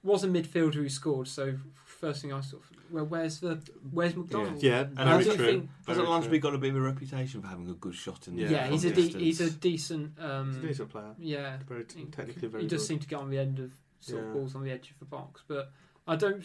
it 0.03 0.07
was 0.07 0.23
a 0.23 0.27
midfielder 0.27 0.75
who 0.75 0.89
scored. 0.89 1.27
So 1.27 1.57
first 1.85 2.21
thing 2.21 2.33
I 2.33 2.41
sort 2.41 2.63
of, 2.63 2.69
well, 2.91 3.05
where's 3.05 3.39
the 3.39 3.61
where's 3.91 4.15
McDonald? 4.15 4.61
Yeah, 4.61 4.81
And 4.81 4.99
I 4.99 5.11
very 5.17 5.23
do 5.23 5.35
true. 5.35 5.45
think- 5.45 5.69
Hasn't 5.87 6.05
Very 6.05 6.07
Lansbury 6.09 6.39
got 6.39 6.55
a 6.55 6.57
bit 6.57 6.71
of 6.71 6.77
a 6.77 6.81
reputation 6.81 7.41
for 7.41 7.47
having 7.47 7.69
a 7.69 7.73
good 7.73 7.95
shot 7.95 8.27
in 8.27 8.35
the 8.35 8.43
Yeah, 8.43 8.49
Yeah, 8.51 8.67
he's 8.67 8.85
a 8.85 8.93
de- 8.93 9.01
he's 9.19 9.41
a 9.41 9.51
decent. 9.51 10.19
Um, 10.19 10.47
He's 10.53 10.57
a 10.63 10.67
decent 10.67 10.89
player. 10.89 11.15
Yeah, 11.19 11.57
Very 11.67 11.85
he- 11.95 12.05
technically 12.05 12.47
very 12.47 12.63
he 12.63 12.69
does 12.69 12.81
good. 12.81 12.87
seem 12.87 12.99
to 12.99 13.07
get 13.07 13.19
on 13.19 13.29
the 13.29 13.37
end 13.37 13.59
of 13.59 13.71
sort 13.99 14.21
Yeah. 14.23 14.27
of 14.29 14.33
balls 14.33 14.55
on 14.55 14.63
the 14.63 14.71
edge 14.71 14.89
of 14.91 14.99
the 14.99 15.05
box, 15.05 15.43
but 15.47 15.71
I 16.07 16.15
don't. 16.15 16.43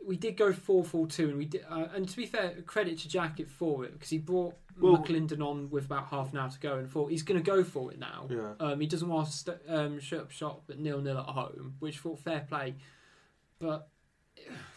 F- 0.00 0.06
We 0.06 0.16
did 0.16 0.36
go 0.36 0.52
four 0.52 0.84
four 0.84 1.06
two, 1.06 1.28
and 1.28 1.38
we 1.38 1.44
did. 1.46 1.64
Uh, 1.68 1.88
and 1.94 2.08
to 2.08 2.16
be 2.16 2.26
fair, 2.26 2.54
credit 2.66 2.98
to 3.00 3.08
Jackett 3.08 3.48
for 3.50 3.84
it 3.84 3.92
because 3.92 4.10
he 4.10 4.18
brought 4.18 4.54
Well- 4.80 4.96
McAlinden 4.98 5.40
on 5.44 5.70
with 5.70 5.86
about 5.86 6.06
half 6.08 6.32
an 6.32 6.38
hour 6.38 6.50
to 6.50 6.60
go, 6.60 6.76
and 6.78 6.88
thought 6.88 7.10
he's 7.10 7.22
going 7.22 7.40
to 7.42 7.44
go 7.44 7.64
for 7.64 7.92
it 7.92 7.98
now. 7.98 8.26
Yeah. 8.30 8.52
Um, 8.60 8.80
he 8.80 8.86
doesn't 8.86 9.08
want 9.08 9.26
to 9.28 9.32
st- 9.32 9.58
um, 9.68 10.00
shut 10.00 10.20
up 10.20 10.30
shop 10.30 10.62
at 10.70 10.78
nil 10.78 11.00
nil 11.00 11.18
at 11.18 11.26
home, 11.26 11.74
which 11.80 11.98
thought 11.98 12.18
fair 12.20 12.46
play, 12.48 12.74
but 13.58 13.88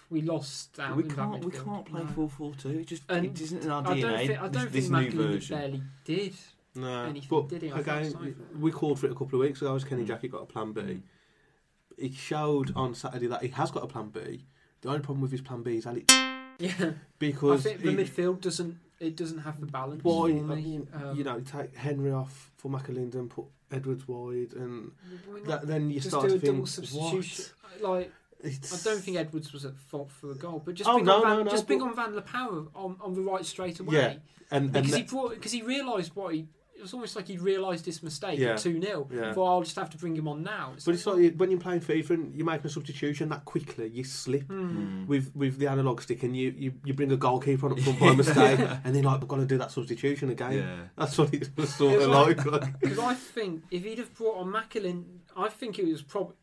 we 0.09 0.21
lost 0.21 0.79
out. 0.79 0.95
we 0.97 1.03
in 1.03 1.11
can't 1.11 1.43
we 1.45 1.51
midfield. 1.51 1.65
can't 1.65 1.85
play 1.85 2.03
four 2.15 2.29
four 2.29 2.53
two. 2.55 2.69
It 2.79 2.87
just 2.87 3.03
And 3.09 3.25
it 3.25 3.39
isn't 3.39 3.63
in 3.63 3.69
our 3.71 3.81
I 3.87 3.93
DNA. 3.95 4.01
don't 4.01 4.27
think 4.27 4.41
I 4.41 4.47
this 4.47 4.61
don't 4.63 4.71
this 4.71 4.89
think 4.89 5.13
new 5.13 5.19
McAlinden 5.21 5.31
version. 5.33 5.57
barely 5.57 5.83
did. 6.03 6.33
No, 6.73 7.03
anything, 7.03 7.27
but 7.29 7.49
did 7.49 7.61
he? 7.63 7.71
I 7.71 7.79
again, 7.79 8.35
we 8.59 8.71
called 8.71 8.97
for 8.99 9.05
it 9.07 9.11
a 9.11 9.15
couple 9.15 9.39
of 9.39 9.45
weeks 9.45 9.61
ago. 9.61 9.75
As 9.75 9.83
Kenny 9.83 10.03
Mm. 10.03 10.07
Jackett 10.07 10.31
got 10.31 10.41
a 10.41 10.45
plan 10.45 10.71
B. 10.71 10.81
Mm. 10.81 11.01
it 11.97 12.13
showed 12.13 12.73
on 12.75 12.95
Saturday 12.95 13.27
that 13.27 13.41
he 13.43 13.49
has 13.49 13.69
got 13.71 13.83
a 13.83 13.87
plan 13.87 14.09
B. 14.09 14.45
The 14.81 14.89
only 14.89 15.01
problem 15.01 15.21
with 15.21 15.31
his 15.31 15.41
plan 15.41 15.61
B 15.63 15.77
is 15.77 15.83
that 15.85 15.97
it 15.97 16.11
Yeah, 16.59 16.91
because 17.19 17.65
I 17.65 17.69
think 17.69 17.81
the 17.81 17.91
he- 17.91 17.97
midfield 17.97 18.41
doesn't 18.41 18.77
it 18.99 19.15
doesn't 19.15 19.39
have 19.39 19.59
the 19.59 19.65
balance. 19.65 20.03
Why, 20.03 20.29
for 20.29 20.43
me. 20.43 20.81
Um, 20.93 21.15
you 21.17 21.23
know, 21.23 21.39
take 21.39 21.75
Henry 21.75 22.11
off 22.11 22.51
for 22.57 22.69
McAlinden, 22.69 23.29
put 23.29 23.45
Edwards 23.71 24.07
wide, 24.07 24.53
and 24.53 24.91
that, 25.47 25.65
then 25.65 25.89
you 25.89 25.95
just 25.99 26.09
start 26.09 26.25
do 26.25 26.29
to 26.29 26.35
a 26.35 26.39
think, 26.39 26.53
double 26.53 26.67
substitution. 26.67 27.45
Like 27.81 28.11
It's, 28.43 28.85
I 28.85 28.91
don't 28.91 29.01
think 29.01 29.17
Edwards 29.17 29.51
was 29.53 29.65
at 29.65 29.75
fault 29.75 30.11
for 30.11 30.31
a 30.31 30.35
goal, 30.35 30.61
but 30.63 30.75
just 30.75 30.87
Oh, 30.87 30.93
bring 30.93 31.05
no, 31.05 31.15
on 31.15 31.21
Van, 31.23 31.37
no, 31.37 31.43
no, 31.43 31.49
just 31.51 31.65
bring 31.65 31.79
but- 31.79 31.87
on 31.89 31.95
Van 31.95 32.15
La 32.15 32.21
Parra 32.21 32.65
on, 32.75 32.95
on 33.01 33.13
the 33.15 33.21
right 33.21 33.43
straight 33.45 33.79
away. 33.79 33.95
Yeah, 33.95 34.13
and, 34.51 34.65
and 34.65 34.73
because 34.73 34.93
he 34.95 35.01
brought 35.03 35.31
because 35.31 35.51
he 35.51 35.63
realised 35.63 36.15
what 36.15 36.35
he. 36.35 36.45
It 36.81 36.85
was 36.85 36.93
almost 36.95 37.15
like 37.15 37.27
he'd 37.27 37.41
realised 37.41 37.85
his 37.85 38.01
mistake 38.01 38.39
Yeah. 38.39 38.53
at 38.53 38.57
two 38.57 38.81
0 38.81 39.07
Yeah. 39.13 39.33
Thought 39.33 39.45
I'll 39.51 39.61
just 39.61 39.75
have 39.75 39.91
to 39.91 39.97
bring 39.99 40.15
him 40.15 40.27
on 40.27 40.41
now. 40.41 40.73
But 40.83 40.95
it's 40.95 41.05
like 41.05 41.35
when 41.35 41.51
you're 41.51 41.59
playing 41.59 41.81
FIFA 41.81 42.09
and 42.09 42.35
you're 42.35 42.43
making 42.45 42.65
a 42.65 42.69
substitution 42.69 43.29
that 43.29 43.45
quickly, 43.45 43.87
you 43.89 44.03
slip 44.03 44.47
Hmm. 44.47 45.05
with 45.05 45.31
with 45.35 45.59
the 45.59 45.67
analog 45.67 46.01
stick 46.01 46.23
and 46.23 46.35
you, 46.35 46.55
you, 46.57 46.73
you 46.83 46.95
bring 46.95 47.11
a 47.11 47.17
goalkeeper 47.17 47.67
on 47.67 47.73
up 47.73 47.79
front 47.81 47.99
by 47.99 48.15
mistake, 48.15 48.59
and 48.83 48.95
then 48.95 49.03
like 49.03 49.19
we've 49.21 49.27
got 49.27 49.35
to 49.37 49.45
do 49.45 49.59
that 49.59 49.69
substitution 49.69 50.31
again. 50.31 50.53
Yeah. 50.53 50.75
That's 50.97 51.15
what 51.19 51.31
it 51.35 51.49
was 51.55 51.71
sort 51.75 52.01
of 52.01 52.09
like- 52.09 52.43
like. 52.45 52.61
like. 52.63 52.79
Because 52.81 52.97
I 52.97 53.13
think 53.13 53.61
if 53.69 53.83
he'd 53.83 53.99
have 53.99 54.11
brought 54.15 54.37
on 54.37 54.47
McAlinden, 54.51 55.03
I 55.37 55.49
think 55.49 55.77
it 55.77 55.85
was 55.87 56.01
probably. 56.01 56.33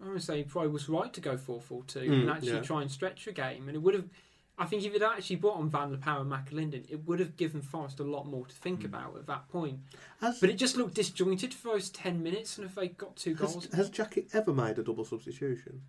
I'm 0.00 0.06
going 0.06 0.18
to 0.18 0.24
say 0.24 0.38
he 0.38 0.44
probably 0.44 0.70
was 0.70 0.88
right 0.88 1.12
to 1.12 1.20
go 1.20 1.36
4 1.36 1.60
4 1.60 1.82
2 1.86 1.98
Mm, 2.00 2.12
and 2.22 2.30
actually 2.30 2.52
yeah. 2.52 2.60
try 2.60 2.80
and 2.82 2.90
stretch 2.90 3.26
a 3.26 3.32
game. 3.32 3.68
And 3.68 3.76
it 3.76 3.80
would 3.82 3.94
have. 3.94 4.08
I 4.56 4.66
think 4.66 4.84
if 4.84 4.92
he'd 4.92 5.02
actually 5.02 5.36
brought 5.36 5.56
on 5.56 5.68
Van 5.68 5.90
La 5.90 5.96
Parra 5.98 6.20
and 6.20 6.30
McAlinden, 6.30 6.88
it 6.88 7.04
would 7.06 7.18
have 7.18 7.36
given 7.36 7.60
Forest 7.60 7.98
a 7.98 8.04
lot 8.04 8.26
more 8.26 8.46
to 8.46 8.54
think 8.54 8.82
Mm. 8.82 8.84
about 8.86 9.16
at 9.16 9.26
that 9.26 9.48
point. 9.48 9.80
Has, 10.20 10.38
But 10.38 10.48
it 10.50 10.54
just 10.56 10.76
looked 10.76 10.94
disjointed 10.94 11.52
for 11.52 11.72
those 11.72 11.90
10 11.90 12.22
minutes, 12.22 12.56
and 12.56 12.64
if 12.66 12.76
they 12.76 12.88
got 12.88 13.16
two 13.16 13.34
goals. 13.34 13.66
has, 13.66 13.74
has 13.74 13.90
Jackett 13.90 14.32
ever 14.32 14.52
made 14.54 14.78
a 14.78 14.84
double 14.84 15.04
substitution? 15.04 15.82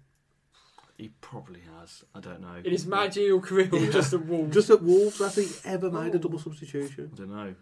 He 0.97 1.09
probably 1.21 1.59
has. 1.77 2.03
I 2.15 2.21
don't 2.21 2.41
know. 2.41 2.55
In 2.63 2.71
his 2.71 2.87
managerial 2.87 3.41
career, 3.41 3.69
or 3.71 3.85
just 3.91 4.13
at 4.13 4.25
Wolves. 4.25 4.53
Just 4.53 4.69
at 4.69 4.81
Wolves, 4.81 5.19
has 5.19 5.35
he 5.35 5.47
ever 5.69 5.91
made 5.91 6.13
a 6.15 6.17
Oh. 6.17 6.21
double 6.21 6.39
substitution? 6.39 7.11
I 7.13 7.17
don't 7.17 7.29
know. 7.29 7.55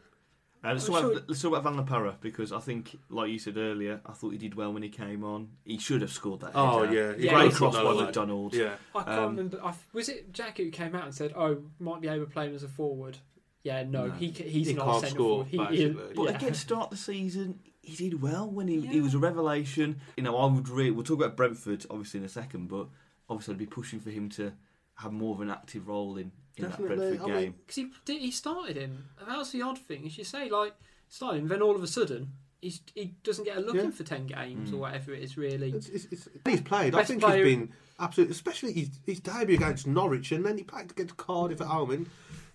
Uh, 0.63 0.71
let's, 0.71 0.85
talk 0.85 0.99
sure- 1.01 1.11
about, 1.11 1.27
let's 1.29 1.41
talk 1.41 1.51
about 1.51 1.63
Van 1.63 1.75
La 1.75 1.83
Parra 1.83 2.15
because 2.21 2.51
I 2.53 2.59
think, 2.59 2.97
like 3.09 3.29
you 3.29 3.37
said 3.39 3.57
earlier, 3.57 3.99
I 4.05 4.13
thought 4.13 4.29
he 4.31 4.37
did 4.37 4.55
well 4.55 4.71
when 4.73 4.81
he 4.83 4.89
came 4.89 5.23
on. 5.23 5.49
He 5.65 5.77
should 5.77 6.01
have 6.01 6.11
scored 6.11 6.39
that. 6.39 6.51
Oh, 6.55 6.85
header. 6.85 6.93
yeah. 7.17 7.25
Yeah, 7.25 7.33
great 7.33 7.51
he 7.51 7.57
cross 7.57 7.75
got 7.75 7.83
by 7.83 7.93
that. 7.95 8.03
McDonald. 8.05 8.53
Yeah. 8.53 8.75
I 8.95 9.03
can't 9.03 9.09
Um, 9.19 9.25
remember. 9.35 9.59
I, 9.63 9.73
was 9.91 10.07
it 10.07 10.31
Jackett 10.31 10.65
who 10.65 10.71
came 10.71 10.95
out 10.95 11.03
and 11.03 11.13
said, 11.13 11.33
"Oh, 11.35 11.63
might 11.79 11.99
be 12.01 12.07
able 12.07 12.25
to 12.25 12.31
play 12.31 12.47
him 12.47 12.55
as 12.55 12.63
a 12.63 12.69
forward"? 12.69 13.17
Yeah, 13.63 13.83
no, 13.83 14.07
No. 14.07 14.13
he 14.13 14.27
he's 14.29 14.67
He 14.67 14.73
not 14.73 14.85
can't 14.85 14.97
a 14.97 15.07
centre 15.07 15.17
forward. 15.17 15.47
He, 15.47 15.57
he. 15.65 15.87
But 15.89 16.15
yeah. 16.17 16.29
again, 16.35 16.53
start 16.53 16.89
the 16.91 16.97
season, 16.97 17.59
he 17.81 17.95
did 17.95 18.21
well 18.21 18.49
when 18.49 18.67
he, 18.67 18.81
he 18.85 18.99
was 19.01 19.13
a 19.13 19.19
revelation. 19.19 19.99
You 20.17 20.23
know, 20.23 20.37
I 20.37 20.45
would 20.45 20.67
really. 20.69 20.91
We'll 20.91 21.03
talk 21.05 21.17
about 21.19 21.35
Brentford 21.37 21.85
obviously 21.89 22.19
in 22.21 22.25
a 22.25 22.29
second, 22.29 22.67
but 22.69 22.87
obviously 23.29 23.53
I'd 23.53 23.57
be 23.59 23.65
pushing 23.65 23.99
for 24.01 24.09
him 24.11 24.29
to 24.31 24.53
have 24.95 25.11
more 25.11 25.33
of 25.35 25.41
an 25.41 25.49
active 25.49 25.87
role 25.87 26.17
in, 26.17 26.31
in 26.57 26.63
that 26.63 26.71
Definitely, 26.71 26.97
Brentford 27.17 27.31
I 27.31 27.41
game. 27.41 27.55
because 27.65 27.75
he 28.07 28.17
he 28.19 28.31
started 28.31 28.77
him. 28.77 29.05
And 29.19 29.27
that 29.29 29.37
was 29.37 29.51
the 29.51 29.61
odd 29.61 29.77
thing, 29.79 30.05
as 30.05 30.17
you 30.17 30.23
say. 30.23 30.49
Like 30.49 30.73
started 31.09 31.41
him, 31.41 31.47
then 31.47 31.61
all 31.61 31.75
of 31.75 31.83
a 31.83 31.87
sudden 31.87 32.31
he's, 32.61 32.81
he 32.95 33.13
doesn't 33.23 33.43
get 33.45 33.57
a 33.57 33.59
look 33.59 33.75
Yeah. 33.75 33.83
in 33.83 33.91
for 33.91 34.03
ten 34.03 34.27
games 34.27 34.71
Mm. 34.71 34.75
or 34.75 34.77
whatever 34.77 35.13
it 35.13 35.23
is. 35.23 35.37
Really, 35.37 35.71
It's, 35.71 35.87
it's, 35.89 36.05
it's, 36.11 36.27
he's 36.47 36.61
played. 36.61 36.95
I 36.95 37.03
think 37.03 37.21
player- 37.21 37.43
he's 37.45 37.55
been 37.57 37.73
absolutely, 37.99 38.31
especially 38.33 38.73
his, 38.73 38.89
his 39.05 39.19
debut 39.19 39.55
against 39.57 39.87
Norwich, 39.87 40.31
and 40.31 40.45
then 40.45 40.57
he 40.57 40.63
played 40.63 40.91
against 40.91 41.17
Cardiff 41.17 41.59
at 41.61 41.67
home, 41.67 41.91
and 41.91 42.09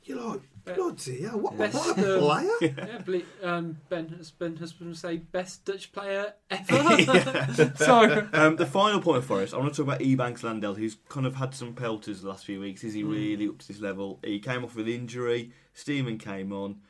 you're 0.04 0.20
like, 0.20 0.40
Be- 0.40 0.48
bloody 0.76 1.22
hell, 1.22 1.38
what, 1.40 1.56
best, 1.58 1.74
what 1.74 1.98
a 1.98 2.14
um, 2.14 2.20
player! 2.20 2.74
yeah, 2.76 2.98
ble- 2.98 3.22
um, 3.48 3.78
Ben 3.88 4.08
has 4.18 4.30
Ben 4.30 4.56
has 4.56 4.72
been 4.72 4.94
say 4.94 5.16
best 5.16 5.64
Dutch 5.64 5.92
player 5.92 6.32
ever. 6.50 7.72
so 7.76 8.28
Um, 8.32 8.56
the 8.56 8.66
final 8.66 9.00
point 9.00 9.24
for 9.24 9.40
us, 9.42 9.52
I 9.52 9.58
want 9.58 9.74
to 9.74 9.76
talk 9.84 9.94
about 9.94 10.00
Ebanks 10.00 10.42
Landell, 10.42 10.74
who's 10.74 10.96
kind 11.08 11.26
of 11.26 11.36
had 11.36 11.54
some 11.54 11.74
pelters 11.74 12.22
the 12.22 12.28
last 12.28 12.44
few 12.44 12.60
weeks. 12.60 12.84
Is 12.84 12.94
he 12.94 13.02
Mm. 13.02 13.10
really 13.10 13.48
up 13.48 13.58
to 13.58 13.68
this 13.68 13.80
level? 13.80 14.18
He 14.24 14.38
came 14.40 14.64
off 14.64 14.74
with 14.74 14.88
injury. 14.88 15.52
Stearman 15.74 16.18
came 16.18 16.52
on. 16.52 16.80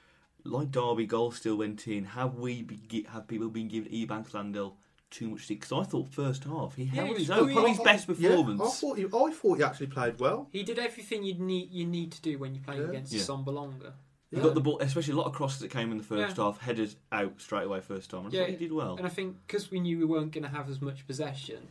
Like 0.44 0.70
Derby, 0.70 1.06
goal 1.06 1.30
still 1.32 1.56
went 1.56 1.86
in. 1.88 2.04
Have 2.04 2.36
we 2.36 2.62
be, 2.62 3.06
have 3.12 3.28
people 3.28 3.48
been 3.48 3.68
giving 3.68 3.92
Ebanks 3.92 4.32
Landell 4.32 4.76
too 5.10 5.30
much 5.30 5.44
stick? 5.44 5.60
Because 5.60 5.72
I 5.86 5.88
thought 5.88 6.08
first 6.08 6.44
half 6.44 6.74
he 6.74 6.84
Yeah, 6.84 7.04
held 7.04 7.08
he 7.16 7.22
his 7.24 7.30
own, 7.30 7.52
probably 7.52 7.70
his 7.70 7.80
best 7.80 8.08
Yeah, 8.08 8.14
performance. 8.30 8.60
I 8.60 8.68
thought 8.70 8.98
he, 8.98 9.04
I 9.04 9.30
thought 9.32 9.56
he 9.58 9.62
actually 9.64 9.86
played 9.88 10.18
well. 10.20 10.48
he 10.52 10.62
did 10.62 10.78
everything 10.78 11.24
you 11.24 11.34
need 11.34 11.70
you 11.70 11.86
need 11.86 12.12
to 12.12 12.20
do 12.22 12.38
when 12.38 12.54
you're 12.54 12.64
playing 12.64 12.82
Yeah. 12.82 12.88
against 12.88 13.12
Yeah. 13.12 13.20
Assombalonga. 13.22 13.92
He 14.30 14.40
got 14.40 14.54
the 14.54 14.60
ball, 14.60 14.78
especially 14.80 15.14
a 15.14 15.16
lot 15.16 15.24
of 15.26 15.32
crosses 15.32 15.60
that 15.60 15.70
came 15.70 15.90
in 15.90 15.96
the 15.96 16.04
first 16.04 16.36
Yeah. 16.36 16.44
half, 16.44 16.58
headed 16.60 16.94
out 17.10 17.40
straight 17.40 17.64
away 17.64 17.80
first 17.80 18.10
time. 18.10 18.26
I 18.26 18.28
Yeah, 18.30 18.40
thought 18.42 18.50
he 18.50 18.56
did 18.56 18.72
well. 18.72 18.96
And 18.96 19.06
I 19.06 19.10
think 19.10 19.36
because 19.46 19.70
we 19.70 19.80
knew 19.80 19.98
we 19.98 20.04
weren't 20.04 20.32
going 20.32 20.44
to 20.44 20.50
have 20.50 20.68
as 20.68 20.82
much 20.82 21.06
possession, 21.06 21.68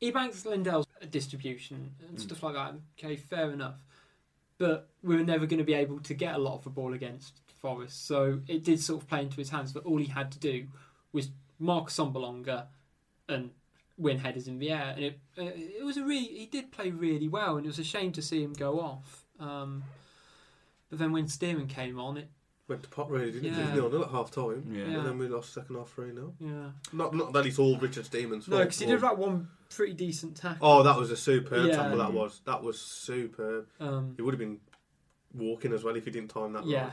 Ebanks 0.00 0.46
Landell's 0.46 0.86
distribution 1.10 1.94
and 2.06 2.16
Mm. 2.16 2.20
stuff 2.20 2.42
like 2.44 2.54
that, 2.54 2.74
okay, 2.96 3.16
fair 3.16 3.50
enough. 3.50 3.82
But 4.58 4.88
we 5.02 5.16
were 5.16 5.24
never 5.24 5.46
going 5.46 5.58
to 5.58 5.64
be 5.64 5.74
able 5.74 6.00
to 6.00 6.14
get 6.14 6.34
a 6.34 6.38
lot 6.38 6.54
of 6.54 6.64
the 6.64 6.70
ball 6.70 6.92
against 6.92 7.40
Forest, 7.60 8.06
so 8.06 8.40
it 8.46 8.62
did 8.62 8.80
sort 8.80 9.02
of 9.02 9.08
play 9.08 9.22
into 9.22 9.36
his 9.36 9.50
hands. 9.50 9.72
But 9.72 9.84
all 9.84 9.98
he 9.98 10.06
had 10.06 10.30
to 10.32 10.38
do 10.38 10.68
was 11.12 11.30
mark 11.58 11.88
Assombalonga 11.88 12.66
and 13.28 13.50
win 13.96 14.18
headers 14.18 14.46
in 14.48 14.58
the 14.58 14.70
air, 14.70 14.92
and 14.96 15.04
it 15.04 15.18
uh, 15.38 15.42
it 15.54 15.84
was 15.84 15.96
a 15.96 16.04
really 16.04 16.24
he 16.26 16.46
did 16.46 16.70
play 16.70 16.90
really 16.90 17.28
well, 17.28 17.56
and 17.56 17.66
it 17.66 17.68
was 17.68 17.78
a 17.78 17.84
shame 17.84 18.12
to 18.12 18.22
see 18.22 18.42
him 18.42 18.52
go 18.52 18.80
off. 18.80 19.24
Um, 19.40 19.84
but 20.90 20.98
then 20.98 21.12
when 21.12 21.26
Stearman 21.26 21.68
came 21.68 21.98
on, 21.98 22.16
it 22.16 22.28
Went 22.68 22.82
to 22.82 22.88
pot 22.90 23.10
really, 23.10 23.30
didn't 23.32 23.44
Yeah. 23.44 23.54
he? 23.54 23.60
It 23.60 23.64
was 23.66 23.74
nil 23.74 23.90
nil 23.90 24.04
at 24.04 24.10
half 24.10 24.30
time. 24.30 24.64
Yeah. 24.70 24.84
Yeah. 24.84 24.98
And 24.98 25.06
then 25.06 25.18
we 25.18 25.26
lost 25.26 25.54
second 25.54 25.76
half 25.76 25.88
3 25.88 26.12
0. 26.12 26.34
yeah. 26.38 26.70
Not, 26.92 27.14
not 27.14 27.32
that 27.32 27.46
it's 27.46 27.58
all 27.58 27.78
Richard 27.78 28.04
Stearman's 28.04 28.46
No, 28.46 28.58
because 28.58 28.78
he 28.78 28.84
did 28.84 29.00
that 29.00 29.16
one 29.16 29.48
pretty 29.70 29.94
decent 29.94 30.36
tackle. 30.36 30.58
Oh, 30.68 30.82
that 30.82 30.94
was 30.98 31.10
a 31.10 31.16
superb 31.16 31.66
Yeah. 31.66 31.76
tackle, 31.76 31.96
that 31.96 32.12
was. 32.12 32.42
That 32.44 32.62
was 32.62 32.78
superb. 32.78 33.68
Um, 33.80 34.12
He 34.16 34.22
would 34.22 34.34
have 34.34 34.38
been 34.38 34.60
walking 35.32 35.72
as 35.72 35.82
well 35.82 35.96
if 35.96 36.04
he 36.04 36.10
didn't 36.10 36.28
time 36.28 36.52
that 36.52 36.66
yeah. 36.66 36.82
right. 36.88 36.92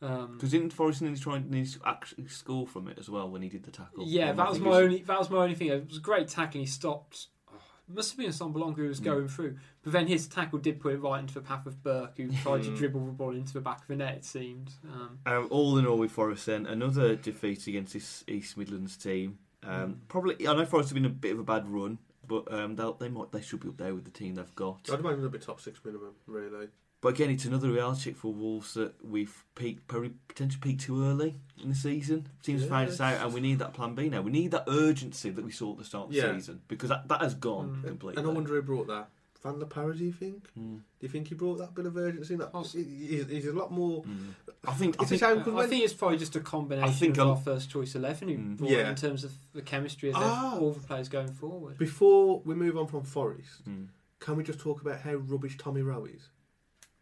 Um, 0.00 0.34
Because 0.34 0.52
didn't 0.52 0.72
Forest 0.72 1.02
need 1.02 1.16
to 1.16 1.20
try 1.22 1.36
and 1.36 1.50
need 1.50 1.66
to 1.72 1.80
actually 1.84 2.28
score 2.28 2.66
from 2.66 2.86
it 2.88 2.98
as 2.98 3.08
well 3.10 3.28
when 3.28 3.42
he 3.42 3.48
did 3.48 3.64
the 3.64 3.70
tackle? 3.72 4.04
yeah, 4.06 4.30
Um, 4.30 4.36
that 4.36 4.48
was 4.50 4.60
my 4.60 4.68
it's- 4.68 4.82
only. 4.84 5.02
That 5.02 5.18
was 5.18 5.30
my 5.30 5.38
only 5.38 5.54
thing. 5.56 5.68
It 5.68 5.88
was 5.88 5.98
a 5.98 6.00
great 6.00 6.28
tackle. 6.28 6.60
He 6.60 6.66
stopped. 6.66 7.26
oh, 7.52 7.56
it 7.88 7.94
must 7.94 8.10
have 8.12 8.18
been 8.18 8.28
Assombalonga 8.30 8.76
who 8.76 8.88
was 8.88 9.00
Mm. 9.00 9.04
going 9.04 9.28
through, 9.28 9.58
but 9.82 9.92
then 9.92 10.06
his 10.06 10.28
tackle 10.28 10.60
did 10.60 10.78
put 10.80 10.94
it 10.94 10.98
right 10.98 11.18
into 11.18 11.34
the 11.34 11.40
path 11.40 11.66
of 11.66 11.82
Burke, 11.82 12.16
who 12.16 12.30
tried 12.30 12.62
to 12.62 12.70
Mm. 12.70 12.76
dribble 12.76 13.06
the 13.06 13.12
ball 13.12 13.34
into 13.34 13.52
the 13.54 13.60
back 13.60 13.80
of 13.82 13.88
the 13.88 13.96
net. 13.96 14.18
It 14.18 14.24
seemed. 14.24 14.72
Um, 14.92 15.18
Um, 15.26 15.48
all 15.50 15.76
in 15.78 15.86
all, 15.86 15.98
with 15.98 16.12
Forest 16.12 16.46
then 16.46 16.66
another 16.66 17.16
defeat 17.16 17.66
against 17.66 17.92
this 17.94 18.22
East 18.28 18.56
Midlands 18.56 18.96
team. 18.96 19.38
Um, 19.64 19.94
Mm. 19.94 19.98
Probably, 20.08 20.46
I 20.46 20.54
know 20.54 20.64
Forest 20.64 20.90
have 20.90 20.94
been 20.94 21.06
a 21.06 21.08
bit 21.10 21.32
of 21.32 21.40
a 21.40 21.44
bad 21.44 21.66
run, 21.68 21.98
but 22.24 22.52
um, 22.54 22.76
they'll, 22.76 22.92
they 22.92 23.08
might 23.08 23.32
they 23.32 23.40
should 23.40 23.58
be 23.60 23.68
up 23.68 23.78
there 23.78 23.94
with 23.96 24.04
the 24.04 24.12
team 24.12 24.36
they've 24.36 24.54
got. 24.54 24.88
I'd 24.92 25.00
imagine 25.00 25.22
they'll 25.22 25.30
be 25.30 25.38
top 25.40 25.60
six 25.60 25.80
minimum, 25.84 26.14
really. 26.26 26.68
But 27.00 27.10
again, 27.10 27.30
it's 27.30 27.44
another 27.44 27.70
reality 27.70 28.10
check 28.10 28.16
for 28.16 28.32
Wolves 28.32 28.74
that 28.74 28.92
we've 29.04 29.44
peaked, 29.54 29.86
probably 29.86 30.14
potentially 30.26 30.60
peaked 30.60 30.80
too 30.82 31.04
early 31.04 31.38
in 31.62 31.68
the 31.68 31.74
season. 31.76 32.26
Teams 32.42 32.62
Yeah, 32.62 32.68
found 32.68 32.88
us 32.88 33.00
out, 33.00 33.24
and 33.24 33.32
we 33.32 33.40
need 33.40 33.60
that 33.60 33.72
plan 33.72 33.94
B 33.94 34.08
now. 34.08 34.20
We 34.20 34.32
need 34.32 34.50
that 34.50 34.64
urgency 34.66 35.30
that 35.30 35.44
we 35.44 35.52
saw 35.52 35.72
at 35.72 35.78
the 35.78 35.84
start 35.84 36.08
of 36.08 36.12
the 36.14 36.20
season 36.34 36.60
because 36.66 36.88
that, 36.88 37.06
that 37.08 37.20
has 37.22 37.34
gone 37.34 37.82
Mm. 37.82 37.86
completely. 37.86 38.20
And 38.20 38.28
I 38.30 38.34
wonder 38.34 38.50
who 38.54 38.62
brought 38.62 38.88
that. 38.88 39.10
Van 39.44 39.60
der 39.60 39.66
Parra, 39.66 39.96
do 39.96 40.04
you 40.04 40.12
think? 40.12 40.48
Mm. 40.58 40.78
Do 40.78 40.82
you 40.98 41.08
think 41.08 41.28
he 41.28 41.36
brought 41.36 41.58
that 41.58 41.72
bit 41.72 41.86
of 41.86 41.96
urgency? 41.96 42.34
That 42.34 42.50
Poss- 42.50 42.72
he's, 42.72 43.28
he's 43.28 43.46
a 43.46 43.52
lot 43.52 43.70
more. 43.70 44.02
Mm. 44.02 44.34
I 44.66 44.72
think 44.72 44.96
I 44.98 45.02
It's 45.04 45.12
a 45.12 45.16
think 45.16 45.20
shame 45.20 45.38
because 45.38 45.52
I 45.52 45.56
when 45.58 45.68
think 45.68 45.84
it's 45.84 45.92
probably 45.94 46.18
just 46.18 46.34
a 46.34 46.40
combination 46.40 46.88
I 46.88 46.92
think 46.92 47.12
of 47.18 47.20
I'll- 47.20 47.30
our 47.30 47.36
first 47.36 47.70
choice 47.70 47.94
eleven 47.94 48.28
who 48.28 48.36
Mm. 48.36 48.56
brought 48.56 48.70
it 48.72 48.78
Yeah. 48.78 48.90
in 48.90 48.96
terms 48.96 49.22
of 49.22 49.32
the 49.52 49.62
chemistry 49.62 50.08
of 50.08 50.16
Ah. 50.18 50.58
all 50.58 50.72
the 50.72 50.80
players 50.80 51.08
going 51.08 51.32
forward. 51.32 51.78
before 51.78 52.40
we 52.44 52.56
move 52.56 52.76
on 52.76 52.88
from 52.88 53.04
Forest, 53.04 53.64
Mm. 53.68 53.86
can 54.18 54.34
we 54.36 54.42
just 54.42 54.58
talk 54.58 54.80
about 54.80 55.02
how 55.02 55.14
rubbish 55.14 55.56
Tommy 55.56 55.82
Rowe 55.82 56.04
is? 56.06 56.30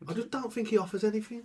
I 0.08 0.12
just 0.14 0.30
don't 0.30 0.52
think 0.52 0.68
he 0.68 0.78
offers 0.78 1.04
anything. 1.04 1.44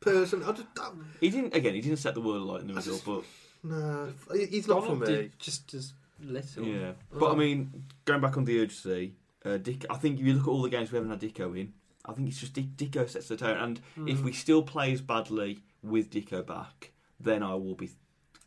Personally, 0.00 0.46
I 0.46 0.52
just 0.52 0.74
don't. 0.74 1.04
he 1.20 1.30
didn't 1.30 1.54
again. 1.54 1.74
He 1.74 1.80
didn't 1.80 1.98
set 1.98 2.14
the 2.14 2.20
world 2.20 2.42
alight 2.42 2.62
in 2.62 2.66
the 2.68 2.72
I 2.72 2.76
middle, 2.76 2.92
just- 2.94 3.04
but 3.04 3.24
No, 3.62 4.12
he- 4.34 4.46
he's 4.46 4.66
not 4.66 4.80
for 4.82 4.88
Donald 4.94 5.00
me. 5.00 5.06
did 5.06 5.38
just 5.38 5.72
as 5.74 5.92
little. 6.20 6.64
Yeah, 6.64 6.92
but 7.12 7.32
I 7.32 7.36
mean, 7.36 7.84
going 8.04 8.20
back 8.20 8.36
on 8.36 8.44
the 8.44 8.58
urgency, 8.60 9.14
uh, 9.44 9.58
Dick. 9.58 9.86
I 9.88 9.96
think 9.96 10.18
if 10.18 10.26
you 10.26 10.34
look 10.34 10.42
at 10.42 10.48
all 10.48 10.62
the 10.62 10.68
games 10.70 10.90
we 10.90 10.96
haven't 10.96 11.10
had 11.12 11.20
Dicko 11.20 11.56
in, 11.58 11.72
I 12.04 12.12
think 12.14 12.28
it's 12.28 12.40
just 12.40 12.52
Dick, 12.54 12.76
Dicko 12.76 13.08
sets 13.08 13.28
the 13.28 13.36
tone. 13.36 13.56
And 13.56 14.08
if 14.08 14.18
Mm. 14.18 14.24
we 14.24 14.32
still 14.32 14.62
play 14.64 14.92
as 14.92 15.00
badly 15.00 15.62
with 15.84 16.10
Dicko 16.10 16.44
back, 16.44 16.90
then 17.20 17.44
I 17.44 17.54
will 17.54 17.76
be 17.76 17.90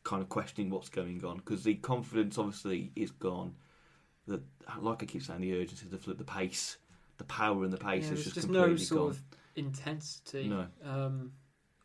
kind 0.03 0.21
of 0.21 0.27
questioning 0.27 0.69
what's 0.69 0.89
going 0.89 1.23
on 1.23 1.37
because 1.37 1.63
the 1.63 1.75
confidence 1.75 2.37
obviously 2.37 2.91
is 2.97 3.11
gone. 3.11 3.55
That, 4.27 4.41
like 4.81 5.03
I 5.03 5.05
keep 5.05 5.23
saying, 5.23 5.39
the 5.41 5.53
urgency, 5.53 5.85
the 5.87 5.97
flip, 5.99 6.17
the 6.17 6.23
pace, 6.25 6.77
the 7.17 7.23
power, 7.25 7.63
and 7.63 7.71
the 7.73 7.77
pace 7.77 8.05
Yeah, 8.07 8.13
is 8.13 8.23
just, 8.23 8.35
just 8.35 8.47
completely 8.47 8.71
no 8.71 8.77
sort 8.77 9.01
gone. 9.01 9.09
of 9.11 9.21
intensity. 9.55 10.47
No. 10.47 10.67
Um, 10.83 11.31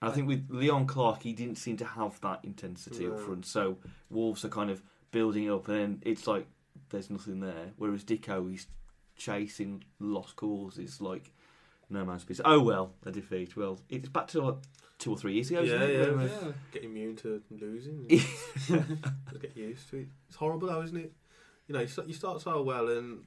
I 0.03 0.11
think 0.11 0.27
with 0.29 0.47
Leon 0.51 0.87
Clarke, 0.87 1.23
he 1.23 1.33
didn't 1.33 1.57
seem 1.57 1.77
to 1.79 1.85
have 1.85 2.19
that 2.23 2.41
intensity 2.45 3.07
No. 3.07 3.13
up 3.15 3.21
front. 3.21 3.45
So 3.47 3.77
Wolves 4.09 4.45
are 4.45 4.49
kind 4.49 4.71
of 4.71 4.83
building 5.11 5.45
it 5.45 5.51
up, 5.51 5.69
and 5.69 5.77
then 5.77 6.03
it's 6.07 6.27
like 6.27 6.47
there's 6.89 7.11
nothing 7.11 7.41
there. 7.41 7.73
Whereas 7.77 8.03
Dicko, 8.05 8.51
he's 8.51 8.67
chasing 9.17 9.85
lost 9.99 10.37
causes 10.37 11.01
like 11.01 11.31
no 11.91 12.05
man's 12.05 12.25
business. 12.25 12.47
Oh 12.49 12.61
well, 12.61 12.95
a 13.05 13.11
defeat. 13.11 13.57
Well, 13.57 13.79
it's 13.91 14.09
back 14.09 14.29
to 14.29 14.41
like 14.43 14.55
two 14.99 15.11
or 15.13 15.17
three 15.19 15.35
years 15.35 15.51
ago. 15.51 15.61
Yeah, 15.61 15.75
isn't 15.83 15.91
yeah. 15.91 16.17
Where- 16.17 16.27
Yeah. 16.47 16.53
Get 16.73 16.85
immune 16.85 17.17
to 17.17 17.43
losing. 17.51 18.07
get 18.09 19.57
used 19.57 19.89
to 19.91 19.97
it. 19.99 20.09
It's 20.29 20.37
horrible, 20.37 20.69
though, 20.69 20.83
isn't 20.83 20.97
it? 20.97 21.13
You 21.69 21.75
know, 21.75 21.81
you 21.81 21.87
start, 21.87 22.09
you 22.09 22.15
start 22.15 22.41
so 22.41 22.63
well, 22.63 22.89
and 22.89 23.25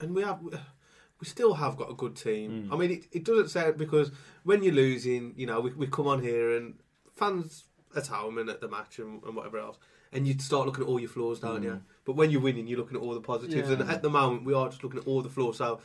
and 0.00 0.14
we 0.14 0.22
have 0.22 0.40
we 1.20 1.26
still 1.26 1.54
have 1.54 1.76
got 1.76 1.90
a 1.90 1.94
good 1.94 2.14
team. 2.16 2.68
Mm. 2.68 2.72
I 2.72 2.76
mean, 2.76 2.90
it, 2.90 3.06
it 3.12 3.24
doesn't 3.24 3.48
sound 3.48 3.76
because 3.78 4.10
when 4.44 4.62
you're 4.62 4.74
losing, 4.74 5.32
you 5.36 5.46
know, 5.46 5.60
we 5.60 5.72
we 5.72 5.86
come 5.86 6.06
on 6.06 6.22
here 6.22 6.56
and 6.56 6.74
fans 7.14 7.64
at 7.96 8.06
home 8.08 8.38
and 8.38 8.50
at 8.50 8.60
the 8.60 8.68
match 8.68 8.98
and, 8.98 9.22
and 9.24 9.34
whatever 9.34 9.58
else, 9.58 9.78
and 10.12 10.26
you 10.28 10.38
start 10.38 10.66
looking 10.66 10.84
at 10.84 10.88
all 10.88 11.00
your 11.00 11.08
flaws, 11.08 11.40
don't 11.40 11.60
Mm. 11.62 11.64
you? 11.64 11.80
But 12.04 12.16
when 12.16 12.30
you're 12.30 12.42
winning, 12.42 12.66
you're 12.66 12.78
looking 12.78 12.96
at 12.98 13.02
all 13.02 13.14
the 13.14 13.20
positives, 13.20 13.68
Yeah. 13.70 13.76
and 13.80 13.90
at 13.90 14.02
the 14.02 14.10
moment, 14.10 14.44
we 14.44 14.52
are 14.54 14.68
just 14.68 14.82
looking 14.84 15.00
at 15.00 15.06
all 15.06 15.22
the 15.22 15.30
flaws. 15.30 15.56
So. 15.58 15.80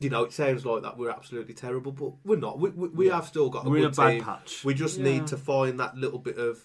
You 0.00 0.10
know, 0.10 0.24
it 0.24 0.32
sounds 0.32 0.66
like 0.66 0.82
that 0.82 0.98
we're 0.98 1.08
absolutely 1.08 1.54
terrible, 1.54 1.92
but 1.92 2.14
we're 2.24 2.36
not. 2.36 2.58
We, 2.58 2.70
we, 2.70 2.88
we 2.88 3.06
Yeah. 3.06 3.14
have 3.14 3.26
still 3.28 3.48
got 3.48 3.64
a 3.64 3.70
We're 3.70 3.76
in 3.78 3.84
a 3.84 3.86
good 3.90 3.96
bad 3.96 4.10
team. 4.10 4.24
patch. 4.24 4.64
We 4.64 4.74
just 4.74 4.98
Yeah. 4.98 5.04
need 5.04 5.28
to 5.28 5.36
find 5.36 5.78
that 5.78 5.96
little 5.96 6.18
bit 6.18 6.36
of 6.36 6.58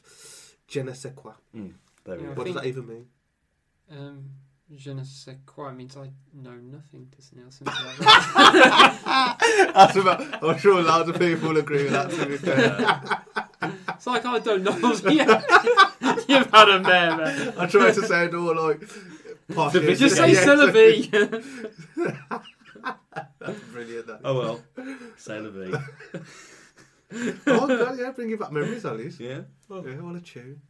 je 0.67 0.81
ne 0.81 0.93
sais 0.93 1.13
quoi. 1.15 1.33
Mm, 1.55 1.73
there 2.05 2.15
we 2.17 2.23
Yeah. 2.23 2.29
go. 2.29 2.33
What 2.33 2.43
think- 2.45 2.55
does 2.55 2.63
that 2.63 2.67
even 2.67 2.87
mean? 2.87 3.05
Um, 3.91 4.23
je 4.75 4.91
ne 4.91 5.03
sais 5.03 5.37
quoi 5.45 5.71
means 5.71 5.95
I 5.97 6.11
know 6.33 6.55
nothing, 6.55 7.07
doesn't 7.15 7.37
it? 7.37 7.45
Or 7.47 7.51
something 7.51 7.85
like 7.85 7.97
that. 7.97 9.71
That's 9.73 9.95
about, 9.95 10.43
I'm 10.43 10.57
sure 10.57 10.81
lots 10.83 11.09
of 11.09 11.17
people 11.19 11.57
agree 11.57 11.83
with 11.85 11.93
that. 11.93 12.09
To 12.11 12.25
be 12.25 12.37
fair. 12.37 13.71
it's 13.95 14.07
like 14.07 14.25
I 14.25 14.39
don't 14.39 14.63
know. 14.63 14.77
Yeah. 15.09 15.41
You've 16.27 16.51
had 16.51 16.69
a 16.69 16.79
mare, 16.81 17.17
man. 17.17 17.53
I 17.57 17.65
try 17.65 17.91
to 17.91 18.05
sound 18.05 18.35
all 18.35 18.55
like 18.55 18.81
posh. 19.53 19.73
Just 19.73 20.17
say 20.17 20.33
Yeah. 20.33 20.45
syllabi. 20.45 21.09
That's 23.39 23.59
brilliant. 23.71 24.07
That. 24.07 24.21
Oh 24.23 24.37
well, 24.37 24.61
say 25.17 25.39
la 25.39 25.49
vie. 25.49 25.81
oh 27.47 27.67
god, 27.67 27.97
yeah, 27.97 28.11
bringing 28.11 28.37
back 28.37 28.51
memories, 28.51 28.85
Alice. 28.85 29.19
Yeah. 29.19 29.41
Yeah, 29.69 30.01
what 30.01 30.15
a 30.15 30.21
tune. 30.21 30.61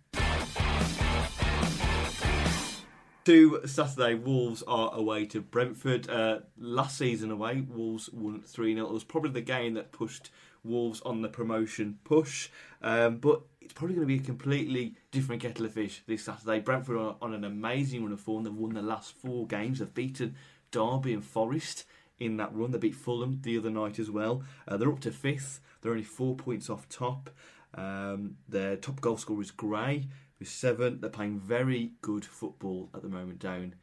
To 3.29 3.61
Saturday, 3.67 4.15
Wolves 4.15 4.63
are 4.63 4.91
away 4.91 5.27
to 5.27 5.39
Brentford. 5.39 6.09
Uh, 6.09 6.39
last 6.57 6.97
season 6.97 7.29
away, 7.29 7.61
Wolves 7.61 8.09
won 8.11 8.41
3 8.41 8.73
0. 8.73 8.87
It 8.87 8.91
was 8.91 9.03
probably 9.03 9.29
the 9.29 9.41
game 9.41 9.75
that 9.75 9.91
pushed 9.91 10.31
Wolves 10.63 10.99
on 11.01 11.21
the 11.21 11.29
promotion 11.29 11.99
push. 12.03 12.49
Um, 12.81 13.17
but 13.17 13.43
it's 13.61 13.73
probably 13.73 13.97
going 13.97 14.07
to 14.07 14.13
be 14.15 14.19
a 14.19 14.25
completely 14.25 14.95
different 15.11 15.43
kettle 15.43 15.67
of 15.67 15.73
fish 15.75 16.01
this 16.07 16.23
Saturday. 16.23 16.59
Brentford 16.59 16.97
are 16.97 17.17
on 17.21 17.35
an 17.35 17.43
amazing 17.43 18.01
run 18.01 18.13
of 18.13 18.19
form. 18.19 18.45
They've 18.45 18.51
won 18.51 18.73
the 18.73 18.81
last 18.81 19.13
four 19.19 19.45
games. 19.45 19.77
They've 19.77 19.93
beaten 19.93 20.33
Derby 20.71 21.13
and 21.13 21.23
Forest 21.23 21.85
in 22.17 22.37
that 22.37 22.55
run. 22.55 22.71
They 22.71 22.79
beat 22.79 22.95
Fulham 22.95 23.41
the 23.43 23.59
other 23.59 23.69
night 23.69 23.99
as 23.99 24.09
well. 24.09 24.41
Uh, 24.67 24.77
they're 24.77 24.91
up 24.91 25.01
to 25.01 25.11
fifth. 25.11 25.61
They're 25.81 25.91
only 25.91 26.03
four 26.03 26.35
points 26.35 26.67
off 26.67 26.89
top. 26.89 27.29
Um, 27.75 28.37
their 28.47 28.75
top 28.75 28.99
goal 29.01 29.17
scorer 29.17 29.43
is 29.43 29.51
Gray 29.51 30.07
with 30.39 30.47
seven. 30.49 30.99
They're 31.01 31.09
playing 31.09 31.39
very 31.39 31.91
good 32.01 32.25
football 32.25 32.89
at 32.93 33.01
the 33.01 33.09
moment 33.09 33.39
down 33.39 33.75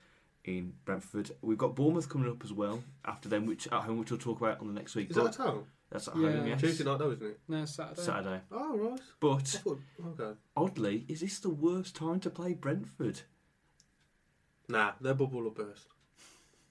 in 0.45 0.75
Brentford. 0.85 1.31
We've 1.43 1.59
got 1.59 1.75
Bournemouth 1.75 2.09
coming 2.09 2.31
up 2.31 2.43
as 2.45 2.53
well 2.53 2.83
after 3.05 3.29
them, 3.29 3.47
which 3.47 3.67
at 3.69 3.83
home, 3.83 3.99
which 3.99 4.11
we'll 4.11 4.21
talk 4.21 4.41
about 4.41 4.61
on 4.61 4.69
the 4.69 4.73
next 4.75 4.95
week. 4.95 5.11
Is 5.11 5.17
But 5.17 5.25
that 5.25 5.35
a 5.35 5.39
town? 5.39 5.65
that's 5.91 6.09
at 6.09 6.17
Yeah. 6.17 6.33
home, 6.33 6.47
yes. 6.47 6.61
Tuesday 6.61 6.85
night, 6.85 6.99
though, 6.99 7.11
isn't 7.11 7.27
it? 7.27 7.41
no, 7.49 7.65
Saturday. 7.65 8.03
Saturday. 8.03 8.41
Oh 8.53 8.77
right. 8.77 9.01
But 9.21 9.43
thought, 9.49 9.81
okay. 10.21 10.39
oddly, 10.57 11.05
is 11.09 11.21
this 11.21 11.39
the 11.41 11.51
worst 11.51 11.95
time 11.97 12.21
to 12.21 12.31
play 12.31 12.55
Brentford? 12.55 13.23
Nah, 14.69 14.93
their 15.01 15.15
bubble 15.15 15.43
will 15.43 15.51
burst, 15.51 15.87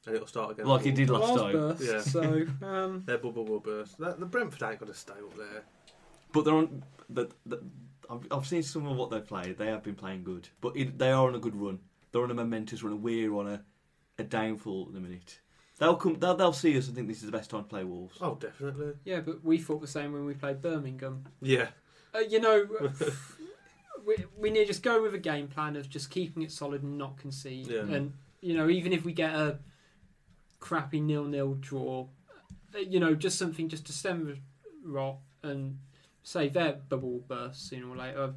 and 0.06 0.16
it'll 0.16 0.28
start 0.28 0.52
again. 0.52 0.66
Like 0.68 0.86
it 0.86 0.96
did 0.96 1.10
last 1.10 1.30
Last 1.30 1.40
time. 1.40 1.52
burst, 1.54 1.82
Yeah. 1.84 2.02
So, 2.02 2.46
um, 2.62 3.04
Their 3.06 3.18
bubble 3.20 3.46
will 3.46 3.62
burst. 3.62 3.98
The, 3.98 4.16
the 4.18 4.26
Brentford 4.26 4.64
ain't 4.64 4.80
going 4.80 4.92
to 4.92 4.98
stay 4.98 5.14
up 5.14 5.36
there. 5.38 5.64
But 6.34 6.44
they're 6.46 6.54
on. 6.56 6.84
The, 7.10 7.30
the, 7.46 7.62
I've, 8.10 8.28
I've 8.32 8.48
seen 8.48 8.64
some 8.64 8.88
of 8.88 8.98
what 8.98 9.10
they've 9.10 9.26
played. 9.26 9.58
They 9.58 9.68
have 9.68 9.84
been 9.84 9.96
playing 9.96 10.24
good, 10.24 10.50
but 10.62 10.76
it, 10.76 10.98
they 10.98 11.12
are 11.12 11.28
on 11.28 11.36
a 11.36 11.40
good 11.40 11.56
run. 11.56 11.80
They're 12.12 12.24
on 12.24 12.32
a 12.32 12.36
momentous 12.36 12.84
run, 12.84 12.94
and 12.94 13.04
we're 13.04 13.34
on 13.34 13.48
a, 13.48 13.64
a 14.18 14.24
downfall 14.24 14.86
at 14.88 14.94
the 14.94 15.00
minute. 15.00 15.40
They'll 15.78 15.96
come. 15.96 16.16
They'll, 16.20 16.36
they'll 16.36 16.54
see 16.54 16.78
us 16.78 16.88
and 16.88 16.96
think 16.96 17.08
this 17.08 17.18
is 17.18 17.26
the 17.26 17.32
best 17.32 17.50
time 17.50 17.64
to 17.64 17.70
play 17.70 17.84
Wolves. 17.84 18.18
Oh, 18.22 18.36
definitely. 18.36 18.94
yeah, 19.04 19.20
but 19.20 19.44
we 19.44 19.58
thought 19.58 19.82
the 19.82 19.88
same 19.88 20.14
when 20.14 20.26
we 20.26 20.34
played 20.34 20.62
Birmingham. 20.62 21.26
Yeah. 21.42 21.68
Uh, 22.14 22.20
you 22.20 22.40
know, 22.40 22.66
we, 24.06 24.16
we 24.38 24.50
need 24.50 24.60
to 24.62 24.66
just 24.68 24.84
go 24.84 25.02
with 25.02 25.14
a 25.14 25.20
game 25.20 25.48
plan 25.48 25.76
of 25.76 25.90
just 25.90 26.10
keeping 26.10 26.44
it 26.44 26.52
solid 26.52 26.84
and 26.84 26.98
not 26.98 27.18
concede. 27.18 27.68
Yeah. 27.68 27.82
And, 27.82 28.14
you 28.40 28.56
know, 28.56 28.70
even 28.70 28.94
if 28.94 29.04
we 29.04 29.12
get 29.12 29.36
a 29.36 29.60
crappy 30.60 31.02
nil-nil 31.02 31.56
draw, 31.56 32.08
uh, 32.74 32.80
you 32.80 33.02
know, 33.02 33.14
just 33.14 33.38
something 33.38 33.68
just 33.68 33.86
to 33.88 33.94
stem 33.94 34.26
the 34.26 34.38
rot 34.90 35.18
and 35.44 35.80
say 36.26 36.50
their 36.50 36.74
bubble 36.74 37.12
will 37.12 37.20
burst 37.20 37.70
sooner 37.70 37.88
or 37.90 37.96
later. 37.96 38.20
I 38.20 38.24
uh, 38.24 38.32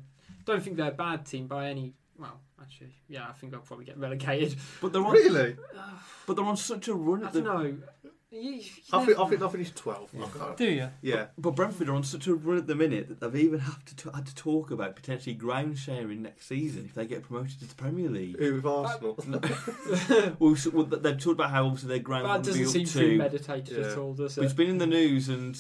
don't 0.44 0.62
think 0.62 0.76
they're 0.76 0.88
a 0.88 0.92
bad 0.92 1.26
team 1.26 1.46
by 1.46 1.68
any... 1.68 1.94
Well, 2.18 2.40
actually, 2.60 2.94
yeah, 3.08 3.26
I 3.28 3.32
think 3.32 3.52
they'll 3.52 3.60
probably 3.60 3.84
get 3.84 3.98
relegated. 3.98 4.56
But 4.80 4.92
they're 4.92 5.04
on. 5.04 5.12
Really? 5.12 5.56
But 6.26 6.36
they're 6.36 6.44
on 6.44 6.56
such 6.56 6.88
a 6.88 6.94
run. 6.94 7.24
I 7.24 7.28
At 7.28 7.32
the, 7.32 7.40
don't 7.42 7.54
know. 7.54 7.62
You- 7.62 7.82
you 8.30 8.60
I 8.92 9.06
think, 9.06 9.18
I 9.18 9.22
think 9.22 9.30
know. 9.30 9.36
they'll 9.38 9.48
finish 9.48 9.72
12th. 9.72 10.08
I 10.52 10.54
Do 10.54 10.64
you? 10.70 10.90
Yeah. 11.00 11.28
But 11.38 11.52
Brentford 11.52 11.88
are 11.88 11.94
on 11.94 12.04
such 12.04 12.26
a 12.26 12.34
run 12.34 12.58
at 12.58 12.66
the 12.66 12.74
minute 12.74 13.08
that 13.08 13.20
they've 13.20 13.42
even 13.46 13.60
have 13.60 13.82
to 13.86 13.96
t- 13.96 14.10
had 14.14 14.26
to 14.26 14.34
talk 14.34 14.70
about 14.70 14.94
potentially 14.96 15.34
ground 15.34 15.78
sharing 15.78 16.20
next 16.20 16.46
season 16.46 16.84
if 16.84 16.92
they 16.92 17.06
get 17.06 17.22
promoted 17.22 17.58
to 17.60 17.66
the 17.66 17.74
Premier 17.74 18.10
League. 18.10 18.38
Who 18.38 18.56
with 18.56 18.66
Arsenal? 18.66 19.16
well, 20.38 20.56
so- 20.56 20.70
well, 20.74 20.84
they've 20.84 21.16
talked 21.18 21.36
about 21.40 21.48
how 21.50 21.64
obviously 21.64 21.88
their 21.88 21.98
ground 22.00 22.26
That 22.26 22.32
will 22.46 22.54
be 22.54 22.64
doesn't 22.64 22.66
up 22.66 22.70
seem 22.72 23.02
to. 23.02 23.08
premeditated 23.16 23.78
Yeah. 23.78 23.92
at 23.92 23.96
all, 23.98 24.12
does 24.12 24.34
But 24.34 24.44
it's 24.44 24.52
it? 24.52 24.56
been 24.56 24.68
in 24.68 24.78
the 24.78 24.86
news 24.86 25.30
and 25.30 25.58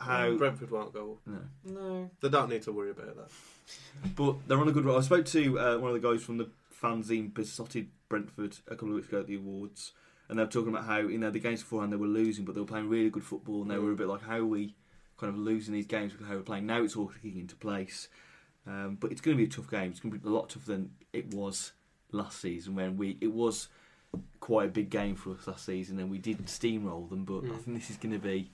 how. 0.00 0.34
Brentford 0.36 0.70
won't 0.70 0.92
go. 0.92 1.12
up. 1.12 1.18
No. 1.26 1.40
No. 1.74 2.10
They 2.20 2.28
don't 2.28 2.48
need 2.50 2.62
to 2.62 2.72
worry 2.72 2.90
about 2.90 3.16
that. 3.16 3.30
But 4.16 4.36
they're 4.48 4.58
on 4.60 4.68
a 4.68 4.72
good 4.72 4.84
run. 4.84 4.96
I 4.96 5.00
spoke 5.02 5.26
to 5.26 5.58
uh, 5.58 5.78
one 5.78 5.94
of 5.94 6.00
the 6.00 6.08
guys 6.08 6.22
from 6.22 6.38
the 6.38 6.48
fanzine 6.82 7.32
Beesotted 7.34 7.88
Brentford 8.08 8.56
a 8.66 8.70
couple 8.70 8.88
of 8.88 8.94
weeks 8.94 9.08
ago 9.08 9.20
at 9.20 9.26
the 9.26 9.36
awards, 9.36 9.92
and 10.28 10.38
they 10.38 10.42
were 10.42 10.50
talking 10.50 10.70
about 10.70 10.84
how 10.84 10.98
you 10.98 11.18
know 11.18 11.30
the 11.30 11.38
games 11.38 11.60
beforehand 11.62 11.92
they 11.92 11.96
were 11.96 12.06
losing, 12.06 12.44
but 12.44 12.54
they 12.54 12.60
were 12.60 12.66
playing 12.66 12.88
really 12.88 13.10
good 13.10 13.24
football, 13.24 13.62
and 13.62 13.70
they 13.70 13.78
were 13.78 13.92
a 13.92 13.96
bit 13.96 14.08
like 14.08 14.22
how 14.22 14.38
are 14.38 14.44
we 14.46 14.74
kind 15.18 15.32
of 15.32 15.38
losing 15.38 15.74
these 15.74 15.86
games 15.86 16.12
because 16.12 16.26
how 16.26 16.34
we're 16.34 16.40
playing. 16.42 16.66
Now 16.66 16.82
it's 16.82 16.96
all 16.96 17.08
kicking 17.22 17.38
into 17.40 17.54
place, 17.56 18.08
um, 18.66 18.96
but 18.98 19.12
it's 19.12 19.20
going 19.20 19.36
to 19.36 19.42
be 19.42 19.48
a 19.48 19.52
tough 19.54 19.70
game. 19.70 19.90
It's 19.90 20.00
going 20.00 20.12
to 20.12 20.18
be 20.18 20.26
a 20.28 20.32
lot 20.32 20.48
tougher 20.50 20.72
than 20.72 20.90
it 21.12 21.32
was 21.34 21.72
last 22.12 22.40
season 22.40 22.74
when 22.74 22.96
we 22.96 23.18
it 23.20 23.32
was 23.32 23.68
quite 24.40 24.66
a 24.66 24.70
big 24.70 24.90
game 24.90 25.14
for 25.14 25.30
us 25.32 25.46
last 25.46 25.66
season, 25.66 25.98
and 26.00 26.10
we 26.10 26.18
did 26.18 26.38
steamroll 26.46 27.08
them. 27.10 27.24
But 27.24 27.44
I 27.44 27.48
Mm. 27.48 27.60
think 27.62 27.76
this 27.78 27.90
is 27.90 27.96
going 27.98 28.12
to 28.14 28.18
be 28.18 28.50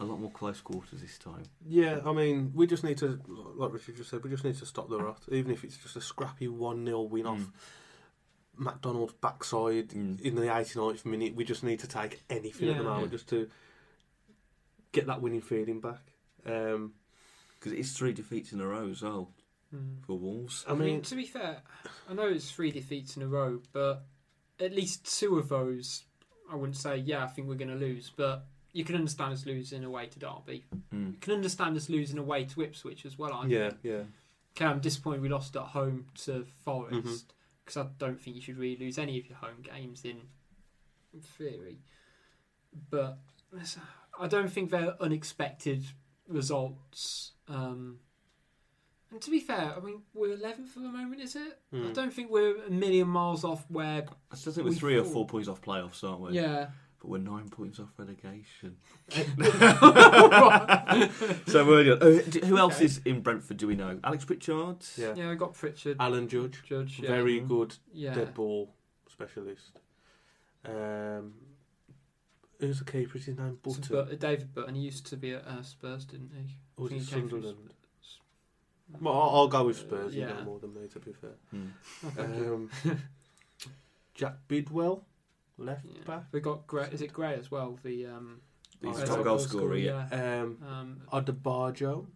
a 0.00 0.04
lot 0.04 0.18
more 0.20 0.30
close 0.30 0.60
quarters 0.60 1.00
this 1.00 1.18
time. 1.18 1.44
Yeah, 1.66 2.00
I 2.04 2.12
mean, 2.12 2.52
we 2.54 2.66
just 2.66 2.82
need 2.84 2.98
to, 2.98 3.20
like 3.56 3.72
Richard 3.72 3.96
just 3.96 4.10
said, 4.10 4.24
we 4.24 4.30
just 4.30 4.44
need 4.44 4.56
to 4.58 4.66
stop 4.66 4.88
the 4.88 4.98
rot, 4.98 5.22
even 5.30 5.52
if 5.52 5.62
it's 5.64 5.76
just 5.76 5.96
a 5.96 6.00
scrappy 6.00 6.48
1 6.48 6.84
0 6.84 7.02
win 7.02 7.26
off 7.26 7.50
McDonald's 8.56 9.14
backside 9.14 9.88
Mm. 9.90 10.20
in 10.20 10.34
the 10.36 10.42
89th 10.48 11.04
minute. 11.04 11.34
We 11.34 11.44
just 11.44 11.64
need 11.64 11.80
to 11.80 11.88
take 11.88 12.22
anything 12.30 12.68
at 12.68 12.76
the 12.76 12.82
Yeah. 12.84 12.88
moment 12.88 13.12
just 13.12 13.28
to 13.30 13.48
get 14.92 15.06
that 15.06 15.20
winning 15.20 15.40
feeling 15.40 15.80
back. 15.80 16.12
Um, 16.46 16.94
Because 17.58 17.72
it's 17.78 17.92
three 17.96 18.12
defeats 18.12 18.52
in 18.52 18.60
a 18.60 18.66
row 18.66 18.90
as 18.90 19.00
well 19.00 19.32
Hmm. 19.70 19.94
for 20.06 20.18
Wolves. 20.18 20.64
I 20.68 20.72
I 20.72 20.74
mean, 20.74 20.86
mean, 20.88 21.02
to 21.02 21.14
be 21.16 21.24
fair, 21.24 21.62
I 22.08 22.12
know 22.12 22.28
it's 22.28 22.50
three 22.50 22.70
defeats 22.70 23.16
in 23.16 23.22
a 23.22 23.26
row, 23.26 23.62
but 23.72 24.04
at 24.60 24.72
least 24.74 25.18
two 25.18 25.38
of 25.38 25.48
those, 25.48 26.04
I 26.50 26.56
wouldn't 26.56 26.76
say, 26.76 26.98
yeah, 26.98 27.24
I 27.24 27.28
think 27.28 27.48
we're 27.48 27.54
going 27.54 27.70
to 27.70 27.74
lose. 27.76 28.10
But 28.14 28.44
you 28.74 28.84
can 28.84 28.94
understand 28.96 29.32
us 29.32 29.46
losing 29.46 29.84
away 29.84 30.06
to 30.08 30.18
Derby. 30.18 30.64
Mm. 30.94 31.12
You 31.12 31.18
can 31.20 31.32
understand 31.32 31.76
us 31.76 31.88
losing 31.88 32.18
away 32.18 32.44
to 32.44 32.60
Ipswich 32.62 33.06
as 33.06 33.16
well. 33.18 33.32
I 33.32 33.46
yeah, 33.46 33.68
think. 33.70 33.80
yeah. 33.84 34.02
Okay, 34.56 34.66
I'm 34.66 34.80
disappointed 34.80 35.22
we 35.22 35.28
lost 35.30 35.56
at 35.56 35.62
home 35.62 36.06
to 36.24 36.44
Forest 36.64 36.94
Mm-hmm. 37.06 37.14
because 37.64 37.76
I 37.78 37.86
don't 37.98 38.20
think 38.20 38.36
you 38.36 38.42
should 38.42 38.58
really 38.58 38.76
lose 38.76 38.98
any 38.98 39.18
of 39.18 39.26
your 39.28 39.38
home 39.38 39.62
games 39.62 40.04
in, 40.04 40.18
theory. 41.38 41.78
But 42.90 43.18
I 44.20 44.26
don't 44.28 44.48
think 44.50 44.70
they're 44.70 45.00
unexpected 45.00 45.84
results. 46.28 47.32
Um, 47.48 47.98
and 49.10 49.20
to 49.20 49.30
be 49.30 49.38
fair, 49.40 49.74
I 49.76 49.80
mean 49.80 50.02
we're 50.12 50.36
11th 50.36 50.76
at 50.76 50.82
the 50.82 50.88
moment, 50.88 51.20
is 51.20 51.36
it? 51.36 51.58
I 51.72 51.76
Mm. 51.76 51.94
don't 51.94 52.12
think 52.12 52.30
we're 52.30 52.64
a 52.66 52.70
million 52.70 53.06
miles 53.08 53.44
off 53.44 53.64
where. 53.70 54.04
I 54.30 54.34
still 54.36 54.52
think 54.52 54.64
we're 54.64 54.70
We 54.70 54.76
three 54.78 54.98
or 54.98 55.04
four 55.04 55.26
points 55.26 55.48
off 55.48 55.60
playoffs, 55.62 56.02
aren't 56.02 56.20
we? 56.20 56.32
Yeah. 56.32 56.70
But 57.04 57.10
we're 57.10 57.18
nine 57.18 57.50
points 57.50 57.78
off 57.78 57.90
relegation. 57.98 58.78
so 61.46 61.66
we're 61.66 61.92
uh, 62.00 62.22
d- 62.30 62.40
who 62.46 62.56
else 62.56 62.76
Okay. 62.76 62.86
is 62.86 63.00
in 63.04 63.20
Brentford? 63.20 63.58
Do 63.58 63.66
we 63.66 63.76
know? 63.76 63.98
Alex 64.02 64.24
Pritchard. 64.24 64.78
Yeah. 64.96 65.30
I 65.30 65.34
got 65.34 65.52
Pritchard, 65.52 65.98
Alan 66.00 66.28
Judge, 66.28 66.62
Judge. 66.66 67.00
Yeah. 67.00 67.08
very 67.10 67.42
Mhm. 67.42 67.48
good 67.48 67.76
Yeah. 67.92 68.14
dead 68.14 68.32
ball 68.32 68.74
specialist. 69.06 69.80
Um, 70.64 71.34
who's 72.58 72.78
the 72.78 72.86
keeper? 72.86 73.18
Is 73.18 73.26
his 73.26 73.36
name 73.36 73.58
So, 73.66 73.70
Button? 73.72 74.06
but, 74.08 74.18
David 74.20 74.54
Button, 74.54 74.74
he 74.74 74.80
used 74.80 75.04
to 75.08 75.18
be 75.18 75.34
at 75.34 75.46
uh, 75.46 75.62
Spurs, 75.62 76.06
didn't 76.06 76.30
he? 76.34 76.54
or 76.78 76.84
was 76.84 76.92
I 76.92 76.96
it 76.96 76.98
think 77.00 77.08
he 77.10 77.14
came 77.16 77.28
from 77.28 77.42
Sunderland? 77.42 77.74
Well, 78.98 79.12
I'll, 79.14 79.30
I'll 79.40 79.48
go 79.48 79.64
with 79.66 79.76
Spurs. 79.76 80.14
You 80.14 80.22
Yeah. 80.22 80.32
know 80.38 80.44
more 80.44 80.58
than 80.58 80.72
me, 80.72 80.88
to 80.88 80.98
be 81.00 81.12
fair. 81.12 81.36
Hmm. 81.50 81.66
Oh. 82.18 82.54
Um, 82.54 82.70
Jake 84.14 84.32
Bidwell, 84.48 85.04
left 85.58 85.84
Yeah. 85.86 86.04
back. 86.06 86.24
We 86.32 86.40
got 86.40 86.66
Gray. 86.66 86.88
Is 86.92 87.02
it 87.02 87.12
Gray 87.12 87.34
as 87.34 87.50
well? 87.50 87.78
The 87.82 88.06
um, 88.06 88.40
He's 88.82 88.98
uh, 88.98 89.06
top 89.06 89.16
top 89.16 89.24
goal 89.24 89.38
scorer. 89.38 89.76
Yeah. 89.76 90.06
Um, 90.10 90.58
Um, 90.66 91.00
Odubajo, 91.12 92.06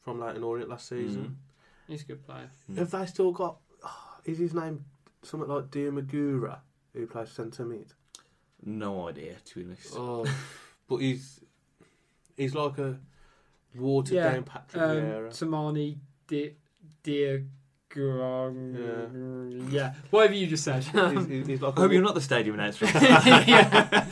from 0.00 0.20
Leyton 0.20 0.42
Orient 0.44 0.70
last 0.70 0.88
season. 0.88 1.22
Mm. 1.24 1.34
He's 1.88 2.02
a 2.02 2.06
good 2.06 2.24
player. 2.24 2.50
Have 2.76 2.90
they 2.90 3.06
still 3.06 3.32
got? 3.32 3.58
is 4.24 4.38
his 4.38 4.54
name 4.54 4.84
something 5.22 5.48
like 5.48 5.70
Diamagura, 5.70 6.58
who 6.94 7.06
plays 7.06 7.30
centre 7.30 7.64
mid? 7.64 7.92
No 8.64 9.08
idea, 9.08 9.36
to 9.44 9.54
be 9.58 9.64
honest. 9.64 9.94
Oh, 9.96 10.26
but 10.88 10.96
he's 10.96 11.40
he's 12.36 12.54
like 12.54 12.78
a 12.78 12.98
watered 13.76 14.14
Yeah, 14.14 14.32
down 14.32 14.44
Patrick 14.44 14.82
Um, 14.82 14.96
Vieira. 14.96 15.28
Tamani 15.30 15.98
Di 16.26 16.54
Dia 17.02 17.42
yeah. 19.70 19.94
whatever 20.10 20.34
you 20.34 20.46
just 20.46 20.64
said. 20.64 20.84
he's, 20.84 21.26
he's, 21.26 21.46
he's 21.46 21.62
like 21.62 21.74
I 21.76 21.80
hope 21.80 21.92
you're 21.92 22.02
not 22.02 22.14
the 22.14 22.20
stadium 22.20 22.58
announcer. 22.58 22.86
yeah. 22.94 24.04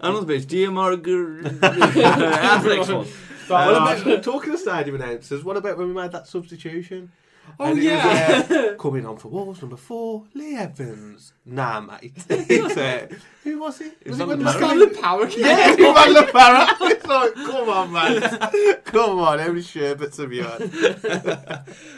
Another 0.00 0.26
bit. 0.26 0.46
Diamargur. 0.46 1.60
That's 1.60 2.64
the 2.64 2.74
next 2.76 2.88
one. 2.88 3.06
But, 3.48 3.72
What 3.72 3.98
about, 4.06 4.22
talking 4.22 4.54
of 4.54 4.58
stadium 4.58 4.96
announcers, 4.96 5.44
what 5.44 5.56
about 5.56 5.76
when 5.76 5.88
we 5.88 5.94
made 5.94 6.12
that 6.12 6.26
substitution? 6.26 7.12
Oh 7.60 7.64
And 7.64 7.78
it 7.78 7.82
was, 7.82 8.50
yeah. 8.50 8.70
uh, 8.72 8.74
coming 8.78 9.06
on 9.06 9.16
for 9.16 9.28
Wolves, 9.28 9.60
number 9.60 9.76
four, 9.76 10.24
Lee 10.34 10.56
Evans. 10.56 11.32
Nah, 11.44 11.80
mate. 11.80 12.12
It's, 12.28 12.76
uh, 12.76 13.06
who 13.42 13.58
was 13.60 13.80
it? 13.80 13.96
It 14.00 14.10
was 14.10 14.18
Was 14.18 14.20
it 14.20 14.22
on 14.22 14.28
when 14.28 14.38
the 14.38 14.44
the 14.44 14.50
Parra. 14.52 14.60
Got 14.60 14.70
Sky- 14.70 14.94
the 14.94 15.00
power. 15.00 15.28
Yeah, 15.28 15.76
he 15.76 15.82
won 15.82 16.12
the 16.14 16.30
Parra. 16.32 16.76
It's 16.80 17.06
like, 17.06 17.34
come 17.34 17.68
on, 17.68 17.92
man. 17.92 18.78
come 18.84 19.18
on, 19.18 19.38
how 19.38 19.48
many 19.48 19.62
sherbets 19.62 20.16
have 20.18 20.32
you? 20.32 20.46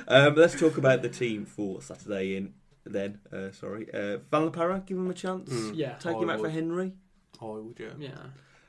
Um, 0.09 0.35
let's 0.35 0.59
talk 0.59 0.77
about 0.79 1.03
the 1.03 1.09
team 1.09 1.45
for 1.47 1.83
Saturday 1.83 2.37
in 2.37 2.55
then. 2.85 3.21
Uh, 3.33 3.51
sorry. 3.53 3.89
Uh, 3.93 4.19
Van 4.31 4.45
La 4.45 4.51
Parra, 4.51 4.83
give 4.85 4.97
him 4.99 5.11
a 5.11 5.15
chance. 5.15 5.51
Mm. 5.51 5.73
Yeah. 5.75 5.95
Take 5.95 6.17
him 6.19 6.31
I 6.31 6.35
out 6.35 6.41
for. 6.41 6.49
Henry. 6.51 6.93
I 7.41 7.45
would, 7.45 7.79
yeah. 7.79 7.95
Yeah. 7.99 8.19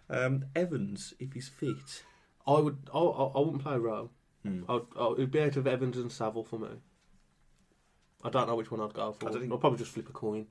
Um, 0.09 0.45
Evans, 0.55 1.13
if 1.19 1.33
he's 1.33 1.47
fit. 1.49 2.03
I 2.45 2.59
would. 2.59 2.77
I, 2.93 2.97
I, 2.97 3.23
I 3.35 3.39
wouldn't 3.39 3.61
play 3.63 3.77
Rowe. 3.77 4.09
Hmm. 4.47 4.71
I'd, 4.71 4.81
I, 4.99 5.11
it'd 5.13 5.31
be 5.31 5.41
out 5.41 5.55
of 5.57 5.67
Evans 5.67 5.97
and 5.97 6.11
Saville 6.11 6.43
for 6.43 6.59
me. 6.59 6.69
I 8.23 8.29
don't 8.29 8.47
know 8.47 8.55
which 8.55 8.71
one 8.71 8.81
I'd 8.81 8.93
go 8.93 9.11
for. 9.11 9.27
I 9.27 9.31
don't 9.31 9.41
think- 9.41 9.51
I'll 9.51 9.57
probably 9.59 9.79
just 9.79 9.91
flip 9.91 10.09
a 10.09 10.13
coin. 10.13 10.47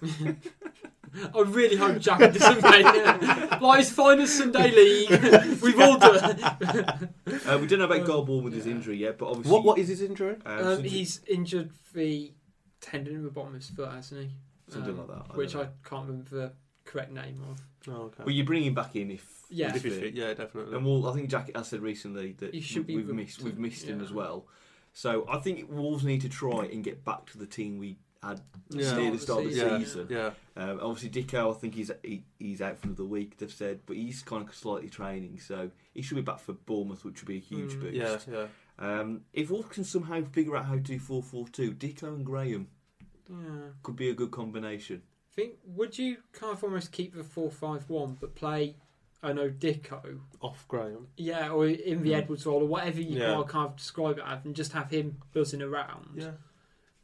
I 1.34 1.40
really 1.42 1.76
hope 1.76 1.98
Jack 1.98 2.20
doesn't 2.20 2.62
make 2.62 2.86
it. 2.86 3.60
Like 3.62 3.78
his 3.80 3.90
finest 3.90 4.36
Sunday 4.38 4.70
league. 4.70 5.10
We've 5.62 5.78
all 5.78 5.98
done. 5.98 6.40
Uh, 6.40 7.58
we 7.60 7.66
don't 7.66 7.78
know 7.80 7.84
about 7.84 8.06
Golbourne 8.06 8.42
with 8.44 8.54
his 8.54 8.66
injury 8.66 8.96
yet, 8.96 9.18
but 9.18 9.28
obviously. 9.28 9.52
What 9.52 9.64
What 9.64 9.78
is 9.78 9.88
his 9.88 10.00
injury? 10.00 10.36
uh, 10.46 10.48
Um, 10.48 10.64
something- 10.64 10.84
he's 10.90 11.20
injured 11.28 11.70
the 11.92 12.32
tendon 12.80 13.14
in 13.16 13.22
the 13.24 13.30
bottom 13.30 13.54
of 13.54 13.60
his 13.60 13.68
foot, 13.70 13.92
hasn't 13.92 14.22
he? 14.22 14.30
Something 14.68 14.92
Um, 14.92 14.98
like 15.00 15.08
that, 15.08 15.26
I 15.32 15.36
which 15.36 15.52
don't 15.52 15.60
I 15.62 15.64
know. 15.66 15.70
can't 15.84 16.06
remember 16.08 16.30
the 16.30 16.52
correct 16.84 17.12
name 17.12 17.42
of. 17.50 17.60
Oh, 17.88 18.02
okay. 18.04 18.22
Well, 18.24 18.34
you 18.34 18.44
bring 18.44 18.64
him 18.64 18.74
back 18.74 18.96
in 18.96 19.10
if. 19.10 19.41
Yeah. 19.52 19.70
if 19.70 19.76
If 19.76 19.82
he's 19.84 19.92
fit. 19.94 20.02
fit, 20.02 20.14
yeah, 20.14 20.34
definitely. 20.34 20.76
And 20.76 20.84
we'll, 20.84 21.06
I 21.08 21.12
think 21.14 21.30
Jack 21.30 21.50
has 21.54 21.68
said 21.68 21.80
recently 21.80 22.32
that 22.38 22.54
He 22.54 22.60
should 22.60 22.86
be 22.86 22.96
we've 22.96 23.08
missed 23.08 23.42
we've 23.42 23.58
missed 23.58 23.84
him 23.86 23.98
yeah. 23.98 24.04
as 24.04 24.12
well. 24.12 24.46
So 24.92 25.26
I 25.28 25.38
think 25.38 25.70
Wolves 25.70 26.04
need 26.04 26.20
to 26.22 26.28
try 26.28 26.64
and 26.66 26.82
get 26.84 27.04
back 27.04 27.26
to 27.32 27.38
the 27.38 27.46
team 27.46 27.78
we 27.78 27.98
had 28.22 28.40
Yeah. 28.70 28.94
near 28.96 29.10
the 29.10 29.18
start 29.18 29.44
of 29.44 29.50
the 29.50 29.56
yeah, 29.56 29.78
season. 29.78 30.06
yeah. 30.10 30.30
Um, 30.56 30.78
obviously, 30.82 31.10
Dicko, 31.22 31.50
I 31.54 31.58
think 31.58 31.74
he's 31.74 31.90
he, 32.04 32.24
he's 32.38 32.60
out 32.60 32.78
for 32.78 32.86
another 32.88 33.04
week. 33.04 33.36
They've 33.38 33.50
said, 33.52 33.80
but 33.86 33.96
he's 33.96 34.22
kind 34.22 34.46
of 34.46 34.54
slightly 34.54 34.88
training, 34.88 35.40
so 35.40 35.70
he 35.94 36.02
should 36.02 36.16
be 36.16 36.20
back 36.22 36.38
for 36.40 36.52
Bournemouth, 36.52 37.04
which 37.04 37.20
would 37.20 37.28
be 37.28 37.36
a 37.38 37.40
huge 37.40 37.72
Mm. 37.72 37.80
boost. 37.80 38.28
Yeah, 38.28 38.34
yeah. 38.34 38.46
Um, 38.78 39.22
if 39.32 39.50
Wolves 39.50 39.68
can 39.70 39.84
somehow 39.84 40.22
figure 40.24 40.56
out 40.56 40.66
how 40.66 40.74
to 40.74 40.80
do 40.80 40.98
four 40.98 41.22
four 41.22 41.48
two, 41.48 41.72
Dicko 41.72 42.08
and 42.14 42.24
Graham 42.24 42.68
Yeah. 43.28 43.36
could 43.82 43.96
be 43.96 44.10
a 44.10 44.14
good 44.14 44.30
combination. 44.30 45.02
I 45.32 45.34
think 45.34 45.54
would 45.64 45.98
you 45.98 46.18
kind 46.32 46.52
of 46.52 46.62
almost 46.62 46.92
keep 46.92 47.14
the 47.14 47.24
four 47.24 47.50
five 47.50 47.88
one 47.88 48.16
but 48.20 48.34
play 48.34 48.76
I 49.22 49.32
know 49.32 49.48
Dicko 49.48 50.18
Off 50.40 50.66
Graham. 50.68 51.06
yeah 51.16 51.50
or 51.50 51.66
in 51.68 52.02
the 52.02 52.10
Mm. 52.10 52.16
Edwards 52.18 52.44
role 52.46 52.62
or 52.62 52.66
whatever 52.66 53.00
you 53.00 53.18
Yeah. 53.20 53.36
want 53.36 53.48
kind 53.48 53.68
of 53.68 53.76
describe 53.76 54.18
it 54.18 54.24
as 54.26 54.44
and 54.44 54.54
just 54.56 54.72
have 54.72 54.90
him 54.90 55.18
buzzing 55.32 55.62
around 55.62 56.08
Yeah, 56.16 56.32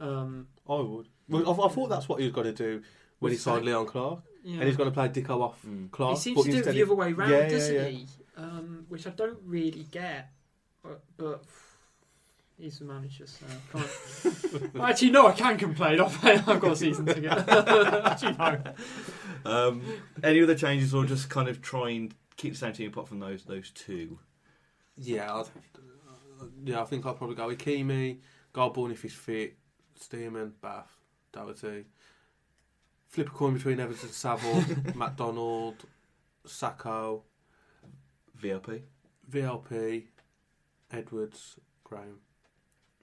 um 0.01 0.49
I 0.69 0.75
would. 0.81 1.09
Well, 1.29 1.47
I, 1.49 1.67
I 1.67 1.69
thought 1.69 1.89
that's 1.89 2.09
what 2.09 2.19
he 2.21 2.27
was 2.27 2.35
going 2.35 2.47
to 2.47 2.53
do 2.53 2.83
when 3.21 3.33
he 3.33 3.39
signed 3.39 3.61
Sa- 3.61 3.67
Leon 3.67 3.87
Clarke, 3.87 4.23
yeah 4.45 4.55
and 4.57 4.65
he's 4.65 4.77
going 4.77 4.89
to 4.91 4.95
play 4.95 5.09
Dicko 5.09 5.41
off 5.43 5.63
Mm. 5.67 5.91
Clarke. 5.91 6.17
he 6.17 6.21
seems 6.23 6.45
to 6.45 6.51
do 6.53 6.59
it 6.59 6.65
the 6.73 6.83
other 6.83 6.95
way 6.95 7.13
round 7.13 7.31
Yeah, 7.31 7.39
yeah, 7.41 7.49
doesn't 7.49 7.75
yeah. 7.75 7.85
he 7.89 8.07
um 8.37 8.87
which 8.89 9.07
I 9.07 9.11
don't 9.11 9.39
really 9.45 9.85
get 9.91 10.31
but, 10.83 11.01
but 11.17 11.45
he's 12.59 12.79
the 12.81 12.85
manager 12.85 13.27
so 13.27 13.47
I 13.47 13.79
can't 13.79 14.75
Well, 14.75 14.83
actually 14.87 15.11
no 15.11 15.29
I 15.29 15.33
can 15.33 15.57
complain 15.57 16.01
I've, 16.01 16.25
I've 16.25 16.61
got 16.61 16.73
a 16.73 16.77
season 16.77 17.07
to 17.07 17.21
go 17.21 17.29
actually 18.05 18.37
no 18.37 18.63
Um, 19.45 19.83
any 20.23 20.43
other 20.43 20.55
changes, 20.55 20.95
or 20.95 21.05
just 21.05 21.31
kind 21.31 21.49
of 21.49 21.63
try 21.63 21.91
and 21.91 22.15
keep 22.37 22.53
the 22.53 22.59
same 22.59 22.73
team 22.73 22.89
apart 22.89 23.09
from 23.09 23.21
those 23.21 23.45
those 23.45 23.71
two? 23.71 24.19
Yeah, 24.97 25.33
I'd, 25.33 25.47
yeah. 26.65 26.81
I 26.81 26.85
think 26.85 27.07
I'll 27.07 27.15
probably 27.15 27.37
go 27.37 27.47
with 27.47 27.59
Ikeme, 27.59 28.19
Golbourne 28.53 28.91
if 28.91 29.03
he's 29.03 29.15
fit, 29.15 29.57
Stearman, 29.99 30.53
Batth, 30.61 30.91
Doherty. 31.33 31.85
Flip 33.07 33.29
a 33.29 33.31
coin 33.31 33.55
between 33.55 33.81
Evans 33.81 34.03
and 34.03 34.13
Saville, 34.13 34.65
McDonald, 34.95 35.77
Sako, 36.45 37.23
VLP. 38.43 38.83
VLP, 39.31 40.05
Edwards, 40.91 41.59
Graham. 41.85 42.19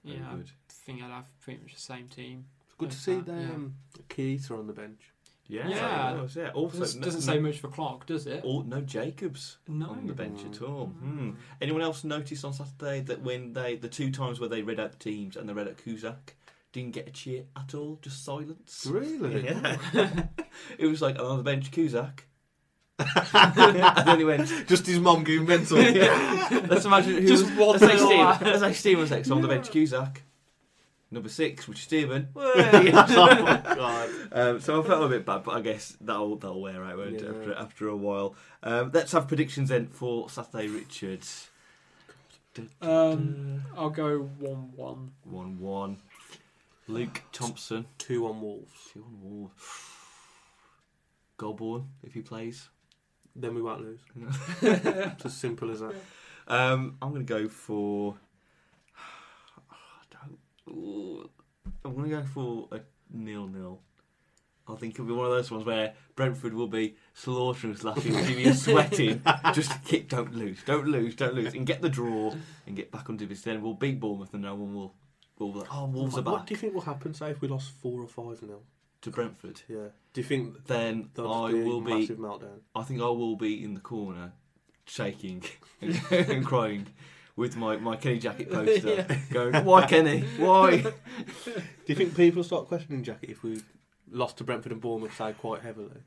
Very 0.06 0.18
yeah 0.18 0.30
I 0.30 0.42
think 0.70 1.02
I'd 1.02 1.10
have 1.10 1.26
pretty 1.40 1.60
much 1.62 1.74
the 1.74 1.80
same 1.80 2.08
team 2.08 2.44
It's 2.66 2.74
good 2.78 2.90
to 2.90 2.96
see 2.96 3.20
that, 3.20 3.26
yeah. 3.40 3.46
them. 3.48 3.74
Keith 4.08 4.50
are 4.50 4.56
on 4.58 4.66
the 4.66 4.72
bench. 4.72 5.00
Yeah, 5.48 5.68
Yeah. 5.68 6.12
that 6.14 6.22
was 6.22 6.36
it. 6.36 6.52
Also, 6.54 6.78
doesn't, 6.80 7.00
no- 7.00 7.04
doesn't 7.04 7.24
no- 7.26 7.32
say 7.34 7.38
much 7.40 7.58
for 7.60 7.68
Clarke 7.68 8.06
does 8.06 8.26
it 8.26 8.40
Or 8.44 8.64
no 8.64 8.80
Jacobs 8.80 9.58
No. 9.68 9.90
on 9.90 10.06
the 10.06 10.12
bench 10.12 10.44
at 10.44 10.60
all. 10.62 10.86
Hmm. 10.86 11.18
Mm. 11.30 11.36
Anyone 11.60 11.82
else 11.82 12.02
notice 12.04 12.42
on 12.44 12.52
Saturday 12.52 13.00
that 13.02 13.22
when 13.22 13.52
they 13.52 13.76
the 13.76 13.88
two 13.88 14.10
times 14.10 14.40
where 14.40 14.48
they 14.48 14.62
read 14.62 14.80
out 14.80 14.90
the 14.92 14.98
teams 14.98 15.36
and 15.36 15.48
they 15.48 15.52
read 15.52 15.68
out 15.68 15.76
Kuszczak 15.76 16.34
didn't 16.72 16.92
get 16.94 17.08
a 17.08 17.10
cheer 17.12 17.44
at 17.56 17.74
all, 17.74 17.98
just 18.02 18.24
silence. 18.24 18.86
Really? 18.90 19.44
Yeah. 19.44 19.76
it 20.78 20.86
was 20.86 21.00
like 21.00 21.18
on 21.18 21.36
the 21.38 21.44
bench 21.44 21.70
Kuszczak. 21.70 22.20
And 22.98 23.54
then 24.06 24.18
he 24.18 24.24
went. 24.24 24.48
Just 24.66 24.86
his 24.86 24.98
mum 24.98 25.24
going 25.24 25.46
mental. 25.46 25.76
Let's 26.68 26.84
imagine 26.84 27.14
who 27.22 27.26
Just 27.28 27.44
was, 27.44 27.56
one 27.56 27.68
let's 27.78 27.80
say 27.80 27.92
little 28.00 28.34
Steve. 28.34 28.46
Let's 28.46 28.60
say 28.60 28.72
Steve 28.72 28.98
was 28.98 29.10
next 29.10 29.30
on 29.30 29.42
the 29.42 29.48
bench 29.48 29.70
Kuszczak. 29.70 30.18
Number 31.10 31.28
six, 31.28 31.68
which 31.68 31.78
is 31.78 31.84
Stephen. 31.84 32.28
oh 32.36 32.52
my 32.56 33.62
god. 33.74 34.10
Um, 34.32 34.60
so 34.60 34.82
I 34.82 34.86
felt 34.86 35.04
a 35.04 35.08
bit 35.08 35.24
bad, 35.24 35.44
but 35.44 35.52
I 35.54 35.60
guess 35.60 35.96
that'll 36.00 36.36
that'll 36.36 36.60
wear 36.60 36.82
out 36.84 36.96
won't 36.96 37.14
it, 37.14 37.22
Yeah. 37.22 37.28
after 37.28 37.54
after 37.54 37.88
a 37.88 37.96
while. 37.96 38.34
Um, 38.62 38.90
let's 38.92 39.12
have 39.12 39.28
predictions 39.28 39.68
then 39.68 39.86
for 39.86 40.28
Saturday, 40.28 40.66
Richards. 40.68 41.48
Um, 42.82 43.62
I'll 43.76 43.90
go 43.90 44.18
one 44.40 44.72
one. 44.74 45.12
One 45.24 45.60
one. 45.60 45.98
Luke 46.88 47.22
Thompson. 47.32 47.86
Two 47.98 48.26
on 48.26 48.40
Wolves. 48.40 48.72
Two 48.92 49.04
on 49.04 49.18
Wolves. 49.22 49.52
Golbourne 51.36 51.84
if 52.02 52.14
he 52.14 52.20
plays. 52.22 52.68
Then 53.38 53.54
we 53.54 53.62
won't 53.62 53.82
lose. 53.82 54.00
it's 54.62 55.24
as 55.24 55.36
simple 55.36 55.70
as 55.70 55.80
that. 55.80 55.94
Um, 56.48 56.96
I'm 57.02 57.10
going 57.12 57.26
to 57.26 57.32
go 57.32 57.48
for. 57.48 58.16
I 59.70 60.16
don't. 60.26 60.38
ooh, 60.68 61.28
I'm 61.84 61.94
going 61.94 62.10
to 62.10 62.16
go 62.16 62.24
for 62.24 62.68
a 62.72 62.80
nil 63.12 63.46
nil. 63.46 63.80
I 64.68 64.74
think 64.74 64.94
it'll 64.94 65.06
be 65.06 65.12
one 65.12 65.26
of 65.26 65.32
those 65.32 65.50
ones 65.50 65.64
where 65.64 65.94
Brentford 66.16 66.52
will 66.52 66.66
be 66.66 66.96
slaughtering 67.14 67.74
us 67.74 67.84
laughing, 67.84 68.12
Jimmy 68.24 68.46
is 68.46 68.62
sweating. 68.62 69.22
Just 69.52 69.84
kick, 69.84 70.08
don't 70.08 70.34
lose, 70.34 70.60
don't 70.64 70.88
lose, 70.88 71.14
don't 71.14 71.34
lose, 71.34 71.54
and 71.54 71.64
get 71.64 71.82
the 71.82 71.88
draw 71.88 72.34
and 72.66 72.74
get 72.74 72.90
back 72.90 73.08
onto 73.08 73.26
this. 73.26 73.42
Then 73.42 73.62
we'll 73.62 73.74
beat 73.74 74.00
Bournemouth 74.00 74.34
and 74.34 74.42
no 74.42 74.56
one 74.56 74.74
will. 74.74 74.94
will 75.38 75.52
be 75.52 75.58
like, 75.60 75.68
oh, 75.72 75.84
Wolves 75.86 76.18
are 76.18 76.22
What 76.22 76.46
do 76.46 76.54
you 76.54 76.58
think 76.58 76.74
will 76.74 76.80
happen, 76.80 77.14
say, 77.14 77.30
if 77.30 77.40
we 77.40 77.46
lost 77.46 77.70
four 77.80 78.00
or 78.02 78.08
five 78.08 78.42
nil? 78.42 78.62
To 79.06 79.12
Brentford. 79.12 79.62
Yeah. 79.68 79.88
Do 80.12 80.20
you 80.20 80.24
think 80.26 80.66
Then 80.66 81.10
I 81.16 81.22
just 81.22 81.52
be 81.54 81.60
a 81.60 81.64
will 81.64 81.80
be. 81.80 81.94
massive 82.00 82.18
meltdown? 82.18 82.58
I 82.74 82.82
think 82.82 83.00
I 83.00 83.04
will 83.04 83.36
be 83.36 83.62
in 83.62 83.74
the 83.74 83.80
corner, 83.80 84.32
shaking 84.84 85.44
and 86.10 86.44
crying 86.44 86.88
with 87.36 87.56
my, 87.56 87.76
my 87.76 87.94
Kenny 87.94 88.18
Jackett 88.18 88.50
poster, 88.50 89.06
Yeah. 89.08 89.18
going, 89.30 89.64
"Why 89.64 89.86
Kenny? 89.86 90.22
Why?" 90.38 90.78
Do 91.44 91.52
you 91.86 91.94
think 91.94 92.16
people 92.16 92.42
start 92.42 92.66
questioning 92.66 93.04
Jackett 93.04 93.30
if 93.30 93.44
we 93.44 93.62
lost 94.10 94.38
to 94.38 94.44
Brentford 94.44 94.72
and 94.72 94.80
Bournemouth, 94.80 95.14
say, 95.16 95.32
quite 95.34 95.62
heavily? 95.62 96.00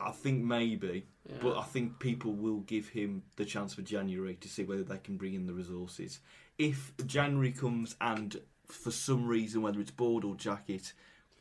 I 0.00 0.10
think 0.10 0.42
maybe, 0.42 1.06
Yeah. 1.30 1.36
but 1.40 1.56
I 1.56 1.62
think 1.62 2.00
people 2.00 2.32
will 2.32 2.60
give 2.60 2.88
him 2.88 3.22
the 3.36 3.44
chance 3.44 3.72
for 3.74 3.82
January 3.82 4.34
to 4.40 4.48
see 4.48 4.64
whether 4.64 4.82
they 4.82 4.98
can 4.98 5.16
bring 5.16 5.34
in 5.34 5.46
the 5.46 5.54
resources. 5.54 6.18
If 6.58 6.92
January 7.06 7.52
comes 7.52 7.94
and 8.00 8.40
for 8.66 8.90
some 8.90 9.28
reason, 9.28 9.62
whether 9.62 9.78
it's 9.80 9.92
board 9.92 10.24
or 10.24 10.34
Jackett, 10.34 10.92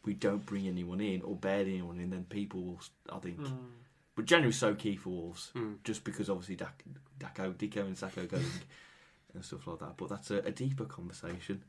we 0.05 0.13
don't 0.13 0.45
bring 0.45 0.67
anyone 0.67 0.99
in 1.01 1.21
or 1.21 1.35
barely 1.35 1.73
anyone 1.73 1.99
in, 1.99 2.09
then 2.09 2.25
people 2.25 2.61
will, 2.63 2.81
I 3.11 3.19
think. 3.19 3.39
Mm. 3.39 3.57
But 4.15 4.25
January's 4.25 4.57
so 4.57 4.75
key 4.75 4.95
for 4.95 5.09
Wolves, 5.09 5.51
Mm. 5.55 5.77
just 5.83 6.03
because 6.03 6.29
obviously 6.29 6.55
Dak, 6.55 6.83
Dako, 7.19 7.53
Dicko 7.53 7.77
and 7.85 7.97
Sako 7.97 8.25
going 8.27 8.45
and 9.33 9.43
stuff 9.43 9.65
like 9.67 9.79
that. 9.79 9.97
But 9.97 10.09
that's 10.09 10.29
a, 10.31 10.37
a 10.39 10.51
deeper 10.51 10.85
conversation 10.85 11.63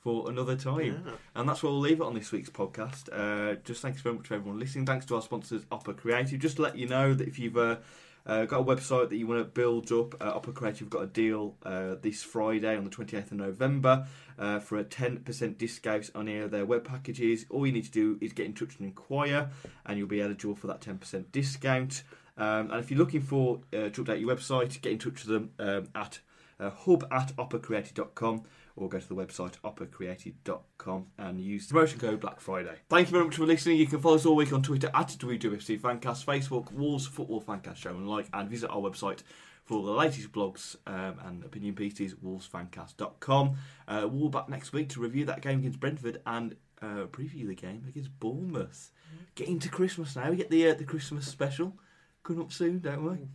for 0.00 0.28
another 0.30 0.54
time. 0.56 1.02
Yeah. 1.06 1.12
And 1.34 1.48
that's 1.48 1.62
where 1.62 1.72
we'll 1.72 1.80
leave 1.80 2.00
it 2.00 2.04
on 2.04 2.14
this 2.14 2.30
week's 2.30 2.50
podcast. 2.50 3.08
Uh, 3.12 3.56
just 3.64 3.80
thanks 3.82 4.00
very 4.00 4.14
much 4.16 4.26
for 4.28 4.34
everyone 4.34 4.58
listening. 4.60 4.84
Thanks 4.86 5.06
to 5.06 5.14
our 5.16 5.22
sponsors, 5.22 5.62
Opera 5.72 5.94
Creative. 5.94 6.38
Just 6.38 6.56
to 6.56 6.62
let 6.62 6.76
you 6.76 6.86
know 6.86 7.14
that 7.14 7.26
if 7.26 7.38
you've 7.38 7.56
uh, 7.56 7.76
Uh, 8.28 8.44
got 8.44 8.60
a 8.60 8.64
website 8.64 9.08
that 9.08 9.16
you 9.16 9.26
want 9.26 9.40
to 9.40 9.44
build 9.44 9.90
up. 9.90 10.14
Uh, 10.22 10.36
Opera 10.36 10.52
Creative 10.52 10.90
got 10.90 11.02
a 11.02 11.06
deal 11.06 11.56
uh, 11.62 11.94
this 12.02 12.22
Friday 12.22 12.76
on 12.76 12.84
the 12.84 12.90
28th 12.90 13.32
of 13.32 13.38
November 13.38 14.06
uh, 14.38 14.58
for 14.58 14.78
a 14.78 14.84
10% 14.84 15.56
discount 15.56 16.10
on 16.14 16.28
any 16.28 16.40
of 16.40 16.50
their 16.50 16.66
web 16.66 16.84
packages. 16.84 17.46
All 17.48 17.66
you 17.66 17.72
need 17.72 17.84
to 17.84 17.90
do 17.90 18.18
is 18.20 18.34
get 18.34 18.44
in 18.44 18.52
touch 18.52 18.76
and 18.78 18.86
inquire, 18.86 19.48
and 19.86 19.98
you'll 19.98 20.08
be 20.08 20.20
eligible 20.20 20.54
for 20.54 20.66
that 20.66 20.82
10% 20.82 21.32
discount. 21.32 22.02
Um, 22.36 22.70
and 22.70 22.80
if 22.80 22.90
you're 22.90 22.98
looking 22.98 23.22
for 23.22 23.60
uh, 23.72 23.88
to 23.88 24.04
update 24.04 24.20
your 24.20 24.36
website, 24.36 24.80
get 24.82 24.92
in 24.92 24.98
touch 24.98 25.24
with 25.24 25.28
them 25.28 25.50
um, 25.58 25.88
at 25.94 26.20
uh, 26.60 26.70
hub 26.70 27.06
at 27.10 27.34
operacreative.com 27.36 28.44
or 28.78 28.88
go 28.88 28.98
to 28.98 29.08
the 29.08 29.14
website 29.14 29.54
operacreative.com 29.64 31.06
and 31.18 31.40
use 31.40 31.66
the 31.66 31.74
promotion 31.74 31.98
code 31.98 32.20
Black 32.20 32.40
Friday. 32.40 32.76
Thank 32.88 33.08
you 33.08 33.12
very 33.12 33.24
much 33.24 33.36
for 33.36 33.46
listening. 33.46 33.76
You 33.76 33.86
can 33.86 34.00
follow 34.00 34.14
us 34.16 34.24
all 34.24 34.36
week 34.36 34.52
on 34.52 34.62
Twitter 34.62 34.90
at 34.94 35.08
WWFC 35.08 35.80
Fancast, 35.80 36.24
Facebook, 36.24 36.72
Wolves 36.72 37.06
Football 37.06 37.42
Fancast 37.42 37.76
Show, 37.76 37.90
and 37.90 38.08
like 38.08 38.28
and 38.32 38.48
visit 38.48 38.70
our 38.70 38.78
website 38.78 39.22
for 39.64 39.74
all 39.74 39.84
the 39.84 39.92
latest 39.92 40.32
blogs 40.32 40.76
um, 40.86 41.16
and 41.26 41.44
opinion 41.44 41.74
pieces, 41.74 42.14
wolvesfancast.com. 42.14 43.56
Uh, 43.86 44.08
we'll 44.10 44.30
be 44.30 44.38
back 44.38 44.48
next 44.48 44.72
week 44.72 44.88
to 44.90 45.00
review 45.00 45.26
that 45.26 45.42
game 45.42 45.58
against 45.58 45.78
Brentford 45.78 46.22
and 46.26 46.56
uh, 46.80 47.06
preview 47.10 47.46
the 47.46 47.54
game 47.54 47.84
against 47.86 48.18
Bournemouth. 48.18 48.90
Getting 49.34 49.58
to 49.58 49.68
Christmas 49.68 50.16
now. 50.16 50.30
We 50.30 50.36
get 50.36 50.50
the 50.50 50.70
uh, 50.70 50.74
the 50.74 50.84
Christmas 50.84 51.26
special 51.26 51.76
coming 52.22 52.42
up 52.42 52.52
soon, 52.52 52.78
don't 52.78 53.04
we? 53.04 53.28